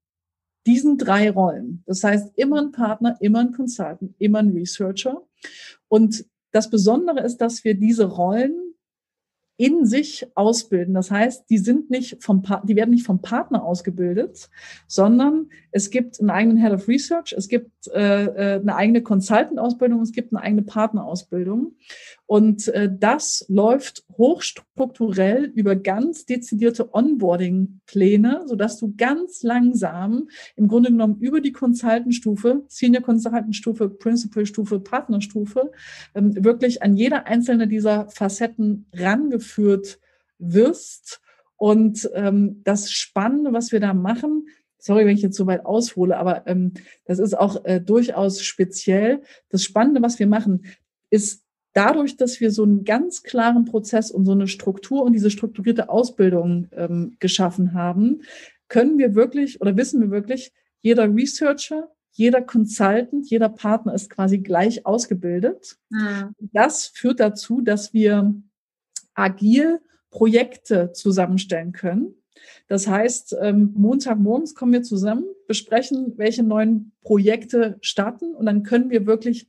diesen 0.66 0.98
drei 0.98 1.30
Rollen. 1.30 1.82
Das 1.86 2.04
heißt, 2.04 2.32
immer 2.36 2.60
ein 2.60 2.72
Partner, 2.72 3.16
immer 3.20 3.40
ein 3.40 3.52
Consultant, 3.52 4.14
immer 4.18 4.40
ein 4.40 4.50
Researcher. 4.50 5.22
Und 5.88 6.26
das 6.50 6.68
Besondere 6.68 7.20
ist, 7.20 7.38
dass 7.38 7.64
wir 7.64 7.74
diese 7.74 8.04
Rollen 8.04 8.67
in 9.58 9.86
sich 9.86 10.24
ausbilden. 10.36 10.94
Das 10.94 11.10
heißt, 11.10 11.50
die 11.50 11.58
sind 11.58 11.90
nicht 11.90 12.22
vom, 12.22 12.42
pa 12.42 12.62
die 12.64 12.76
werden 12.76 12.90
nicht 12.90 13.04
vom 13.04 13.20
Partner 13.20 13.64
ausgebildet, 13.64 14.48
sondern 14.86 15.50
es 15.72 15.90
gibt 15.90 16.20
einen 16.20 16.30
eigenen 16.30 16.56
Head 16.58 16.72
of 16.72 16.86
Research, 16.86 17.34
es 17.36 17.48
gibt 17.48 17.88
äh, 17.88 18.24
äh 18.24 18.60
eine 18.60 18.76
eigene 18.76 19.02
Consultant-Ausbildung, 19.02 20.00
es 20.00 20.12
gibt 20.12 20.32
eine 20.32 20.42
eigene 20.42 20.62
Partnerausbildung. 20.62 21.74
Und 22.28 22.68
äh, 22.68 22.90
das 22.94 23.46
läuft 23.48 24.04
hochstrukturell 24.18 25.44
über 25.44 25.76
ganz 25.76 26.26
dezidierte 26.26 26.92
Onboarding-Pläne, 26.92 28.42
sodass 28.44 28.78
du 28.78 28.92
ganz 28.98 29.42
langsam 29.42 30.28
im 30.54 30.68
Grunde 30.68 30.90
genommen 30.90 31.16
über 31.20 31.40
die 31.40 31.52
Consultant-Stufe, 31.52 32.64
Senior 32.68 33.02
Consultant-Stufe, 33.02 33.88
Principal-Stufe, 33.88 34.78
Partnerstufe, 34.78 35.72
ähm, 36.14 36.44
wirklich 36.44 36.82
an 36.82 36.98
jeder 36.98 37.26
einzelne 37.26 37.66
dieser 37.66 38.10
Facetten 38.10 38.84
rangeführt 38.92 39.98
wirst. 40.38 41.22
Und 41.56 42.10
ähm, 42.12 42.60
das 42.62 42.92
Spannende, 42.92 43.54
was 43.54 43.72
wir 43.72 43.80
da 43.80 43.94
machen, 43.94 44.48
sorry, 44.76 45.06
wenn 45.06 45.16
ich 45.16 45.22
jetzt 45.22 45.38
so 45.38 45.46
weit 45.46 45.64
aushole, 45.64 46.18
aber 46.18 46.46
ähm, 46.46 46.74
das 47.06 47.20
ist 47.20 47.38
auch 47.38 47.64
äh, 47.64 47.80
durchaus 47.80 48.42
speziell. 48.42 49.22
Das 49.48 49.62
Spannende, 49.62 50.02
was 50.02 50.18
wir 50.18 50.26
machen, 50.26 50.66
ist 51.08 51.47
dadurch, 51.72 52.16
dass 52.16 52.40
wir 52.40 52.50
so 52.50 52.64
einen 52.64 52.84
ganz 52.84 53.22
klaren 53.22 53.64
Prozess 53.64 54.10
und 54.10 54.24
so 54.24 54.32
eine 54.32 54.48
Struktur 54.48 55.02
und 55.02 55.12
diese 55.12 55.30
strukturierte 55.30 55.88
Ausbildung 55.88 56.68
ähm, 56.72 57.16
geschaffen 57.18 57.74
haben, 57.74 58.22
können 58.68 58.98
wir 58.98 59.14
wirklich 59.14 59.60
oder 59.60 59.76
wissen 59.76 60.00
wir 60.00 60.10
wirklich, 60.10 60.52
jeder 60.80 61.12
Researcher, 61.14 61.90
jeder 62.12 62.42
Consultant, 62.42 63.30
jeder 63.30 63.48
Partner 63.48 63.94
ist 63.94 64.10
quasi 64.10 64.38
gleich 64.38 64.86
ausgebildet. 64.86 65.76
Mhm. 65.90 66.34
Das 66.52 66.86
führt 66.86 67.20
dazu, 67.20 67.60
dass 67.60 67.92
wir 67.92 68.34
agil 69.14 69.80
Projekte 70.10 70.92
zusammenstellen 70.92 71.72
können. 71.72 72.14
Das 72.66 72.86
heißt, 72.86 73.36
ähm, 73.40 73.72
Montagmorgens 73.76 74.54
kommen 74.54 74.72
wir 74.72 74.82
zusammen, 74.82 75.24
besprechen, 75.46 76.14
welche 76.16 76.42
neuen 76.42 76.92
Projekte 77.02 77.78
starten 77.80 78.34
und 78.34 78.46
dann 78.46 78.62
können 78.62 78.90
wir 78.90 79.06
wirklich 79.06 79.48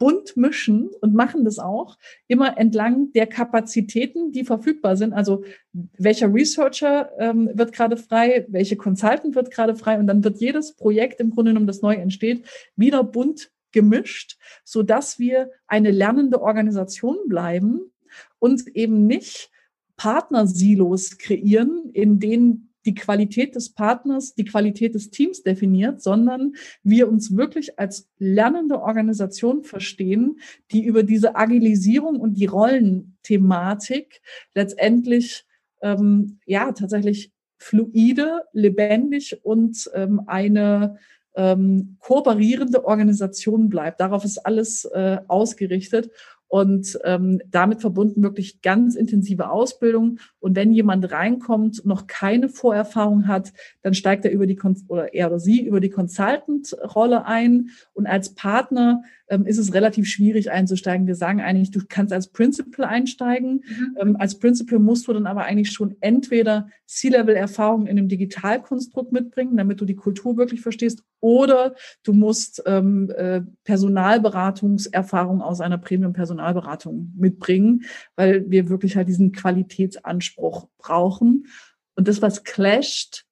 bunt 0.00 0.34
mischen 0.34 0.88
und 1.02 1.14
machen 1.14 1.44
das 1.44 1.58
auch 1.58 1.98
immer 2.26 2.58
entlang 2.58 3.12
der 3.12 3.26
Kapazitäten, 3.26 4.32
die 4.32 4.44
verfügbar 4.44 4.96
sind. 4.96 5.12
Also 5.12 5.44
welcher 5.72 6.32
Researcher 6.32 7.10
ähm, 7.18 7.50
wird 7.52 7.72
gerade 7.72 7.98
frei, 7.98 8.46
welche 8.48 8.76
Consultant 8.76 9.36
wird 9.36 9.50
gerade 9.52 9.76
frei 9.76 9.98
und 9.98 10.06
dann 10.06 10.24
wird 10.24 10.40
jedes 10.40 10.74
Projekt 10.74 11.20
im 11.20 11.30
Grunde 11.30 11.50
genommen, 11.50 11.66
das 11.66 11.82
neu 11.82 11.94
entsteht, 11.94 12.46
wieder 12.76 13.04
bunt 13.04 13.52
gemischt, 13.72 14.38
so 14.64 14.82
dass 14.82 15.18
wir 15.18 15.50
eine 15.66 15.90
lernende 15.90 16.40
Organisation 16.40 17.18
bleiben 17.28 17.92
und 18.38 18.66
eben 18.68 19.06
nicht 19.06 19.50
Partnersilos 19.96 21.18
kreieren, 21.18 21.90
in 21.92 22.18
denen 22.18 22.69
die 22.84 22.94
Qualität 22.94 23.54
des 23.54 23.72
Partners, 23.72 24.34
die 24.34 24.44
Qualität 24.44 24.94
des 24.94 25.10
Teams 25.10 25.42
definiert, 25.42 26.02
sondern 26.02 26.54
wir 26.82 27.08
uns 27.08 27.36
wirklich 27.36 27.78
als 27.78 28.08
lernende 28.18 28.80
Organisation 28.80 29.62
verstehen, 29.64 30.40
die 30.70 30.84
über 30.84 31.02
diese 31.02 31.36
Agilisierung 31.36 32.20
und 32.20 32.34
die 32.34 32.46
Rollenthematik 32.46 34.20
letztendlich 34.54 35.44
ähm, 35.82 36.38
ja 36.46 36.72
tatsächlich 36.72 37.32
fluide, 37.58 38.42
lebendig 38.52 39.38
und 39.42 39.90
ähm, 39.94 40.22
eine 40.26 40.98
ähm, 41.36 41.96
kooperierende 42.00 42.84
Organisation 42.84 43.68
bleibt. 43.68 44.00
Darauf 44.00 44.24
ist 44.24 44.38
alles 44.38 44.84
äh, 44.86 45.18
ausgerichtet 45.28 46.10
und 46.50 46.98
ähm, 47.04 47.40
damit 47.48 47.80
verbunden 47.80 48.24
wirklich 48.24 48.60
ganz 48.60 48.96
intensive 48.96 49.50
Ausbildung. 49.50 50.18
Und 50.40 50.56
wenn 50.56 50.72
jemand 50.72 51.12
reinkommt, 51.12 51.86
noch 51.86 52.08
keine 52.08 52.48
Vorerfahrung 52.48 53.28
hat, 53.28 53.52
dann 53.82 53.94
steigt 53.94 54.24
er 54.24 54.32
über 54.32 54.48
die 54.48 54.58
oder 54.88 55.14
er 55.14 55.28
oder 55.28 55.38
sie 55.38 55.64
über 55.64 55.78
die 55.78 55.90
Consultant-Rolle 55.90 57.24
ein. 57.24 57.70
Und 57.92 58.08
als 58.08 58.34
Partner 58.34 59.04
ähm, 59.28 59.46
ist 59.46 59.58
es 59.58 59.74
relativ 59.74 60.08
schwierig 60.08 60.50
einzusteigen. 60.50 61.06
Wir 61.06 61.14
sagen 61.14 61.40
eigentlich, 61.40 61.70
du 61.70 61.82
kannst 61.88 62.12
als 62.12 62.32
Principal 62.32 62.84
einsteigen. 62.84 63.62
Mhm. 63.68 63.96
Ähm, 64.00 64.16
als 64.18 64.40
Principal 64.40 64.80
musst 64.80 65.06
du 65.06 65.12
dann 65.12 65.28
aber 65.28 65.44
eigentlich 65.44 65.70
schon 65.70 65.94
entweder 66.00 66.68
C-Level-Erfahrung 66.86 67.86
in 67.86 67.96
einem 67.96 68.08
Digitalkonstrukt 68.08 69.12
mitbringen, 69.12 69.56
damit 69.56 69.80
du 69.80 69.84
die 69.84 69.94
Kultur 69.94 70.36
wirklich 70.36 70.62
verstehst, 70.62 71.04
oder 71.20 71.74
du 72.02 72.12
musst 72.12 72.62
ähm, 72.66 73.10
äh, 73.10 73.42
Personalberatungserfahrung 73.64 75.42
aus 75.42 75.60
einer 75.60 75.78
Premium-Personalberatung 75.78 77.12
mitbringen, 77.16 77.84
weil 78.16 78.50
wir 78.50 78.68
wirklich 78.68 78.96
halt 78.96 79.08
diesen 79.08 79.32
Qualitätsanspruch 79.32 80.68
brauchen. 80.78 81.46
Und 81.94 82.08
das, 82.08 82.22
was 82.22 82.44
clasht, 82.44 83.24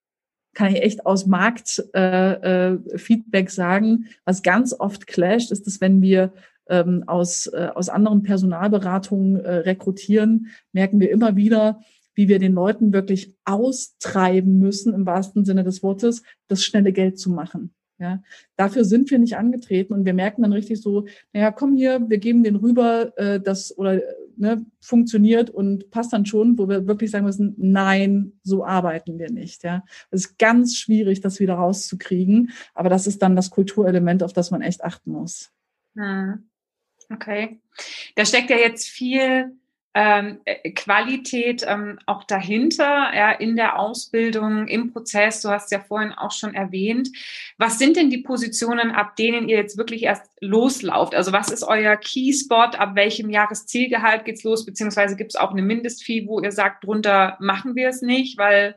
kann 0.54 0.74
ich 0.74 0.82
echt 0.82 1.06
aus 1.06 1.26
Marktfeedback 1.26 1.94
äh, 1.94 3.40
äh, 3.40 3.48
sagen, 3.48 4.06
was 4.24 4.42
ganz 4.42 4.74
oft 4.78 5.06
clasht, 5.06 5.52
ist, 5.52 5.66
dass 5.66 5.80
wenn 5.80 6.02
wir 6.02 6.32
ähm, 6.68 7.04
aus, 7.06 7.46
äh, 7.46 7.68
aus 7.74 7.88
anderen 7.88 8.22
Personalberatungen 8.22 9.36
äh, 9.36 9.54
rekrutieren, 9.58 10.48
merken 10.72 11.00
wir 11.00 11.10
immer 11.10 11.36
wieder, 11.36 11.80
wie 12.14 12.28
wir 12.28 12.40
den 12.40 12.54
Leuten 12.54 12.92
wirklich 12.92 13.34
austreiben 13.44 14.58
müssen, 14.58 14.92
im 14.92 15.06
wahrsten 15.06 15.44
Sinne 15.44 15.62
des 15.62 15.82
Wortes, 15.84 16.22
das 16.48 16.64
schnelle 16.64 16.92
Geld 16.92 17.18
zu 17.18 17.30
machen. 17.30 17.72
Ja, 17.98 18.22
dafür 18.56 18.84
sind 18.84 19.10
wir 19.10 19.18
nicht 19.18 19.36
angetreten 19.36 19.92
und 19.92 20.04
wir 20.04 20.14
merken 20.14 20.42
dann 20.42 20.52
richtig 20.52 20.80
so, 20.80 21.06
naja, 21.32 21.50
komm 21.50 21.74
hier, 21.74 22.08
wir 22.08 22.18
geben 22.18 22.44
den 22.44 22.54
rüber, 22.54 23.12
äh, 23.18 23.40
das 23.40 23.76
oder 23.76 24.00
ne, 24.36 24.64
funktioniert 24.80 25.50
und 25.50 25.90
passt 25.90 26.12
dann 26.12 26.24
schon, 26.24 26.58
wo 26.58 26.68
wir 26.68 26.86
wirklich 26.86 27.10
sagen 27.10 27.26
müssen, 27.26 27.54
nein, 27.58 28.38
so 28.44 28.64
arbeiten 28.64 29.18
wir 29.18 29.30
nicht. 29.30 29.64
Ja, 29.64 29.84
es 30.12 30.26
ist 30.26 30.38
ganz 30.38 30.76
schwierig, 30.76 31.20
das 31.20 31.40
wieder 31.40 31.54
rauszukriegen, 31.54 32.52
aber 32.72 32.88
das 32.88 33.08
ist 33.08 33.20
dann 33.20 33.34
das 33.34 33.50
Kulturelement, 33.50 34.22
auf 34.22 34.32
das 34.32 34.52
man 34.52 34.62
echt 34.62 34.84
achten 34.84 35.10
muss. 35.10 35.50
Hm. 35.96 36.48
Okay, 37.10 37.60
da 38.14 38.24
steckt 38.24 38.50
ja 38.50 38.58
jetzt 38.58 38.86
viel 38.86 39.57
ähm, 40.00 40.38
äh, 40.44 40.70
Qualität 40.70 41.64
ähm, 41.66 41.98
auch 42.06 42.22
dahinter, 42.22 43.10
ja, 43.12 43.32
in 43.32 43.56
der 43.56 43.80
Ausbildung, 43.80 44.68
im 44.68 44.92
Prozess. 44.92 45.42
Du 45.42 45.48
hast 45.48 45.72
ja 45.72 45.80
vorhin 45.80 46.12
auch 46.12 46.30
schon 46.30 46.54
erwähnt. 46.54 47.08
Was 47.58 47.80
sind 47.80 47.96
denn 47.96 48.08
die 48.08 48.18
Positionen, 48.18 48.92
ab 48.92 49.16
denen 49.16 49.48
ihr 49.48 49.56
jetzt 49.56 49.76
wirklich 49.76 50.04
erst 50.04 50.30
loslauft? 50.40 51.16
Also 51.16 51.32
was 51.32 51.50
ist 51.50 51.64
euer 51.64 51.96
Key-Spot? 51.96 52.76
Ab 52.78 52.94
welchem 52.94 53.28
Jahreszielgehalt 53.28 54.24
geht's 54.24 54.44
los? 54.44 54.64
Beziehungsweise 54.64 55.16
gibt 55.16 55.32
es 55.32 55.40
auch 55.40 55.50
eine 55.50 55.62
Mindestfee, 55.62 56.28
wo 56.28 56.40
ihr 56.40 56.52
sagt, 56.52 56.84
drunter 56.84 57.36
machen 57.40 57.74
wir 57.74 57.88
es 57.88 58.00
nicht, 58.00 58.38
weil 58.38 58.76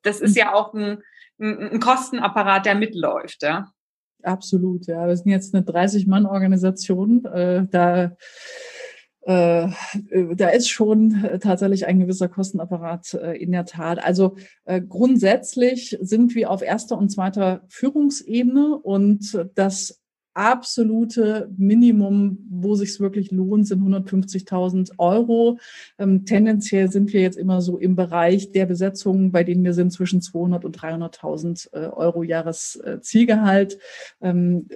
das 0.00 0.22
ist 0.22 0.36
ja 0.36 0.54
auch 0.54 0.72
ein, 0.72 1.02
ein, 1.38 1.72
ein 1.72 1.80
Kostenapparat, 1.80 2.64
der 2.64 2.76
mitläuft, 2.76 3.42
ja. 3.42 3.70
Absolut, 4.22 4.86
ja. 4.86 5.06
Wir 5.06 5.16
sind 5.16 5.30
jetzt 5.30 5.54
eine 5.54 5.64
30-Mann-Organisation. 5.64 7.26
Äh, 7.26 7.66
da 7.70 8.16
da 9.30 10.48
ist 10.48 10.68
schon 10.68 11.24
äh, 11.24 11.38
tatsächlich 11.38 11.86
ein 11.86 12.00
gewisser 12.00 12.28
Kostenapparat 12.28 13.14
äh, 13.14 13.36
in 13.36 13.52
der 13.52 13.64
Tat. 13.64 14.02
Also 14.02 14.36
äh, 14.64 14.80
grundsätzlich 14.80 15.96
sind 16.00 16.34
wir 16.34 16.50
auf 16.50 16.62
erster 16.62 16.98
und 16.98 17.10
zweiter 17.10 17.62
Führungsebene 17.68 18.76
und 18.76 19.46
das 19.54 19.99
absolute 20.34 21.50
Minimum, 21.56 22.38
wo 22.50 22.74
sich 22.74 22.98
wirklich 23.00 23.30
lohnt, 23.30 23.66
sind 23.66 23.82
150.000 23.82 24.92
Euro. 24.98 25.58
Ähm, 25.98 26.24
tendenziell 26.24 26.90
sind 26.90 27.12
wir 27.12 27.20
jetzt 27.20 27.36
immer 27.36 27.60
so 27.60 27.78
im 27.78 27.96
Bereich 27.96 28.52
der 28.52 28.66
Besetzungen, 28.66 29.32
bei 29.32 29.44
denen 29.44 29.64
wir 29.64 29.74
sind 29.74 29.92
zwischen 29.92 30.22
200 30.22 30.64
und 30.64 30.78
300.000 30.78 31.72
äh, 31.72 31.88
Euro 31.88 32.22
Jahreszielgehalt. 32.22 33.78
Ähm, 34.20 34.68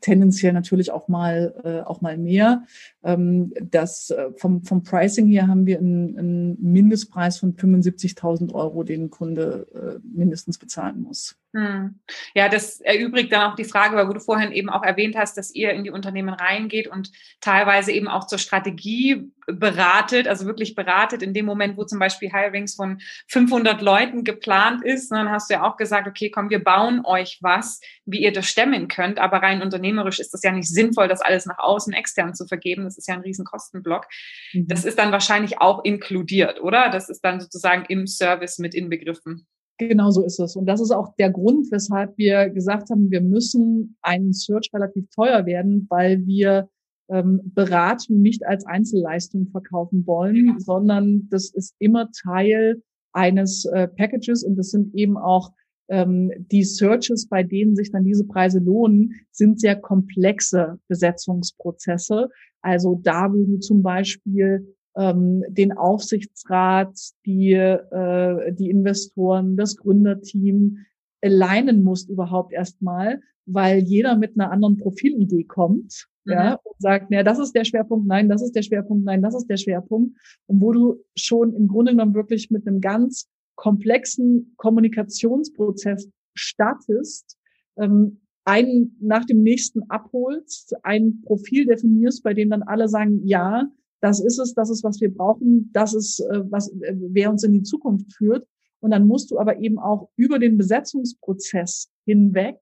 tendenziell 0.00 0.52
natürlich 0.52 0.90
auch 0.90 1.08
mal 1.08 1.54
äh, 1.64 1.80
auch 1.80 2.00
mal 2.00 2.18
mehr. 2.18 2.64
Ähm, 3.04 3.52
das 3.70 4.10
äh, 4.10 4.30
vom 4.36 4.62
vom 4.62 4.82
Pricing 4.82 5.26
her 5.26 5.48
haben 5.48 5.66
wir 5.66 5.78
einen, 5.78 6.18
einen 6.18 6.58
Mindestpreis 6.60 7.38
von 7.38 7.54
75.000 7.54 8.52
Euro, 8.54 8.82
den 8.82 9.04
ein 9.04 9.10
Kunde 9.10 9.66
äh, 9.74 9.98
mindestens 10.16 10.58
bezahlen 10.58 11.02
muss. 11.02 11.36
Hm. 11.56 12.00
Ja, 12.34 12.50
das 12.50 12.82
erübrigt 12.82 13.32
dann 13.32 13.50
auch 13.50 13.56
die 13.56 13.64
Frage, 13.64 13.96
weil 13.96 14.06
du 14.12 14.20
vorhin 14.20 14.52
eben 14.52 14.68
auch 14.68 14.82
erwähnt 14.82 15.16
hast, 15.16 15.38
dass 15.38 15.54
ihr 15.54 15.70
in 15.70 15.84
die 15.84 15.90
Unternehmen 15.90 16.34
reingeht 16.34 16.86
und 16.86 17.10
teilweise 17.40 17.92
eben 17.92 18.08
auch 18.08 18.26
zur 18.26 18.38
Strategie 18.38 19.32
beratet, 19.46 20.28
also 20.28 20.44
wirklich 20.44 20.74
beratet 20.74 21.22
in 21.22 21.32
dem 21.32 21.46
Moment, 21.46 21.78
wo 21.78 21.84
zum 21.84 21.98
Beispiel 21.98 22.30
Hirings 22.30 22.74
von 22.74 23.00
500 23.28 23.80
Leuten 23.80 24.22
geplant 24.22 24.84
ist. 24.84 25.10
Dann 25.10 25.30
hast 25.30 25.48
du 25.48 25.54
ja 25.54 25.62
auch 25.62 25.78
gesagt, 25.78 26.06
okay, 26.06 26.30
komm, 26.30 26.50
wir 26.50 26.62
bauen 26.62 27.00
euch 27.06 27.38
was, 27.40 27.80
wie 28.04 28.20
ihr 28.20 28.34
das 28.34 28.44
stemmen 28.44 28.88
könnt. 28.88 29.18
Aber 29.18 29.38
rein 29.38 29.62
unternehmerisch 29.62 30.18
ist 30.18 30.34
das 30.34 30.42
ja 30.42 30.52
nicht 30.52 30.68
sinnvoll, 30.68 31.08
das 31.08 31.22
alles 31.22 31.46
nach 31.46 31.58
außen 31.58 31.94
extern 31.94 32.34
zu 32.34 32.46
vergeben. 32.46 32.84
Das 32.84 32.98
ist 32.98 33.08
ja 33.08 33.14
ein 33.14 33.22
riesen 33.22 33.46
Kostenblock. 33.46 34.06
Mhm. 34.52 34.68
Das 34.68 34.84
ist 34.84 34.98
dann 34.98 35.10
wahrscheinlich 35.10 35.58
auch 35.58 35.84
inkludiert, 35.84 36.60
oder? 36.60 36.90
Das 36.90 37.08
ist 37.08 37.22
dann 37.22 37.40
sozusagen 37.40 37.86
im 37.88 38.06
Service 38.06 38.58
mit 38.58 38.74
inbegriffen. 38.74 39.46
Genau 39.78 40.10
so 40.10 40.24
ist 40.24 40.40
es. 40.40 40.56
Und 40.56 40.66
das 40.66 40.80
ist 40.80 40.90
auch 40.90 41.14
der 41.16 41.30
Grund, 41.30 41.70
weshalb 41.70 42.16
wir 42.16 42.48
gesagt 42.50 42.90
haben, 42.90 43.10
wir 43.10 43.20
müssen 43.20 43.96
einen 44.00 44.32
Search 44.32 44.70
relativ 44.72 45.08
teuer 45.10 45.44
werden, 45.44 45.86
weil 45.90 46.26
wir 46.26 46.68
ähm, 47.08 47.40
Beratung 47.54 48.20
nicht 48.20 48.46
als 48.46 48.64
Einzelleistung 48.64 49.48
verkaufen 49.48 50.06
wollen, 50.06 50.46
ja. 50.46 50.54
sondern 50.58 51.28
das 51.30 51.50
ist 51.50 51.74
immer 51.78 52.10
Teil 52.10 52.82
eines 53.12 53.64
äh, 53.66 53.88
Packages 53.88 54.42
und 54.44 54.56
das 54.56 54.70
sind 54.70 54.94
eben 54.94 55.16
auch 55.16 55.52
ähm, 55.88 56.32
die 56.50 56.64
Searches, 56.64 57.28
bei 57.28 57.42
denen 57.42 57.76
sich 57.76 57.92
dann 57.92 58.04
diese 58.04 58.24
Preise 58.24 58.58
lohnen, 58.58 59.12
sind 59.30 59.60
sehr 59.60 59.76
komplexe 59.76 60.78
Besetzungsprozesse. 60.88 62.28
Also 62.60 63.00
da, 63.02 63.32
wo 63.32 63.44
du 63.44 63.58
zum 63.58 63.82
Beispiel 63.82 64.75
ähm, 64.96 65.44
den 65.48 65.72
Aufsichtsrat, 65.72 66.98
die, 67.24 67.52
äh, 67.52 68.52
die 68.52 68.70
Investoren, 68.70 69.56
das 69.56 69.76
Gründerteam 69.76 70.78
alignen 71.22 71.82
musst 71.82 72.08
überhaupt 72.08 72.52
erstmal, 72.52 73.20
weil 73.46 73.78
jeder 73.80 74.16
mit 74.16 74.38
einer 74.38 74.50
anderen 74.50 74.76
Profilidee 74.76 75.44
kommt. 75.44 76.06
Mhm. 76.24 76.32
Ja, 76.32 76.54
und 76.54 76.80
sagt, 76.80 77.10
naja, 77.10 77.22
das 77.22 77.38
ist 77.38 77.52
der 77.52 77.64
Schwerpunkt, 77.64 78.06
nein, 78.06 78.28
das 78.28 78.42
ist 78.42 78.52
der 78.52 78.62
Schwerpunkt, 78.62 79.04
nein, 79.04 79.22
das 79.22 79.34
ist 79.34 79.46
der 79.46 79.56
Schwerpunkt. 79.56 80.16
Und 80.46 80.60
wo 80.60 80.72
du 80.72 81.04
schon 81.14 81.54
im 81.54 81.68
Grunde 81.68 81.92
genommen 81.92 82.14
wirklich 82.14 82.50
mit 82.50 82.66
einem 82.66 82.80
ganz 82.80 83.28
komplexen 83.54 84.54
Kommunikationsprozess 84.56 86.10
startest, 86.34 87.38
ähm, 87.78 88.20
einen 88.44 88.96
nach 89.00 89.24
dem 89.24 89.42
nächsten 89.42 89.82
abholst, 89.90 90.74
ein 90.84 91.22
Profil 91.22 91.66
definierst, 91.66 92.22
bei 92.22 92.32
dem 92.32 92.50
dann 92.50 92.62
alle 92.62 92.88
sagen, 92.88 93.20
ja, 93.24 93.68
das 94.06 94.20
ist 94.20 94.38
es, 94.38 94.54
das 94.54 94.70
ist, 94.70 94.84
was 94.84 95.00
wir 95.00 95.12
brauchen, 95.12 95.70
das 95.72 95.92
ist, 95.92 96.20
äh, 96.20 96.42
was, 96.48 96.68
äh, 96.68 96.94
wer 96.96 97.30
uns 97.30 97.42
in 97.42 97.52
die 97.52 97.62
Zukunft 97.62 98.12
führt. 98.12 98.46
Und 98.80 98.92
dann 98.92 99.06
musst 99.06 99.32
du 99.32 99.38
aber 99.38 99.58
eben 99.58 99.78
auch 99.78 100.10
über 100.16 100.38
den 100.38 100.56
Besetzungsprozess 100.56 101.88
hinweg 102.04 102.58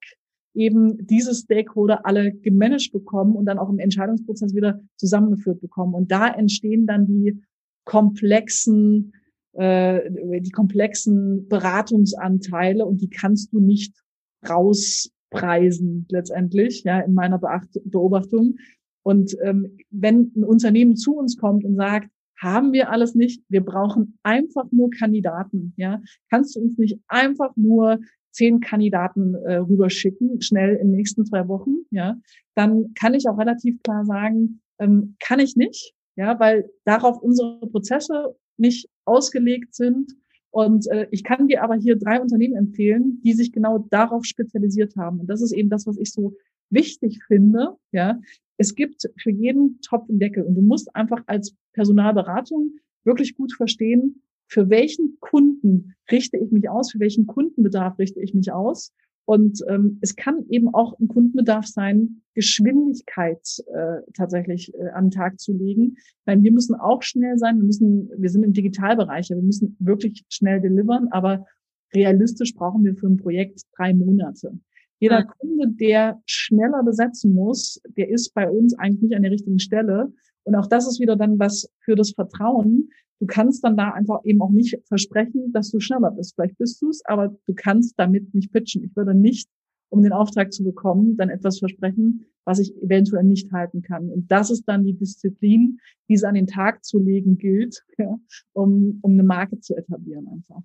eben 0.54 1.06
diese 1.06 1.34
Stakeholder 1.34 2.06
alle 2.06 2.32
gemanagt 2.32 2.92
bekommen 2.92 3.34
und 3.34 3.44
dann 3.44 3.58
auch 3.58 3.68
im 3.68 3.78
Entscheidungsprozess 3.78 4.54
wieder 4.54 4.80
zusammengeführt 4.96 5.60
bekommen. 5.60 5.94
Und 5.94 6.10
da 6.12 6.28
entstehen 6.28 6.86
dann 6.86 7.06
die 7.06 7.42
komplexen, 7.84 9.12
äh, 9.52 10.40
die 10.40 10.52
komplexen 10.52 11.46
Beratungsanteile 11.48 12.86
und 12.86 13.02
die 13.02 13.10
kannst 13.10 13.52
du 13.52 13.60
nicht 13.60 14.02
rauspreisen 14.48 16.06
letztendlich, 16.08 16.84
ja, 16.84 17.00
in 17.00 17.12
meiner 17.12 17.38
Beobachtung. 17.84 18.56
Und 19.04 19.36
ähm, 19.42 19.78
wenn 19.90 20.32
ein 20.34 20.44
Unternehmen 20.44 20.96
zu 20.96 21.16
uns 21.16 21.36
kommt 21.36 21.64
und 21.64 21.76
sagt, 21.76 22.10
haben 22.40 22.72
wir 22.72 22.90
alles 22.90 23.14
nicht, 23.14 23.42
wir 23.48 23.64
brauchen 23.64 24.18
einfach 24.22 24.64
nur 24.72 24.90
Kandidaten, 24.90 25.72
ja, 25.76 26.02
kannst 26.30 26.56
du 26.56 26.60
uns 26.60 26.76
nicht 26.78 26.98
einfach 27.06 27.54
nur 27.56 28.00
zehn 28.32 28.60
Kandidaten 28.60 29.34
äh, 29.34 29.56
rüberschicken, 29.56 30.42
schnell 30.42 30.74
in 30.74 30.88
den 30.88 30.96
nächsten 30.96 31.24
zwei 31.24 31.46
Wochen, 31.46 31.76
ja, 31.90 32.16
dann 32.56 32.92
kann 32.94 33.14
ich 33.14 33.28
auch 33.28 33.38
relativ 33.38 33.80
klar 33.82 34.04
sagen, 34.04 34.60
ähm, 34.78 35.14
kann 35.20 35.38
ich 35.38 35.54
nicht, 35.54 35.94
ja, 36.16 36.38
weil 36.40 36.68
darauf 36.84 37.22
unsere 37.22 37.60
Prozesse 37.68 38.34
nicht 38.56 38.88
ausgelegt 39.04 39.74
sind. 39.74 40.12
Und 40.50 40.86
äh, 40.88 41.08
ich 41.10 41.24
kann 41.24 41.48
dir 41.48 41.62
aber 41.62 41.74
hier 41.74 41.96
drei 41.96 42.20
Unternehmen 42.20 42.56
empfehlen, 42.56 43.20
die 43.24 43.32
sich 43.32 43.52
genau 43.52 43.78
darauf 43.90 44.24
spezialisiert 44.24 44.96
haben. 44.96 45.20
Und 45.20 45.26
das 45.26 45.42
ist 45.42 45.52
eben 45.52 45.68
das, 45.68 45.86
was 45.86 45.98
ich 45.98 46.12
so 46.12 46.34
wichtig 46.70 47.22
finde, 47.26 47.76
ja, 47.92 48.20
es 48.56 48.74
gibt 48.74 49.02
für 49.16 49.30
jeden 49.30 49.80
Topf 49.80 50.08
einen 50.08 50.18
Deckel 50.18 50.44
und 50.44 50.54
du 50.54 50.62
musst 50.62 50.94
einfach 50.94 51.22
als 51.26 51.56
Personalberatung 51.72 52.72
wirklich 53.04 53.36
gut 53.36 53.52
verstehen, 53.52 54.22
für 54.46 54.68
welchen 54.70 55.18
Kunden 55.20 55.94
richte 56.10 56.36
ich 56.36 56.50
mich 56.50 56.68
aus, 56.68 56.92
für 56.92 57.00
welchen 57.00 57.26
Kundenbedarf 57.26 57.98
richte 57.98 58.20
ich 58.20 58.34
mich 58.34 58.52
aus. 58.52 58.92
Und 59.26 59.60
ähm, 59.68 59.98
es 60.02 60.16
kann 60.16 60.44
eben 60.50 60.74
auch 60.74 60.98
ein 61.00 61.08
Kundenbedarf 61.08 61.66
sein, 61.66 62.20
Geschwindigkeit 62.34 63.40
äh, 63.72 64.02
tatsächlich 64.14 64.74
äh, 64.74 64.88
an 64.88 65.06
den 65.06 65.10
Tag 65.12 65.40
zu 65.40 65.54
legen. 65.54 65.96
Weil 66.26 66.42
wir 66.42 66.52
müssen 66.52 66.74
auch 66.74 67.02
schnell 67.02 67.38
sein, 67.38 67.56
wir 67.56 67.64
müssen, 67.64 68.10
wir 68.18 68.28
sind 68.28 68.42
im 68.42 68.52
Digitalbereich, 68.52 69.30
wir 69.30 69.36
müssen 69.36 69.76
wirklich 69.78 70.24
schnell 70.28 70.60
delivern, 70.60 71.08
aber 71.10 71.46
realistisch 71.94 72.54
brauchen 72.54 72.84
wir 72.84 72.94
für 72.96 73.06
ein 73.06 73.16
Projekt 73.16 73.62
drei 73.76 73.94
Monate. 73.94 74.58
Jeder 75.00 75.20
ja. 75.20 75.24
Kunde, 75.24 75.68
der 75.68 76.22
schneller 76.26 76.82
besetzen 76.82 77.34
muss, 77.34 77.80
der 77.96 78.08
ist 78.08 78.34
bei 78.34 78.48
uns 78.48 78.78
eigentlich 78.78 79.02
nicht 79.02 79.16
an 79.16 79.22
der 79.22 79.32
richtigen 79.32 79.58
Stelle. 79.58 80.12
Und 80.44 80.54
auch 80.54 80.66
das 80.66 80.86
ist 80.86 81.00
wieder 81.00 81.16
dann 81.16 81.38
was 81.38 81.70
für 81.80 81.94
das 81.94 82.12
Vertrauen. 82.12 82.90
Du 83.20 83.26
kannst 83.26 83.64
dann 83.64 83.76
da 83.76 83.90
einfach 83.90 84.20
eben 84.24 84.42
auch 84.42 84.50
nicht 84.50 84.78
versprechen, 84.86 85.52
dass 85.52 85.70
du 85.70 85.80
schneller 85.80 86.10
bist. 86.10 86.34
Vielleicht 86.34 86.58
bist 86.58 86.80
du 86.82 86.90
es, 86.90 87.02
aber 87.06 87.36
du 87.46 87.54
kannst 87.54 87.94
damit 87.98 88.34
nicht 88.34 88.52
pitchen. 88.52 88.84
Ich 88.84 88.94
würde 88.96 89.14
nicht, 89.14 89.48
um 89.88 90.02
den 90.02 90.12
Auftrag 90.12 90.52
zu 90.52 90.64
bekommen, 90.64 91.16
dann 91.16 91.30
etwas 91.30 91.58
versprechen, 91.58 92.26
was 92.44 92.58
ich 92.58 92.76
eventuell 92.82 93.24
nicht 93.24 93.52
halten 93.52 93.82
kann. 93.82 94.10
Und 94.10 94.30
das 94.30 94.50
ist 94.50 94.64
dann 94.64 94.84
die 94.84 94.94
Disziplin, 94.94 95.78
die 96.08 96.14
es 96.14 96.24
an 96.24 96.34
den 96.34 96.46
Tag 96.46 96.84
zu 96.84 96.98
legen 96.98 97.38
gilt, 97.38 97.84
ja, 97.98 98.18
um, 98.52 98.98
um 99.02 99.12
eine 99.12 99.22
Marke 99.22 99.60
zu 99.60 99.76
etablieren 99.76 100.28
einfach. 100.28 100.62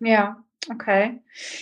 Ja, 0.00 0.42
okay. 0.70 1.20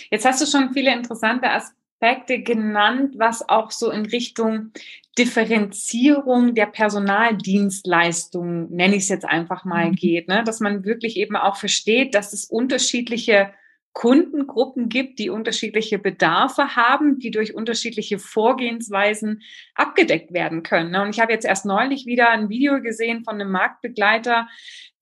Jetzt 0.09 0.25
hast 0.25 0.41
du 0.41 0.45
schon 0.45 0.73
viele 0.73 0.93
interessante 0.93 1.49
Aspekte 1.49 1.82
Aspekte 2.03 2.41
genannt, 2.41 3.15
was 3.17 3.47
auch 3.47 3.71
so 3.71 3.89
in 3.89 4.05
Richtung 4.05 4.71
Differenzierung 5.17 6.53
der 6.53 6.65
Personaldienstleistungen, 6.65 8.69
nenne 8.71 8.95
ich 8.95 9.03
es 9.03 9.09
jetzt 9.09 9.25
einfach 9.25 9.63
mal, 9.63 9.91
mhm. 9.91 9.95
geht. 9.95 10.27
Ne? 10.27 10.43
Dass 10.43 10.59
man 10.59 10.83
wirklich 10.83 11.15
eben 11.17 11.37
auch 11.37 11.55
versteht, 11.55 12.13
dass 12.13 12.33
es 12.33 12.43
unterschiedliche 12.45 13.53
Kundengruppen 13.93 14.89
gibt, 14.89 15.19
die 15.19 15.29
unterschiedliche 15.29 15.99
Bedarfe 15.99 16.75
haben, 16.75 17.19
die 17.19 17.29
durch 17.29 17.53
unterschiedliche 17.53 18.17
Vorgehensweisen 18.17 19.43
abgedeckt 19.75 20.33
werden 20.33 20.63
können. 20.63 20.91
Ne? 20.91 21.03
Und 21.03 21.09
ich 21.09 21.19
habe 21.19 21.31
jetzt 21.31 21.45
erst 21.45 21.65
neulich 21.65 22.07
wieder 22.07 22.29
ein 22.29 22.49
Video 22.49 22.81
gesehen 22.81 23.23
von 23.23 23.35
einem 23.35 23.51
Marktbegleiter, 23.51 24.47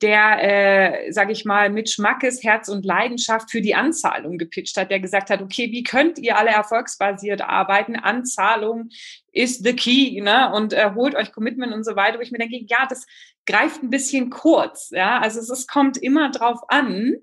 der, 0.02 1.06
äh, 1.08 1.12
sage 1.12 1.32
ich 1.32 1.46
mal, 1.46 1.70
mit 1.70 1.89
Schmackes, 1.89 2.44
Herz 2.44 2.70
und 2.70 2.86
Leidenschaft 2.86 3.52
für 3.52 3.62
die 3.62 3.76
Anzahlung 3.76 4.38
gepitcht 4.38 4.76
hat, 4.78 4.89
der 4.89 5.00
gesagt 5.00 5.30
hat, 5.30 5.42
okay, 5.42 5.72
wie 5.72 5.84
könnt 5.84 6.18
ihr 6.18 6.38
alle 6.38 6.50
erfolgsbasiert 6.50 7.42
arbeiten? 7.42 7.96
Anzahlung 7.96 8.89
ist 9.32 9.64
the 9.64 9.74
key, 9.74 10.20
ne? 10.22 10.52
Und 10.54 10.74
äh, 10.74 10.92
holt 10.96 11.16
euch 11.16 11.32
Commitment 11.32 11.74
und 11.74 11.86
so 11.86 11.96
weiter. 11.96 12.18
Wo 12.18 12.22
ich 12.22 12.32
mir 12.32 12.39
denke, 12.39 12.58
ja, 12.68 12.88
das 12.89 13.06
greift 13.46 13.84
ein 13.84 13.89
bisschen 13.89 14.30
kurz, 14.30 14.89
ja. 14.92 15.20
Also 15.20 15.39
es, 15.39 15.50
es 15.50 15.68
kommt 15.68 15.98
immer 15.98 16.30
drauf 16.32 16.60
an. 16.68 17.16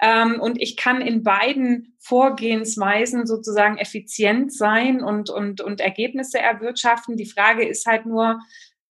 Ähm, 0.00 0.40
und 0.40 0.60
ich 0.60 0.76
kann 0.76 1.00
in 1.00 1.22
beiden 1.22 1.96
Vorgehensweisen 1.98 3.26
sozusagen 3.26 3.78
effizient 3.78 4.52
sein 4.54 5.02
und, 5.02 5.30
und, 5.30 5.60
und 5.60 5.80
Ergebnisse 5.80 6.38
erwirtschaften. 6.38 7.16
Die 7.16 7.30
Frage 7.30 7.66
ist 7.66 7.86
halt 7.86 8.06
nur, 8.06 8.38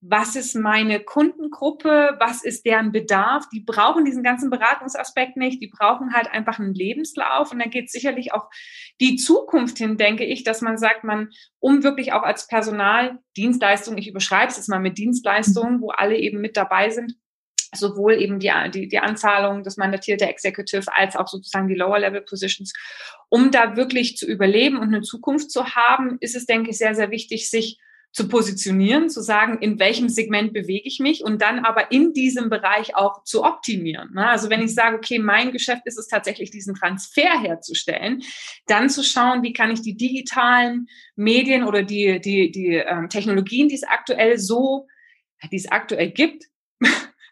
was 0.08 0.36
ist 0.36 0.54
meine 0.54 1.00
Kundengruppe, 1.00 2.16
was 2.18 2.44
ist 2.44 2.64
deren 2.64 2.92
Bedarf. 2.92 3.48
Die 3.52 3.60
brauchen 3.60 4.04
diesen 4.04 4.22
ganzen 4.22 4.50
Beratungsaspekt 4.50 5.36
nicht, 5.36 5.60
die 5.60 5.68
brauchen 5.68 6.14
halt 6.14 6.30
einfach 6.30 6.58
einen 6.58 6.74
Lebenslauf 6.74 7.52
und 7.52 7.58
da 7.58 7.68
geht 7.68 7.90
sicherlich 7.90 8.32
auch 8.32 8.48
die 9.00 9.16
Zukunft 9.16 9.78
hin, 9.78 9.96
denke 9.96 10.24
ich, 10.24 10.44
dass 10.44 10.60
man 10.60 10.78
sagt, 10.78 11.04
man, 11.04 11.30
um 11.58 11.82
wirklich 11.82 12.12
auch 12.12 12.22
als 12.22 12.46
Personaldienstleistung, 12.46 13.98
ich 13.98 14.08
überschreibe 14.08 14.50
es 14.50 14.56
jetzt 14.56 14.68
mal 14.68 14.80
mit 14.80 14.98
Dienstleistungen, 14.98 15.80
wo 15.80 15.90
alle 15.90 16.16
eben 16.16 16.40
mit 16.40 16.56
dabei 16.56 16.90
sind, 16.90 17.14
sowohl 17.74 18.14
eben 18.14 18.38
die, 18.38 18.52
die, 18.72 18.88
die 18.88 18.98
Anzahlung 18.98 19.62
des 19.62 19.76
mandatierte 19.76 20.26
Executive 20.26 20.94
als 20.94 21.16
auch 21.16 21.26
sozusagen 21.26 21.68
die 21.68 21.74
Lower-Level-Positions. 21.74 22.72
Um 23.28 23.50
da 23.50 23.76
wirklich 23.76 24.16
zu 24.16 24.26
überleben 24.26 24.78
und 24.78 24.88
eine 24.88 25.02
Zukunft 25.02 25.50
zu 25.50 25.74
haben, 25.74 26.16
ist 26.20 26.36
es, 26.36 26.46
denke 26.46 26.70
ich, 26.70 26.78
sehr, 26.78 26.94
sehr 26.94 27.10
wichtig, 27.10 27.50
sich 27.50 27.78
zu 28.16 28.28
positionieren, 28.28 29.10
zu 29.10 29.20
sagen, 29.20 29.58
in 29.60 29.78
welchem 29.78 30.08
Segment 30.08 30.54
bewege 30.54 30.88
ich 30.88 31.00
mich 31.00 31.22
und 31.22 31.42
dann 31.42 31.66
aber 31.66 31.92
in 31.92 32.14
diesem 32.14 32.48
Bereich 32.48 32.96
auch 32.96 33.24
zu 33.24 33.44
optimieren. 33.44 34.14
Ne? 34.14 34.26
Also 34.26 34.48
wenn 34.48 34.62
ich 34.62 34.72
sage, 34.72 34.96
okay, 34.96 35.18
mein 35.18 35.52
Geschäft 35.52 35.82
ist 35.84 35.98
es 35.98 36.08
tatsächlich, 36.08 36.50
diesen 36.50 36.74
Transfer 36.74 37.38
herzustellen, 37.42 38.22
dann 38.68 38.88
zu 38.88 39.04
schauen, 39.04 39.42
wie 39.42 39.52
kann 39.52 39.70
ich 39.70 39.82
die 39.82 39.98
digitalen 39.98 40.86
Medien 41.14 41.62
oder 41.62 41.82
die, 41.82 42.18
die, 42.18 42.50
die 42.50 42.76
ähm, 42.76 43.10
Technologien, 43.10 43.68
die 43.68 43.74
es 43.74 43.84
aktuell 43.84 44.38
so, 44.38 44.86
die 45.52 45.56
es 45.56 45.70
aktuell 45.70 46.10
gibt, 46.10 46.44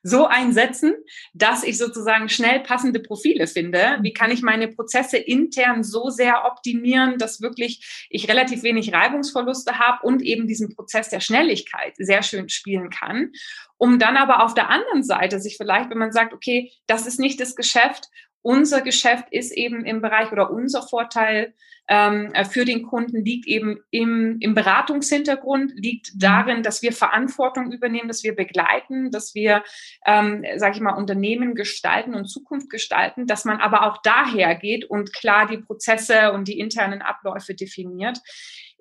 so 0.05 0.26
einsetzen, 0.26 0.94
dass 1.32 1.64
ich 1.64 1.78
sozusagen 1.78 2.28
schnell 2.28 2.61
passende 2.61 3.00
Profile 3.00 3.46
finde? 3.46 3.98
Wie 4.02 4.12
kann 4.12 4.30
ich 4.30 4.42
meine 4.42 4.68
Prozesse 4.68 5.16
intern 5.16 5.82
so 5.82 6.11
sehr 6.11 6.44
optimieren, 6.44 7.18
dass 7.18 7.40
wirklich 7.40 8.07
ich 8.11 8.28
relativ 8.28 8.62
wenig 8.62 8.92
Reibungsverluste 8.92 9.78
habe 9.78 10.07
und 10.07 10.22
eben 10.22 10.46
diesen 10.46 10.74
Prozess 10.74 11.09
der 11.09 11.20
Schnelligkeit 11.20 11.94
sehr 11.96 12.22
schön 12.22 12.50
spielen 12.50 12.90
kann? 12.90 13.32
Um 13.78 13.98
dann 13.98 14.16
aber 14.18 14.44
auf 14.44 14.55
der 14.55 14.68
anderen 14.68 15.02
Seite 15.02 15.40
sich 15.40 15.57
vielleicht, 15.57 15.90
wenn 15.90 15.98
man 15.98 16.12
sagt, 16.12 16.34
okay, 16.34 16.70
das 16.86 17.07
ist 17.07 17.18
nicht 17.18 17.40
das 17.40 17.57
Geschäft, 17.57 18.09
unser 18.45 18.82
Geschäft 18.82 19.24
ist 19.30 19.53
eben 19.53 19.86
im 19.86 20.03
Bereich 20.03 20.30
oder 20.30 20.51
unser 20.51 20.82
Vorteil 20.82 21.55
ähm, 21.88 22.32
für 22.51 22.64
den 22.64 22.82
Kunden 22.82 23.24
liegt 23.24 23.47
eben 23.47 23.80
im, 23.90 24.38
im 24.40 24.55
Beratungshintergrund, 24.55 25.72
liegt 25.76 26.14
mhm. 26.14 26.18
darin, 26.18 26.62
dass 26.62 26.82
wir 26.82 26.92
Verantwortung 26.92 27.72
übernehmen, 27.72 28.09
dass 28.09 28.22
wir 28.22 28.34
begleiten, 28.34 29.11
dass 29.11 29.34
wir, 29.34 29.64
ähm, 30.07 30.45
sage 30.57 30.76
ich 30.76 30.80
mal, 30.82 30.95
Unternehmen 30.95 31.55
gestalten 31.55 32.14
und 32.14 32.26
Zukunft 32.26 32.68
gestalten, 32.68 33.26
dass 33.26 33.47
man 33.47 33.61
aber 33.61 33.86
auch 33.86 34.03
daher 34.03 34.55
geht 34.55 34.84
und 34.84 35.14
klar 35.14 35.47
die 35.47 35.59
Prozesse 35.59 36.32
und 36.32 36.47
die 36.47 36.59
internen 36.59 37.01
Abläufe 37.01 37.55
definiert. 37.55 38.18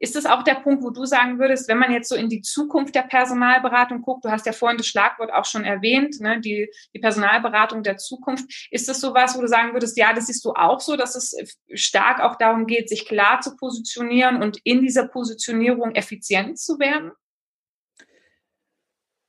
Ist 0.04 0.18
das 0.18 0.26
auch 0.26 0.44
der 0.44 0.56
Punkt, 0.56 0.84
wo 0.84 0.90
du 0.90 1.06
sagen 1.06 1.40
würdest, 1.40 1.70
wenn 1.70 1.78
man 1.78 1.94
jetzt 1.94 2.10
so 2.10 2.16
in 2.16 2.28
die 2.28 2.42
Zukunft 2.42 2.94
der 2.94 3.04
Personalberatung 3.04 4.02
guckt, 4.02 4.26
du 4.26 4.32
hast 4.32 4.46
ja 4.46 4.52
vorhin 4.52 4.78
das 4.78 4.88
Schlagwort 4.88 5.32
auch 5.32 5.46
schon 5.46 5.64
erwähnt, 5.64 6.20
ne, 6.20 6.42
die, 6.42 6.70
die 6.94 7.00
Personalberatung 7.00 7.84
der 7.84 7.96
Zukunft, 7.96 8.68
ist 8.70 8.90
das 8.90 9.00
sowas, 9.00 9.38
wo 9.38 9.40
du 9.40 9.48
sagen 9.48 9.72
würdest, 9.72 9.98
ja, 9.98 10.12
das 10.12 10.28
siehst 10.28 10.44
du 10.44 10.52
auch 10.52 10.82
so, 10.82 10.98
dass 10.98 11.16
es 11.16 11.34
stark 11.74 12.20
auch 12.20 12.36
darum 12.36 12.68
geht, 12.68 12.90
sich 12.90 13.06
klar 13.06 13.40
zu 13.40 13.56
positionieren 13.56 14.44
und 14.44 14.58
in 14.66 14.82
dieser 14.82 15.08
Positionierung 15.08 15.96
effizient 15.96 16.60
zu 16.60 16.80
werden? 16.80 17.14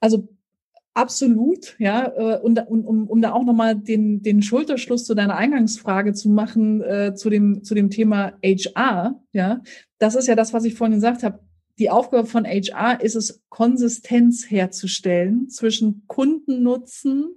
Also 0.01 0.29
Absolut, 0.97 1.75
ja. 1.81 2.07
Äh, 2.17 2.39
und, 2.39 2.57
um, 2.69 3.09
um 3.09 3.21
da 3.21 3.33
auch 3.33 3.43
nochmal 3.43 3.75
den, 3.75 4.23
den 4.23 4.43
Schulterschluss 4.43 5.05
zu 5.05 5.17
deiner 5.17 5.37
Eingangsfrage 5.37 6.13
zu 6.13 6.29
machen, 6.29 6.83
äh, 6.83 7.15
zu, 7.17 7.31
dem, 7.31 7.65
zu 7.65 7.75
dem 7.75 7.91
Thema 7.91 8.35
HR, 8.45 9.21
ja. 9.33 9.61
Das 10.05 10.17
ist 10.17 10.27
ja 10.27 10.35
das, 10.35 10.53
was 10.53 10.67
ich 10.67 10.75
vorhin 10.75 10.97
gesagt 10.97 11.23
habe. 11.23 11.39
Die 11.79 11.89
Aufgabe 11.89 12.27
von 12.27 12.45
HR 12.45 13.01
ist 13.01 13.15
es, 13.15 13.43
Konsistenz 13.49 14.51
herzustellen 14.51 15.49
zwischen 15.49 16.05
Kundennutzen 16.09 17.35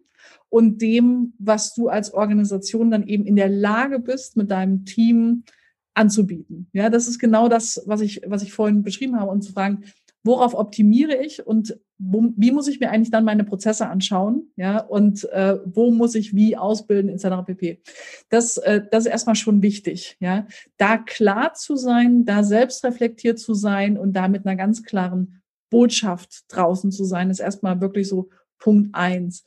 und 0.49 0.81
dem, 0.81 1.31
was 1.39 1.73
du 1.75 1.87
als 1.87 2.13
Organisation 2.13 2.91
dann 2.91 3.07
eben 3.07 3.25
in 3.25 3.37
der 3.37 3.47
Lage 3.47 3.99
bist, 3.99 4.35
mit 4.35 4.51
deinem 4.51 4.83
Team 4.83 5.45
anzubieten. 5.93 6.67
Ja, 6.73 6.89
das 6.89 7.07
ist 7.07 7.19
genau 7.19 7.47
das, 7.47 7.81
was 7.85 8.01
ich, 8.01 8.19
was 8.27 8.43
ich 8.43 8.51
vorhin 8.51 8.83
beschrieben 8.83 9.17
habe 9.17 9.31
und 9.31 9.43
zu 9.43 9.53
fragen, 9.53 9.85
worauf 10.27 10.53
optimiere 10.53 11.15
ich 11.15 11.47
und 11.47 11.79
wo, 11.97 12.31
wie 12.35 12.51
muss 12.51 12.67
ich 12.67 12.79
mir 12.79 12.91
eigentlich 12.91 13.09
dann 13.09 13.23
meine 13.23 13.43
Prozesse 13.43 13.87
anschauen, 13.87 14.51
ja, 14.55 14.79
und 14.79 15.23
äh, 15.31 15.57
wo 15.65 15.89
muss 15.89 16.13
ich 16.13 16.35
wie 16.35 16.55
ausbilden, 16.55 17.09
etc. 17.09 17.45
pp. 17.45 17.81
Das, 18.29 18.57
äh, 18.57 18.81
das 18.91 19.05
ist 19.05 19.11
erstmal 19.11 19.35
schon 19.35 19.63
wichtig, 19.63 20.17
ja, 20.19 20.45
da 20.77 20.97
klar 20.97 21.53
zu 21.53 21.75
sein, 21.75 22.25
da 22.25 22.43
selbst 22.43 22.83
reflektiert 22.83 23.39
zu 23.39 23.55
sein 23.55 23.97
und 23.97 24.13
da 24.13 24.27
mit 24.27 24.45
einer 24.45 24.55
ganz 24.55 24.83
klaren 24.83 25.41
Botschaft 25.69 26.43
draußen 26.49 26.91
zu 26.91 27.03
sein, 27.03 27.29
ist 27.31 27.39
erstmal 27.39 27.81
wirklich 27.81 28.07
so 28.07 28.29
Punkt 28.59 28.93
eins. 28.93 29.43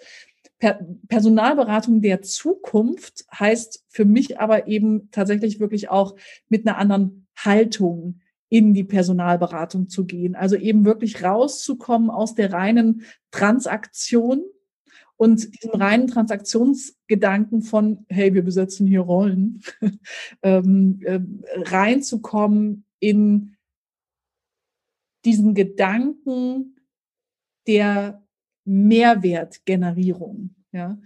Per 0.58 0.80
Personalberatung 1.08 2.02
der 2.02 2.20
Zukunft 2.22 3.24
heißt 3.32 3.84
für 3.88 4.04
mich 4.04 4.40
aber 4.40 4.66
eben 4.66 5.10
tatsächlich 5.10 5.60
wirklich 5.60 5.88
auch 5.88 6.16
mit 6.48 6.66
einer 6.66 6.76
anderen 6.76 7.26
Haltung 7.36 8.20
in 8.51 8.74
die 8.74 8.84
Personalberatung 8.84 9.88
zu 9.88 10.05
gehen. 10.05 10.34
Also 10.34 10.57
eben 10.57 10.84
wirklich 10.84 11.22
rauszukommen 11.22 12.11
aus 12.11 12.34
der 12.34 12.53
reinen 12.53 13.05
Transaktion 13.30 14.42
und 15.16 15.62
diesem 15.62 15.74
reinen 15.74 16.09
Transaktionsgedanken 16.09 17.62
von, 17.62 18.05
hey, 18.09 18.34
wir 18.34 18.42
besetzen 18.42 18.86
hier 18.86 19.01
Rollen, 19.01 19.62
ähm, 20.42 21.01
äh, 21.05 21.20
reinzukommen 21.57 22.84
in 22.98 23.57
diesen 25.24 25.55
Gedanken 25.55 26.76
der 27.66 28.26
Mehrwertgenerierung. 28.64 30.55
Ja? 30.72 30.98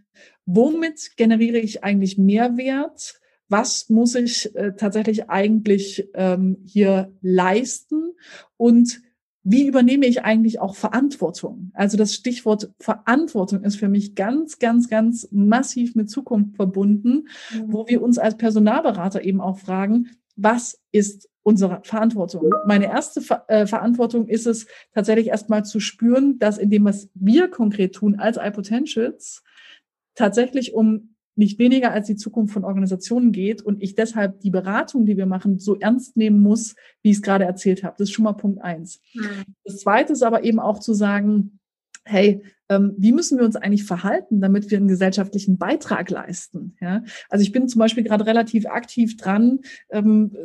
Womit 0.46 1.16
generiere 1.16 1.58
ich 1.58 1.84
eigentlich 1.84 2.16
Mehrwert? 2.16 3.20
Was 3.48 3.88
muss 3.90 4.14
ich 4.14 4.54
äh, 4.54 4.72
tatsächlich 4.76 5.28
eigentlich 5.28 6.08
ähm, 6.14 6.58
hier 6.64 7.12
leisten 7.20 8.12
und 8.56 9.00
wie 9.46 9.66
übernehme 9.66 10.06
ich 10.06 10.24
eigentlich 10.24 10.58
auch 10.58 10.74
Verantwortung? 10.74 11.70
Also 11.74 11.98
das 11.98 12.14
Stichwort 12.14 12.72
Verantwortung 12.80 13.62
ist 13.62 13.76
für 13.76 13.88
mich 13.88 14.14
ganz, 14.14 14.58
ganz, 14.58 14.88
ganz 14.88 15.28
massiv 15.30 15.94
mit 15.94 16.08
Zukunft 16.08 16.56
verbunden, 16.56 17.28
mhm. 17.52 17.72
wo 17.72 17.86
wir 17.86 18.02
uns 18.02 18.18
als 18.18 18.38
Personalberater 18.38 19.22
eben 19.22 19.42
auch 19.42 19.58
fragen, 19.58 20.08
was 20.34 20.80
ist 20.92 21.28
unsere 21.42 21.80
Verantwortung? 21.84 22.50
Meine 22.66 22.86
erste 22.86 23.20
Ver 23.20 23.44
äh, 23.48 23.66
Verantwortung 23.66 24.28
ist 24.28 24.46
es 24.46 24.66
tatsächlich 24.94 25.28
erstmal 25.28 25.64
zu 25.64 25.78
spüren, 25.78 26.38
dass 26.38 26.56
in 26.56 26.70
dem, 26.70 26.84
was 26.86 27.10
wir 27.14 27.48
konkret 27.48 27.94
tun 27.94 28.18
als 28.18 28.38
iPotentials, 28.38 29.42
tatsächlich 30.14 30.74
um 30.74 31.13
nicht 31.36 31.58
weniger 31.58 31.92
als 31.92 32.06
die 32.06 32.16
Zukunft 32.16 32.52
von 32.54 32.64
Organisationen 32.64 33.32
geht 33.32 33.62
und 33.62 33.82
ich 33.82 33.94
deshalb 33.94 34.40
die 34.40 34.50
Beratung, 34.50 35.06
die 35.06 35.16
wir 35.16 35.26
machen, 35.26 35.58
so 35.58 35.78
ernst 35.78 36.16
nehmen 36.16 36.40
muss, 36.40 36.76
wie 37.02 37.10
ich 37.10 37.16
es 37.16 37.22
gerade 37.22 37.44
erzählt 37.44 37.82
habe. 37.82 37.96
Das 37.98 38.08
ist 38.08 38.14
schon 38.14 38.24
mal 38.24 38.34
Punkt 38.34 38.62
eins. 38.62 39.00
Mhm. 39.14 39.54
Das 39.64 39.78
zweite 39.78 40.12
ist 40.12 40.22
aber 40.22 40.44
eben 40.44 40.60
auch 40.60 40.78
zu 40.78 40.94
sagen, 40.94 41.58
hey, 42.04 42.42
ähm, 42.68 42.94
wie 42.98 43.12
müssen 43.12 43.38
wir 43.38 43.44
uns 43.44 43.56
eigentlich 43.56 43.84
verhalten, 43.84 44.40
damit 44.40 44.70
wir 44.70 44.78
einen 44.78 44.88
gesellschaftlichen 44.88 45.58
Beitrag 45.58 46.10
leisten? 46.10 46.76
Ja? 46.80 47.02
Also 47.28 47.42
ich 47.42 47.52
bin 47.52 47.68
zum 47.68 47.78
Beispiel 47.78 48.04
gerade 48.04 48.26
relativ 48.26 48.66
aktiv 48.66 49.16
dran, 49.16 49.60
ähm, 49.90 50.36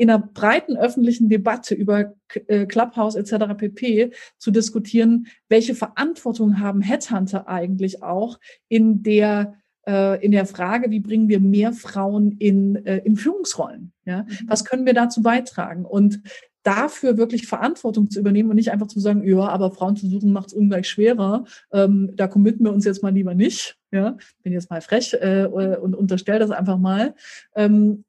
in 0.00 0.10
einer 0.10 0.20
breiten 0.20 0.76
öffentlichen 0.76 1.28
Debatte 1.28 1.74
über 1.74 2.14
äh, 2.46 2.66
Clubhouse 2.66 3.16
etc. 3.16 3.56
pp. 3.56 4.12
zu 4.38 4.50
diskutieren, 4.52 5.26
welche 5.48 5.74
Verantwortung 5.74 6.60
haben 6.60 6.80
Headhunter 6.80 7.48
eigentlich 7.48 8.02
auch 8.02 8.38
in 8.68 9.02
der 9.02 9.54
äh, 9.88 10.22
in 10.24 10.32
der 10.32 10.46
Frage, 10.46 10.90
wie 10.90 11.00
bringen 11.00 11.28
wir 11.28 11.40
mehr 11.40 11.72
Frauen 11.72 12.32
in, 12.32 12.76
äh, 12.84 12.98
in 12.98 13.16
Führungsrollen? 13.16 13.92
Ja? 14.04 14.22
Mhm. 14.22 14.28
Was 14.46 14.64
können 14.64 14.86
wir 14.86 14.94
dazu 14.94 15.22
beitragen? 15.22 15.84
Und 15.84 16.20
dafür 16.62 17.16
wirklich 17.16 17.46
Verantwortung 17.46 18.10
zu 18.10 18.20
übernehmen 18.20 18.50
und 18.50 18.56
nicht 18.56 18.70
einfach 18.70 18.88
zu 18.88 19.00
sagen, 19.00 19.26
ja, 19.26 19.48
aber 19.48 19.70
Frauen 19.70 19.96
zu 19.96 20.06
suchen 20.06 20.32
macht 20.32 20.48
es 20.48 20.52
ungleich 20.52 20.88
schwerer. 20.88 21.44
Ähm, 21.72 22.12
da 22.14 22.26
committen 22.26 22.64
wir 22.64 22.72
uns 22.72 22.84
jetzt 22.84 23.02
mal 23.02 23.12
lieber 23.12 23.34
nicht. 23.34 23.78
Ja, 23.90 24.18
bin 24.42 24.52
jetzt 24.52 24.68
mal 24.68 24.82
frech 24.82 25.14
äh, 25.14 25.46
und 25.46 25.94
unterstelle 25.94 26.40
das 26.40 26.50
einfach 26.50 26.76
mal. 26.76 27.14
Ähm, 27.54 28.04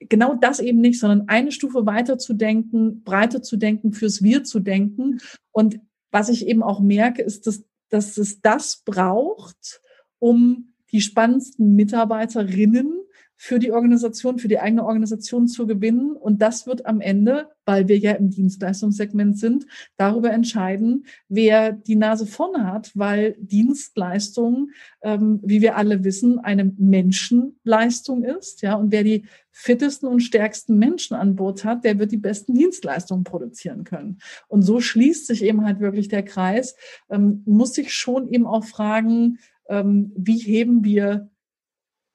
genau 0.00 0.34
das 0.34 0.58
eben 0.58 0.80
nicht, 0.80 0.98
sondern 0.98 1.28
eine 1.28 1.52
Stufe 1.52 1.86
weiter 1.86 2.18
zu 2.18 2.34
denken, 2.34 3.04
breiter 3.04 3.40
zu 3.40 3.56
denken, 3.56 3.92
fürs 3.92 4.20
Wir 4.20 4.42
zu 4.42 4.58
denken. 4.58 5.20
Und 5.52 5.78
was 6.10 6.28
ich 6.28 6.48
eben 6.48 6.64
auch 6.64 6.80
merke, 6.80 7.22
ist, 7.22 7.46
dass, 7.46 7.62
dass 7.88 8.18
es 8.18 8.40
das 8.40 8.82
braucht, 8.84 9.80
um 10.18 10.71
die 10.92 11.00
spannendsten 11.00 11.74
Mitarbeiterinnen 11.74 13.02
für 13.42 13.58
die 13.58 13.72
Organisation, 13.72 14.38
für 14.38 14.46
die 14.46 14.60
eigene 14.60 14.84
Organisation 14.84 15.48
zu 15.48 15.66
gewinnen. 15.66 16.12
Und 16.12 16.40
das 16.40 16.68
wird 16.68 16.86
am 16.86 17.00
Ende, 17.00 17.48
weil 17.64 17.88
wir 17.88 17.98
ja 17.98 18.12
im 18.12 18.30
Dienstleistungssegment 18.30 19.36
sind, 19.36 19.66
darüber 19.96 20.30
entscheiden, 20.30 21.06
wer 21.28 21.72
die 21.72 21.96
Nase 21.96 22.24
vorne 22.26 22.72
hat, 22.72 22.92
weil 22.94 23.34
Dienstleistung, 23.40 24.70
ähm, 25.02 25.40
wie 25.42 25.60
wir 25.60 25.76
alle 25.76 26.04
wissen, 26.04 26.38
eine 26.38 26.72
Menschenleistung 26.78 28.22
ist. 28.22 28.62
Ja, 28.62 28.76
und 28.76 28.92
wer 28.92 29.02
die 29.02 29.24
fittesten 29.50 30.08
und 30.08 30.20
stärksten 30.20 30.78
Menschen 30.78 31.16
an 31.16 31.34
Bord 31.34 31.64
hat, 31.64 31.84
der 31.84 31.98
wird 31.98 32.12
die 32.12 32.18
besten 32.18 32.54
Dienstleistungen 32.54 33.24
produzieren 33.24 33.82
können. 33.82 34.18
Und 34.46 34.62
so 34.62 34.80
schließt 34.80 35.26
sich 35.26 35.42
eben 35.42 35.64
halt 35.64 35.80
wirklich 35.80 36.06
der 36.06 36.22
Kreis. 36.22 36.76
Ähm, 37.10 37.42
muss 37.44 37.74
sich 37.74 37.92
schon 37.92 38.28
eben 38.28 38.46
auch 38.46 38.64
fragen, 38.64 39.38
wie 39.74 40.38
heben 40.38 40.84
wir 40.84 41.30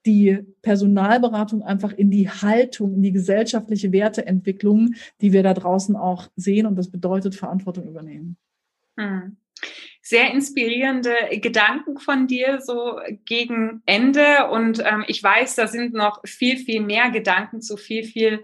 die 0.06 0.40
Personalberatung 0.62 1.64
einfach 1.64 1.92
in 1.92 2.10
die 2.10 2.30
Haltung, 2.30 2.96
in 2.96 3.02
die 3.02 3.12
gesellschaftliche 3.12 3.92
Werteentwicklung, 3.92 4.96
die 5.22 5.34
wir 5.34 5.44
da 5.44 5.54
draußen 5.54 5.96
auch 5.96 6.30
sehen. 6.36 6.66
Und 6.66 6.78
das 6.78 6.90
bedeutet 6.90 7.36
Verantwortung 7.36 7.88
übernehmen. 7.88 8.38
Hm. 9.00 9.38
sehr 10.02 10.34
inspirierende 10.34 11.14
Gedanken 11.40 12.00
von 12.00 12.26
dir 12.26 12.62
so 12.62 13.00
gegen 13.26 13.84
Ende 13.86 14.48
und 14.50 14.80
ähm, 14.80 15.04
ich 15.08 15.22
weiß, 15.22 15.54
da 15.54 15.68
sind 15.68 15.94
noch 15.94 16.22
viel, 16.26 16.58
viel 16.58 16.82
mehr 16.82 17.12
Gedanken 17.12 17.62
zu 17.62 17.78
viel, 17.78 18.04
viel 18.04 18.44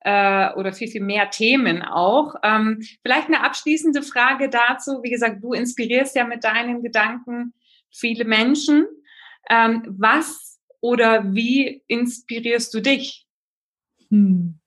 äh, 0.00 0.54
oder 0.54 0.72
viel, 0.72 0.88
viel 0.88 1.02
mehr 1.02 1.28
Themen 1.30 1.82
auch. 1.82 2.36
Ähm, 2.42 2.80
vielleicht 3.02 3.26
eine 3.26 3.42
abschließende 3.42 4.02
Frage 4.02 4.48
dazu. 4.48 5.02
Wie 5.02 5.10
gesagt, 5.10 5.42
du 5.42 5.52
inspirierst 5.52 6.16
ja 6.16 6.24
mit 6.24 6.44
deinen 6.44 6.82
Gedanken 6.82 7.52
viele 7.90 8.24
Menschen. 8.24 8.86
Ähm, 9.48 9.82
was 9.98 10.60
oder 10.80 11.34
wie 11.34 11.82
inspirierst 11.86 12.72
du 12.74 12.80
dich? 12.80 13.26
Hm. 14.08 14.60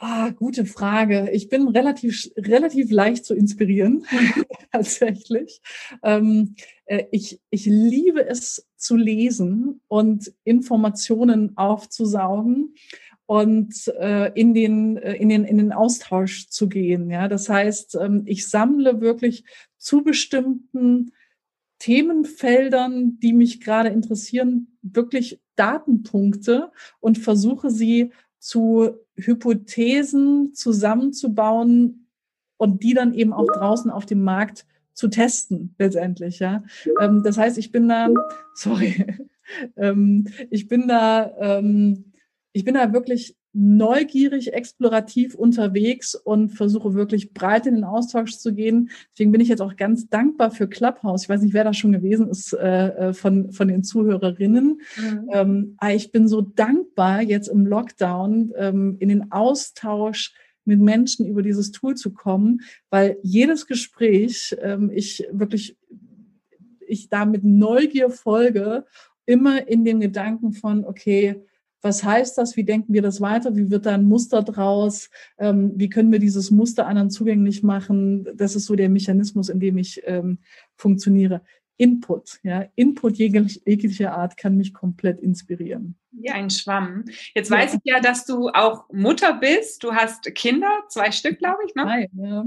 Ah, 0.00 0.30
gute 0.30 0.64
Frage. 0.64 1.28
Ich 1.32 1.48
bin 1.48 1.66
relativ, 1.66 2.30
relativ 2.36 2.92
leicht 2.92 3.24
zu 3.24 3.34
inspirieren, 3.34 4.04
tatsächlich. 4.72 5.60
Ähm, 6.04 6.54
äh, 6.86 7.04
ich, 7.10 7.40
ich 7.50 7.66
liebe 7.66 8.24
es 8.24 8.68
zu 8.76 8.94
lesen 8.94 9.80
und 9.88 10.32
Informationen 10.44 11.56
aufzusaugen 11.56 12.74
und 13.26 13.88
äh, 13.98 14.32
in, 14.34 14.54
den, 14.54 14.98
äh, 14.98 15.14
in, 15.14 15.30
den, 15.30 15.44
in 15.44 15.58
den 15.58 15.72
Austausch 15.72 16.48
zu 16.48 16.68
gehen. 16.68 17.10
Ja, 17.10 17.26
das 17.26 17.48
heißt, 17.48 17.96
ähm, 18.00 18.22
ich 18.26 18.48
sammle 18.48 19.00
wirklich 19.00 19.44
zu 19.78 20.04
bestimmten 20.04 21.12
Themenfeldern, 21.78 23.18
die 23.20 23.32
mich 23.32 23.60
gerade 23.60 23.88
interessieren, 23.88 24.78
wirklich 24.82 25.40
Datenpunkte 25.56 26.70
und 27.00 27.18
versuche 27.18 27.70
sie 27.70 28.12
zu 28.38 28.96
Hypothesen 29.16 30.54
zusammenzubauen 30.54 32.08
und 32.56 32.82
die 32.82 32.94
dann 32.94 33.14
eben 33.14 33.32
auch 33.32 33.46
draußen 33.46 33.90
auf 33.90 34.06
dem 34.06 34.22
Markt 34.22 34.66
zu 34.92 35.08
testen, 35.08 35.74
letztendlich, 35.78 36.40
ja. 36.40 36.64
Ähm, 37.00 37.22
das 37.22 37.38
heißt, 37.38 37.56
ich 37.58 37.70
bin 37.70 37.88
da, 37.88 38.08
sorry, 38.54 39.06
ähm, 39.76 40.26
ich 40.50 40.66
bin 40.66 40.88
da, 40.88 41.32
ähm, 41.38 42.12
ich 42.52 42.64
bin 42.64 42.74
da 42.74 42.92
wirklich 42.92 43.36
neugierig, 43.52 44.52
explorativ 44.52 45.34
unterwegs 45.34 46.14
und 46.14 46.50
versuche 46.50 46.94
wirklich 46.94 47.32
breit 47.32 47.66
in 47.66 47.74
den 47.74 47.84
Austausch 47.84 48.36
zu 48.36 48.54
gehen. 48.54 48.90
Deswegen 49.12 49.32
bin 49.32 49.40
ich 49.40 49.48
jetzt 49.48 49.62
auch 49.62 49.76
ganz 49.76 50.08
dankbar 50.08 50.50
für 50.50 50.68
Clubhouse. 50.68 51.24
Ich 51.24 51.28
weiß 51.28 51.42
nicht, 51.42 51.54
wer 51.54 51.64
da 51.64 51.72
schon 51.72 51.92
gewesen 51.92 52.28
ist 52.28 52.52
äh, 52.52 52.88
äh 52.88 53.12
von, 53.14 53.52
von 53.52 53.68
den 53.68 53.82
Zuhörerinnen. 53.82 54.80
Mhm. 54.96 55.30
Ähm, 55.32 55.76
ich 55.90 56.12
bin 56.12 56.28
so 56.28 56.40
dankbar, 56.40 57.22
jetzt 57.22 57.48
im 57.48 57.66
Lockdown 57.66 58.52
ähm, 58.56 58.96
in 58.98 59.08
den 59.08 59.32
Austausch 59.32 60.34
mit 60.64 60.80
Menschen 60.80 61.26
über 61.26 61.42
dieses 61.42 61.72
Tool 61.72 61.94
zu 61.94 62.12
kommen, 62.12 62.60
weil 62.90 63.16
jedes 63.22 63.66
Gespräch 63.66 64.54
ähm, 64.60 64.90
ich 64.94 65.26
wirklich 65.32 65.76
ich 66.86 67.08
da 67.08 67.24
mit 67.24 67.44
Neugier 67.44 68.10
folge, 68.10 68.84
immer 69.26 69.68
in 69.68 69.84
dem 69.84 70.00
Gedanken 70.00 70.52
von, 70.52 70.84
okay, 70.84 71.42
was 71.80 72.02
heißt 72.04 72.38
das? 72.38 72.56
Wie 72.56 72.64
denken 72.64 72.92
wir 72.92 73.02
das 73.02 73.20
weiter? 73.20 73.56
Wie 73.56 73.70
wird 73.70 73.86
da 73.86 73.94
ein 73.94 74.04
Muster 74.04 74.42
draus? 74.42 75.10
Ähm, 75.38 75.72
wie 75.76 75.88
können 75.88 76.10
wir 76.10 76.18
dieses 76.18 76.50
Muster 76.50 76.86
anderen 76.86 77.10
zugänglich 77.10 77.62
machen? 77.62 78.28
Das 78.36 78.56
ist 78.56 78.66
so 78.66 78.74
der 78.74 78.88
Mechanismus, 78.88 79.48
in 79.48 79.60
dem 79.60 79.78
ich 79.78 80.02
ähm, 80.04 80.38
funktioniere. 80.76 81.42
Input, 81.76 82.40
ja, 82.42 82.66
Input 82.74 83.16
jeglicher 83.18 84.12
Art 84.12 84.36
kann 84.36 84.56
mich 84.56 84.74
komplett 84.74 85.20
inspirieren. 85.20 85.96
Ja, 86.10 86.34
ein 86.34 86.50
Schwamm. 86.50 87.04
Jetzt 87.34 87.50
ja. 87.50 87.56
weiß 87.56 87.74
ich 87.74 87.80
ja, 87.84 88.00
dass 88.00 88.26
du 88.26 88.48
auch 88.48 88.88
Mutter 88.92 89.34
bist. 89.34 89.84
Du 89.84 89.92
hast 89.92 90.24
Kinder, 90.34 90.82
zwei 90.88 91.12
Stück, 91.12 91.38
glaube 91.38 91.60
ich, 91.66 91.74
ne? 91.76 91.84
Nein, 91.84 92.08
ja. 92.14 92.46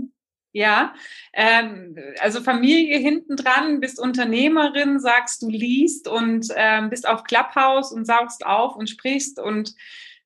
Ja, 0.54 0.94
ähm, 1.34 1.96
also 2.20 2.42
Familie 2.42 2.98
hinten 2.98 3.38
dran, 3.38 3.80
bist 3.80 4.00
Unternehmerin, 4.02 5.00
sagst 5.00 5.42
du 5.42 5.50
liest 5.50 6.10
und 6.10 6.48
ähm, 6.56 6.90
bist 6.90 7.08
auf 7.08 7.24
Clubhouse 7.24 7.94
und 7.94 8.06
saugst 8.06 8.46
auf 8.46 8.76
und 8.76 8.90
sprichst 8.90 9.40
und 9.40 9.74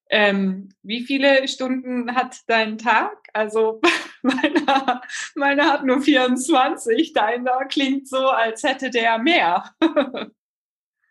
ähm, 0.10 0.70
wie 0.84 1.02
viele 1.02 1.48
Stunden 1.48 2.16
hat 2.16 2.38
dein 2.48 2.78
Tag? 2.78 3.18
Also 3.34 3.82
meiner, 4.22 5.02
meiner 5.36 5.72
hat 5.72 5.84
nur 5.84 6.02
24, 6.02 7.14
deiner 7.14 7.66
klingt 7.66 8.08
so, 8.08 8.28
als 8.30 8.64
hätte 8.64 8.90
der 8.90 9.18
mehr. 9.18 9.72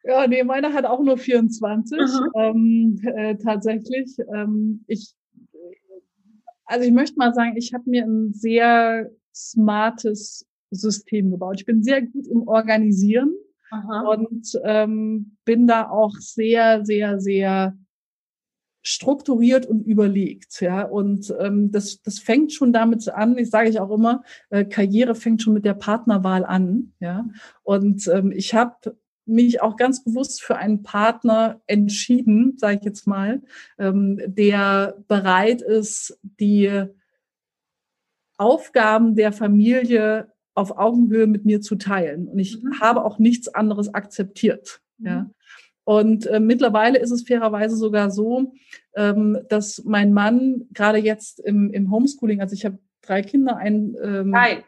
ja, 0.05 0.27
nee, 0.27 0.45
meiner 0.45 0.73
hat 0.73 0.85
auch 0.85 1.01
nur 1.01 1.19
24, 1.19 1.99
mhm. 1.99 2.31
ähm, 2.37 3.01
äh, 3.17 3.37
tatsächlich. 3.37 4.17
Ähm, 4.33 4.85
ich 4.87 5.15
also 6.67 6.85
ich 6.85 6.93
möchte 6.93 7.17
mal 7.17 7.35
sagen, 7.35 7.57
ich 7.57 7.73
habe 7.75 7.89
mir 7.89 8.05
ein 8.05 8.33
sehr 8.33 9.11
smartes 9.35 10.47
System 10.71 11.31
gebaut. 11.31 11.57
Ich 11.59 11.67
bin 11.67 11.83
sehr 11.83 12.03
gut 12.03 12.27
im 12.27 12.49
Organisieren 12.49 13.35
Aha. 13.71 14.03
und 14.12 14.59
ähm, 14.65 15.37
bin 15.45 15.67
da 15.67 15.89
auch 15.89 16.15
sehr, 16.19 16.85
sehr, 16.85 17.21
sehr 17.21 17.77
strukturiert 18.87 19.65
und 19.65 19.87
überlegt, 19.87 20.61
ja. 20.61 20.83
Und 20.83 21.35
ähm, 21.41 21.73
das, 21.73 22.03
das 22.03 22.19
fängt 22.19 22.53
schon 22.53 22.73
damit 22.73 23.09
an. 23.09 23.39
Ich 23.39 23.51
sage 23.51 23.71
ich 23.71 23.81
auch 23.81 23.91
immer, 23.91 24.23
äh, 24.51 24.65
Karriere 24.65 25.15
fängt 25.15 25.41
schon 25.41 25.55
mit 25.55 25.65
der 25.65 25.75
Partnerwahl 25.75 26.45
an, 26.45 26.93
ja. 27.01 27.27
Und 27.62 28.07
ähm, 28.09 28.31
ich 28.31 28.55
habe 28.55 28.97
mich 29.27 29.62
auch 29.62 29.77
ganz 29.77 30.05
bewusst 30.05 30.43
für 30.43 30.57
einen 30.57 30.83
Partner 30.83 31.61
entschieden, 31.66 32.57
sage 32.59 32.79
ich 32.79 32.85
jetzt 32.85 33.07
mal, 33.07 33.43
ähm, 33.79 34.20
der 34.27 34.97
bereit 35.09 35.62
ist, 35.62 36.18
die 36.22 36.85
Aufgaben 38.37 39.14
der 39.14 39.33
Familie 39.33 40.33
auf 40.55 40.77
Augenhöhe 40.79 41.27
mit 41.27 41.45
mir 41.45 41.61
zu 41.61 41.77
teilen. 41.77 42.29
Und 42.29 42.39
ich 42.39 42.62
mhm. 42.62 42.81
habe 42.81 43.05
auch 43.05 43.18
nichts 43.18 43.49
anderes 43.49 43.93
akzeptiert. 43.95 44.81
Mhm. 44.99 45.07
Ja. 45.07 45.31
Und 45.85 46.27
äh, 46.27 46.41
mittlerweile 46.41 46.99
ist 46.99 47.11
es 47.11 47.27
fairerweise 47.27 47.77
sogar 47.77 48.11
so, 48.11 48.53
ähm, 48.95 49.39
dass 49.49 49.83
mein 49.85 50.12
Mann 50.12 50.66
gerade 50.72 50.99
jetzt 50.99 51.41
im, 51.41 51.70
im 51.72 51.91
Homeschooling, 51.91 52.41
also 52.41 52.55
ich 52.55 52.64
habe 52.64 52.79
drei 53.03 53.22
Kinder, 53.22 53.57
ein 53.57 53.95
ähm, 54.03 54.35
Hi 54.35 54.64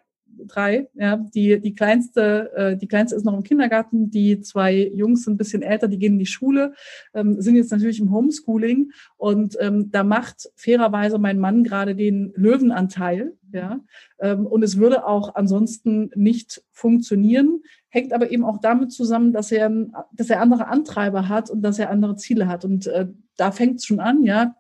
drei. 0.47 0.89
Ja, 0.95 1.17
die, 1.17 1.61
die 1.61 1.75
kleinste, 1.75 2.53
äh, 2.55 2.77
die 2.77 2.89
kleinste 2.89 3.17
ist 3.17 3.25
noch 3.25 3.35
im 3.35 3.43
Kindergarten, 3.43 4.11
die 4.11 4.41
zwei 4.41 4.91
Jungs 4.95 5.25
sind 5.25 5.35
ein 5.35 5.39
bisschen 5.39 5.63
älter, 5.63 5.89
die 5.89 5.99
gehen 5.99 6.15
in 6.15 6.19
die 6.19 6.27
Schule, 6.27 6.75
ähm, 7.15 7.41
sind 7.41 7.57
jetzt 7.57 7.73
natürlich 7.73 8.01
im 8.01 8.13
Homeschooling 8.13 8.91
und 9.17 9.57
ähm, 9.61 9.91
da 9.91 10.05
macht 10.05 10.51
fairerweise 10.57 11.19
mein 11.19 11.39
Mann 11.39 11.65
gerade 11.65 11.95
den 11.95 12.33
Löwenanteil. 12.37 13.35
Ja, 13.53 13.81
ähm, 14.19 14.45
und 14.45 14.63
es 14.65 14.77
würde 14.77 15.07
auch 15.07 15.35
ansonsten 15.37 16.11
nicht 16.15 16.63
funktionieren, 16.73 17.63
hängt 17.89 18.13
aber 18.13 18.31
eben 18.31 18.45
auch 18.45 18.61
damit 18.61 18.93
zusammen, 18.93 19.33
dass 19.33 19.53
er, 19.53 19.71
dass 20.13 20.29
er 20.29 20.41
andere 20.43 20.67
Antreiber 20.67 21.29
hat 21.29 21.49
und 21.49 21.63
dass 21.63 21.79
er 21.79 21.91
andere 21.91 22.17
Ziele 22.17 22.49
hat. 22.49 22.65
Und 22.65 22.87
äh, 22.89 23.07
da 23.37 23.53
fängt 23.53 23.77
es 23.77 23.87
schon 23.87 24.01
an, 24.01 24.25
ja 24.25 24.57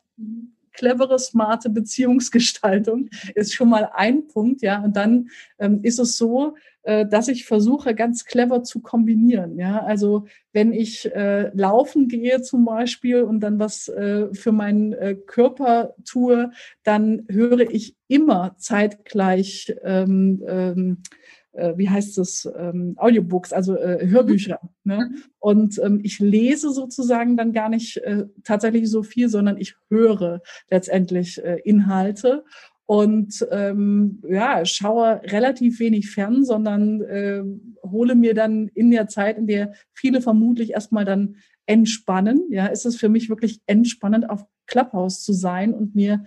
clevere, 0.76 1.18
smarte 1.18 1.70
Beziehungsgestaltung 1.70 3.08
ist 3.34 3.54
schon 3.54 3.68
mal 3.68 3.90
ein 3.94 4.26
Punkt, 4.28 4.62
ja. 4.62 4.82
Und 4.82 4.96
dann 4.96 5.28
ähm, 5.58 5.80
ist 5.82 5.98
es 5.98 6.16
so, 6.16 6.54
äh, 6.82 7.04
dass 7.04 7.26
ich 7.28 7.46
versuche, 7.46 7.94
ganz 7.94 8.24
clever 8.24 8.62
zu 8.62 8.80
kombinieren, 8.80 9.58
ja. 9.58 9.82
Also 9.82 10.26
wenn 10.52 10.72
ich 10.72 11.12
äh, 11.14 11.50
laufen 11.54 12.08
gehe 12.08 12.42
zum 12.42 12.64
Beispiel 12.64 13.22
und 13.22 13.40
dann 13.40 13.58
was 13.58 13.88
äh, 13.88 14.32
für 14.32 14.52
meinen 14.52 14.92
äh, 14.92 15.16
Körper 15.16 15.94
tue, 16.04 16.50
dann 16.84 17.26
höre 17.28 17.68
ich 17.70 17.96
immer 18.08 18.54
zeitgleich 18.58 19.74
ähm, 19.82 20.42
ähm, 20.46 21.02
äh, 21.02 21.35
wie 21.76 21.88
heißt 21.88 22.18
es, 22.18 22.48
ähm, 22.56 22.94
Audiobooks, 22.96 23.52
also 23.52 23.76
äh, 23.76 24.06
Hörbücher. 24.08 24.60
Mhm. 24.84 24.92
Ne? 24.92 25.10
Und 25.38 25.80
ähm, 25.82 26.00
ich 26.02 26.18
lese 26.18 26.70
sozusagen 26.72 27.36
dann 27.36 27.52
gar 27.52 27.68
nicht 27.68 27.98
äh, 27.98 28.26
tatsächlich 28.44 28.90
so 28.90 29.02
viel, 29.02 29.28
sondern 29.28 29.56
ich 29.58 29.74
höre 29.88 30.42
letztendlich 30.70 31.42
äh, 31.44 31.60
Inhalte 31.64 32.44
und 32.86 33.44
ähm, 33.50 34.22
ja, 34.28 34.64
schaue 34.64 35.20
relativ 35.24 35.80
wenig 35.80 36.10
fern, 36.10 36.44
sondern 36.44 37.02
äh, 37.02 37.42
hole 37.82 38.14
mir 38.14 38.32
dann 38.32 38.68
in 38.68 38.92
der 38.92 39.08
Zeit, 39.08 39.38
in 39.38 39.48
der 39.48 39.72
viele 39.92 40.20
vermutlich 40.20 40.70
erstmal 40.70 41.04
dann 41.04 41.36
entspannen, 41.66 42.46
ja, 42.50 42.66
ist 42.66 42.86
es 42.86 42.96
für 42.96 43.08
mich 43.08 43.28
wirklich 43.28 43.60
entspannend, 43.66 44.30
auf 44.30 44.44
Clubhouse 44.66 45.22
zu 45.22 45.32
sein 45.32 45.74
und 45.74 45.96
mir 45.96 46.24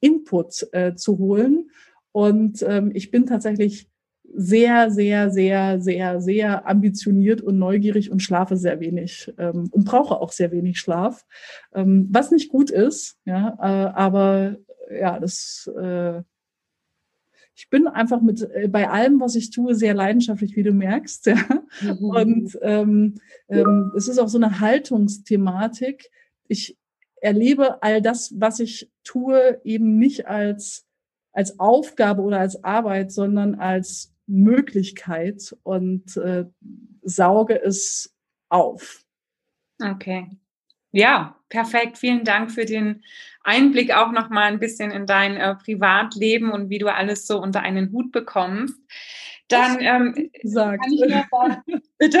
Input 0.00 0.68
äh, 0.72 0.94
zu 0.94 1.18
holen. 1.18 1.70
Und 2.12 2.62
ähm, 2.68 2.90
ich 2.92 3.10
bin 3.10 3.24
tatsächlich 3.24 3.88
sehr, 4.34 4.90
sehr, 4.90 5.30
sehr, 5.30 5.80
sehr, 5.80 6.20
sehr 6.20 6.66
ambitioniert 6.66 7.40
und 7.42 7.58
neugierig 7.58 8.10
und 8.10 8.22
schlafe 8.22 8.56
sehr 8.56 8.80
wenig 8.80 9.32
ähm, 9.38 9.68
und 9.70 9.84
brauche 9.84 10.20
auch 10.20 10.32
sehr 10.32 10.52
wenig 10.52 10.78
Schlaf, 10.78 11.24
ähm, 11.74 12.08
was 12.10 12.30
nicht 12.30 12.50
gut 12.50 12.70
ist, 12.70 13.18
ja, 13.24 13.56
äh, 13.60 13.92
aber 13.92 14.56
ja, 14.90 15.18
das 15.18 15.70
äh, 15.78 16.22
ich 17.54 17.68
bin 17.68 17.86
einfach 17.86 18.22
mit 18.22 18.42
äh, 18.54 18.68
bei 18.68 18.88
allem, 18.88 19.20
was 19.20 19.34
ich 19.34 19.50
tue, 19.50 19.74
sehr 19.74 19.94
leidenschaftlich, 19.94 20.56
wie 20.56 20.62
du 20.62 20.72
merkst. 20.72 21.26
Ja? 21.82 21.94
Mhm. 21.94 22.04
Und 22.04 22.58
ähm, 22.62 23.14
ähm, 23.48 23.92
es 23.96 24.08
ist 24.08 24.18
auch 24.18 24.28
so 24.28 24.38
eine 24.38 24.60
Haltungsthematik. 24.60 26.10
Ich 26.48 26.76
erlebe 27.20 27.82
all 27.82 28.02
das, 28.02 28.34
was 28.36 28.60
ich 28.60 28.90
tue, 29.04 29.60
eben 29.64 29.98
nicht 29.98 30.26
als 30.26 30.86
als 31.32 31.58
Aufgabe 31.58 32.22
oder 32.22 32.40
als 32.40 32.62
Arbeit, 32.62 33.10
sondern 33.10 33.54
als 33.54 34.11
Möglichkeit 34.26 35.54
und 35.62 36.16
äh, 36.16 36.44
sauge 37.02 37.60
es 37.60 38.14
auf. 38.48 39.04
Okay. 39.82 40.28
Ja, 40.92 41.36
perfekt. 41.48 41.98
Vielen 41.98 42.24
Dank 42.24 42.50
für 42.52 42.66
den 42.66 43.02
Einblick 43.42 43.92
auch 43.94 44.12
noch 44.12 44.28
mal 44.28 44.44
ein 44.44 44.58
bisschen 44.58 44.90
in 44.90 45.06
dein 45.06 45.36
äh, 45.36 45.54
Privatleben 45.54 46.52
und 46.52 46.68
wie 46.68 46.78
du 46.78 46.92
alles 46.92 47.26
so 47.26 47.40
unter 47.40 47.60
einen 47.60 47.90
Hut 47.92 48.12
bekommst. 48.12 48.78
Dann 49.48 49.78
ähm, 49.80 50.30
gesagt. 50.40 50.82
kann 50.82 50.92
ich 50.92 51.00
sagen, 51.00 51.62
bitte? 51.98 52.20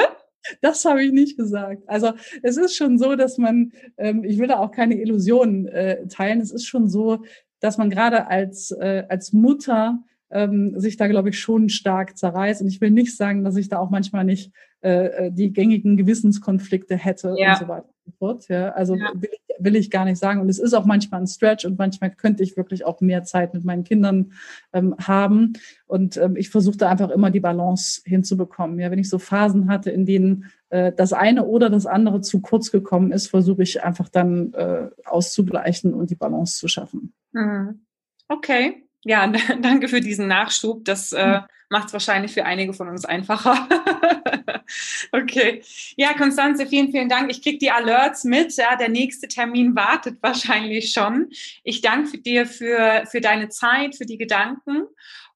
Das 0.60 0.84
habe 0.84 1.04
ich 1.04 1.12
nicht 1.12 1.36
gesagt. 1.36 1.82
Also 1.86 2.12
es 2.42 2.56
ist 2.56 2.74
schon 2.76 2.98
so, 2.98 3.14
dass 3.14 3.38
man, 3.38 3.72
ähm, 3.96 4.24
ich 4.24 4.38
will 4.38 4.48
da 4.48 4.58
auch 4.58 4.72
keine 4.72 4.96
Illusionen 5.00 5.68
äh, 5.68 6.08
teilen, 6.08 6.40
es 6.40 6.50
ist 6.50 6.66
schon 6.66 6.88
so, 6.88 7.22
dass 7.60 7.78
man 7.78 7.90
gerade 7.90 8.26
als, 8.26 8.72
äh, 8.72 9.04
als 9.08 9.32
Mutter 9.32 10.02
ähm, 10.32 10.78
sich 10.78 10.96
da, 10.96 11.06
glaube 11.06 11.28
ich, 11.28 11.38
schon 11.38 11.68
stark 11.68 12.16
zerreißt. 12.16 12.62
Und 12.62 12.68
ich 12.68 12.80
will 12.80 12.90
nicht 12.90 13.16
sagen, 13.16 13.44
dass 13.44 13.56
ich 13.56 13.68
da 13.68 13.78
auch 13.78 13.90
manchmal 13.90 14.24
nicht 14.24 14.52
äh, 14.82 15.26
äh 15.26 15.30
die 15.32 15.52
gängigen 15.52 15.96
Gewissenskonflikte 15.96 16.96
hätte 16.96 17.34
ja. 17.36 17.52
und 17.52 17.58
so 17.58 17.68
weiter 17.68 17.86
und 17.86 18.04
so 18.04 18.12
fort. 18.18 18.48
Ja, 18.48 18.70
also 18.70 18.96
ja. 18.96 19.12
Will, 19.14 19.30
ich, 19.30 19.64
will 19.64 19.76
ich 19.76 19.90
gar 19.90 20.04
nicht 20.04 20.18
sagen. 20.18 20.40
Und 20.40 20.48
es 20.48 20.58
ist 20.58 20.72
auch 20.74 20.86
manchmal 20.86 21.20
ein 21.20 21.26
Stretch 21.26 21.64
und 21.64 21.78
manchmal 21.78 22.10
könnte 22.10 22.42
ich 22.42 22.56
wirklich 22.56 22.84
auch 22.84 23.00
mehr 23.00 23.24
Zeit 23.24 23.54
mit 23.54 23.64
meinen 23.64 23.84
Kindern 23.84 24.32
ähm, 24.72 24.94
haben. 24.98 25.52
Und 25.86 26.16
ähm, 26.16 26.36
ich 26.36 26.50
versuche 26.50 26.78
da 26.78 26.88
einfach 26.88 27.10
immer 27.10 27.30
die 27.30 27.40
Balance 27.40 28.00
hinzubekommen. 28.04 28.78
Ja, 28.78 28.90
wenn 28.90 28.98
ich 28.98 29.10
so 29.10 29.18
Phasen 29.18 29.68
hatte, 29.68 29.90
in 29.90 30.06
denen 30.06 30.46
äh, 30.70 30.92
das 30.92 31.12
eine 31.12 31.44
oder 31.44 31.68
das 31.68 31.86
andere 31.86 32.22
zu 32.22 32.40
kurz 32.40 32.70
gekommen 32.70 33.12
ist, 33.12 33.28
versuche 33.28 33.62
ich 33.62 33.84
einfach 33.84 34.08
dann 34.08 34.54
äh, 34.54 34.88
auszugleichen 35.04 35.94
und 35.94 36.10
die 36.10 36.16
Balance 36.16 36.58
zu 36.58 36.68
schaffen. 36.68 37.12
Mhm. 37.32 37.82
Okay. 38.28 38.81
Ja, 39.04 39.26
danke 39.60 39.88
für 39.88 40.00
diesen 40.00 40.28
Nachschub. 40.28 40.84
Das 40.84 41.12
äh, 41.12 41.36
hm. 41.36 41.42
macht 41.70 41.88
es 41.88 41.92
wahrscheinlich 41.92 42.32
für 42.32 42.44
einige 42.44 42.72
von 42.72 42.88
uns 42.88 43.04
einfacher. 43.04 43.68
okay. 45.12 45.62
Ja, 45.96 46.14
Konstanze, 46.14 46.66
vielen, 46.66 46.90
vielen 46.90 47.08
Dank. 47.08 47.30
Ich 47.30 47.42
kriege 47.42 47.58
die 47.58 47.70
Alerts 47.70 48.24
mit. 48.24 48.56
Ja, 48.56 48.76
der 48.76 48.88
nächste 48.88 49.28
Termin 49.28 49.74
wartet 49.74 50.18
wahrscheinlich 50.22 50.92
schon. 50.92 51.28
Ich 51.64 51.80
danke 51.80 52.18
dir 52.18 52.46
für, 52.46 53.04
für 53.10 53.20
deine 53.20 53.48
Zeit, 53.48 53.96
für 53.96 54.06
die 54.06 54.18
Gedanken 54.18 54.86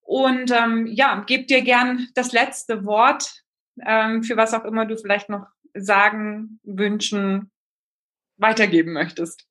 und 0.07 0.53
ähm, 0.53 0.87
ja, 0.87 1.23
gebe 1.27 1.45
dir 1.45 1.63
gern 1.63 2.09
das 2.15 2.33
letzte 2.33 2.85
Wort, 2.85 3.43
ähm, 3.85 4.23
für 4.23 4.37
was 4.37 4.55
auch 4.55 4.65
immer 4.65 4.87
du 4.87 4.97
vielleicht 4.97 5.29
noch 5.29 5.47
sagen, 5.75 6.61
wünschen, 6.63 7.51
weitergeben 8.37 8.93
möchtest. 8.93 9.46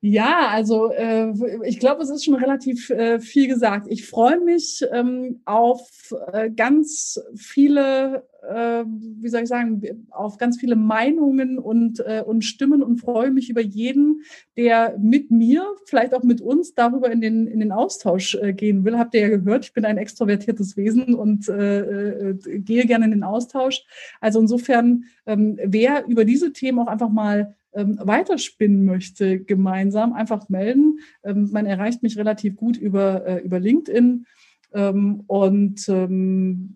Ja, 0.00 0.46
also 0.52 0.92
äh, 0.92 1.32
ich 1.64 1.80
glaube, 1.80 2.02
es 2.04 2.10
ist 2.10 2.24
schon 2.24 2.36
relativ 2.36 2.88
äh, 2.90 3.18
viel 3.18 3.48
gesagt. 3.48 3.88
Ich 3.90 4.06
freue 4.06 4.38
mich 4.38 4.84
ähm, 4.92 5.40
auf 5.44 6.14
äh, 6.32 6.50
ganz 6.50 7.20
viele, 7.34 8.22
äh, 8.48 8.84
wie 8.86 9.28
soll 9.28 9.42
ich 9.42 9.48
sagen, 9.48 10.06
auf 10.10 10.38
ganz 10.38 10.60
viele 10.60 10.76
Meinungen 10.76 11.58
und, 11.58 11.98
äh, 11.98 12.22
und 12.24 12.42
Stimmen 12.44 12.84
und 12.84 12.98
freue 12.98 13.32
mich 13.32 13.50
über 13.50 13.60
jeden, 13.60 14.22
der 14.56 14.96
mit 15.00 15.32
mir, 15.32 15.66
vielleicht 15.86 16.14
auch 16.14 16.22
mit 16.22 16.40
uns 16.40 16.76
darüber 16.76 17.10
in 17.10 17.20
den, 17.20 17.48
in 17.48 17.58
den 17.58 17.72
Austausch 17.72 18.36
äh, 18.36 18.52
gehen 18.52 18.84
will. 18.84 18.98
Habt 18.98 19.14
ihr 19.14 19.22
ja 19.22 19.36
gehört, 19.36 19.64
ich 19.64 19.72
bin 19.72 19.84
ein 19.84 19.98
extrovertiertes 19.98 20.76
Wesen 20.76 21.16
und 21.16 21.48
äh, 21.48 21.80
äh, 21.80 22.34
gehe 22.60 22.86
gerne 22.86 23.06
in 23.06 23.10
den 23.10 23.24
Austausch. 23.24 23.84
Also 24.20 24.38
insofern, 24.38 25.06
ähm, 25.26 25.58
wer 25.64 26.06
über 26.06 26.24
diese 26.24 26.52
Themen 26.52 26.78
auch 26.78 26.86
einfach 26.86 27.10
mal 27.10 27.56
ähm, 27.72 27.98
weiterspinnen 28.02 28.84
möchte, 28.84 29.40
gemeinsam, 29.40 30.12
einfach 30.12 30.48
melden. 30.48 31.00
Ähm, 31.22 31.50
man 31.52 31.66
erreicht 31.66 32.02
mich 32.02 32.16
relativ 32.16 32.56
gut 32.56 32.76
über, 32.76 33.26
äh, 33.26 33.38
über 33.42 33.60
LinkedIn. 33.60 34.26
Ähm, 34.72 35.24
und 35.26 35.88
ähm, 35.88 36.74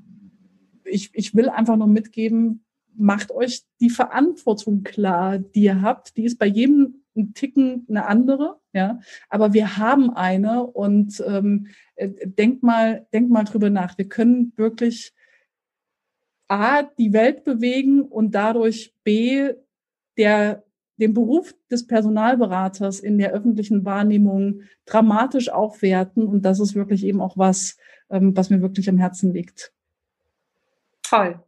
ich, 0.84 1.10
ich 1.14 1.34
will 1.34 1.48
einfach 1.48 1.76
noch 1.76 1.86
mitgeben, 1.86 2.64
macht 2.94 3.30
euch 3.30 3.62
die 3.80 3.90
Verantwortung 3.90 4.82
klar, 4.82 5.38
die 5.38 5.64
ihr 5.64 5.82
habt. 5.82 6.16
Die 6.16 6.24
ist 6.24 6.38
bei 6.38 6.46
jedem 6.46 7.02
ein 7.14 7.34
Ticken 7.34 7.86
eine 7.88 8.06
andere, 8.06 8.58
ja. 8.72 9.00
Aber 9.28 9.52
wir 9.52 9.76
haben 9.76 10.10
eine 10.10 10.64
und 10.64 11.22
ähm, 11.26 11.68
äh, 11.96 12.08
denkt 12.24 12.62
mal, 12.62 13.06
denkt 13.12 13.30
mal 13.30 13.44
drüber 13.44 13.70
nach. 13.70 13.98
Wir 13.98 14.08
können 14.08 14.52
wirklich 14.56 15.12
A, 16.48 16.82
die 16.82 17.12
Welt 17.12 17.44
bewegen 17.44 18.02
und 18.02 18.34
dadurch 18.34 18.94
B, 19.04 19.52
der 20.16 20.64
den 21.02 21.14
Beruf 21.14 21.52
des 21.68 21.86
Personalberaters 21.88 23.00
in 23.00 23.18
der 23.18 23.32
öffentlichen 23.32 23.84
Wahrnehmung 23.84 24.62
dramatisch 24.86 25.48
aufwerten. 25.48 26.28
Und 26.28 26.44
das 26.44 26.60
ist 26.60 26.76
wirklich 26.76 27.04
eben 27.04 27.20
auch 27.20 27.36
was, 27.36 27.76
ähm, 28.08 28.36
was 28.36 28.50
mir 28.50 28.62
wirklich 28.62 28.88
am 28.88 28.98
Herzen 28.98 29.32
liegt. 29.32 29.72
Toll. 31.02 31.42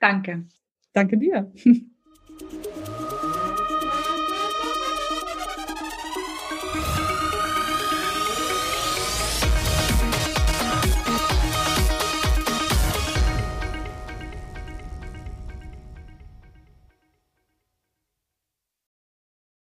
Danke. 0.00 0.46
Danke 0.92 1.16
dir. 1.16 1.50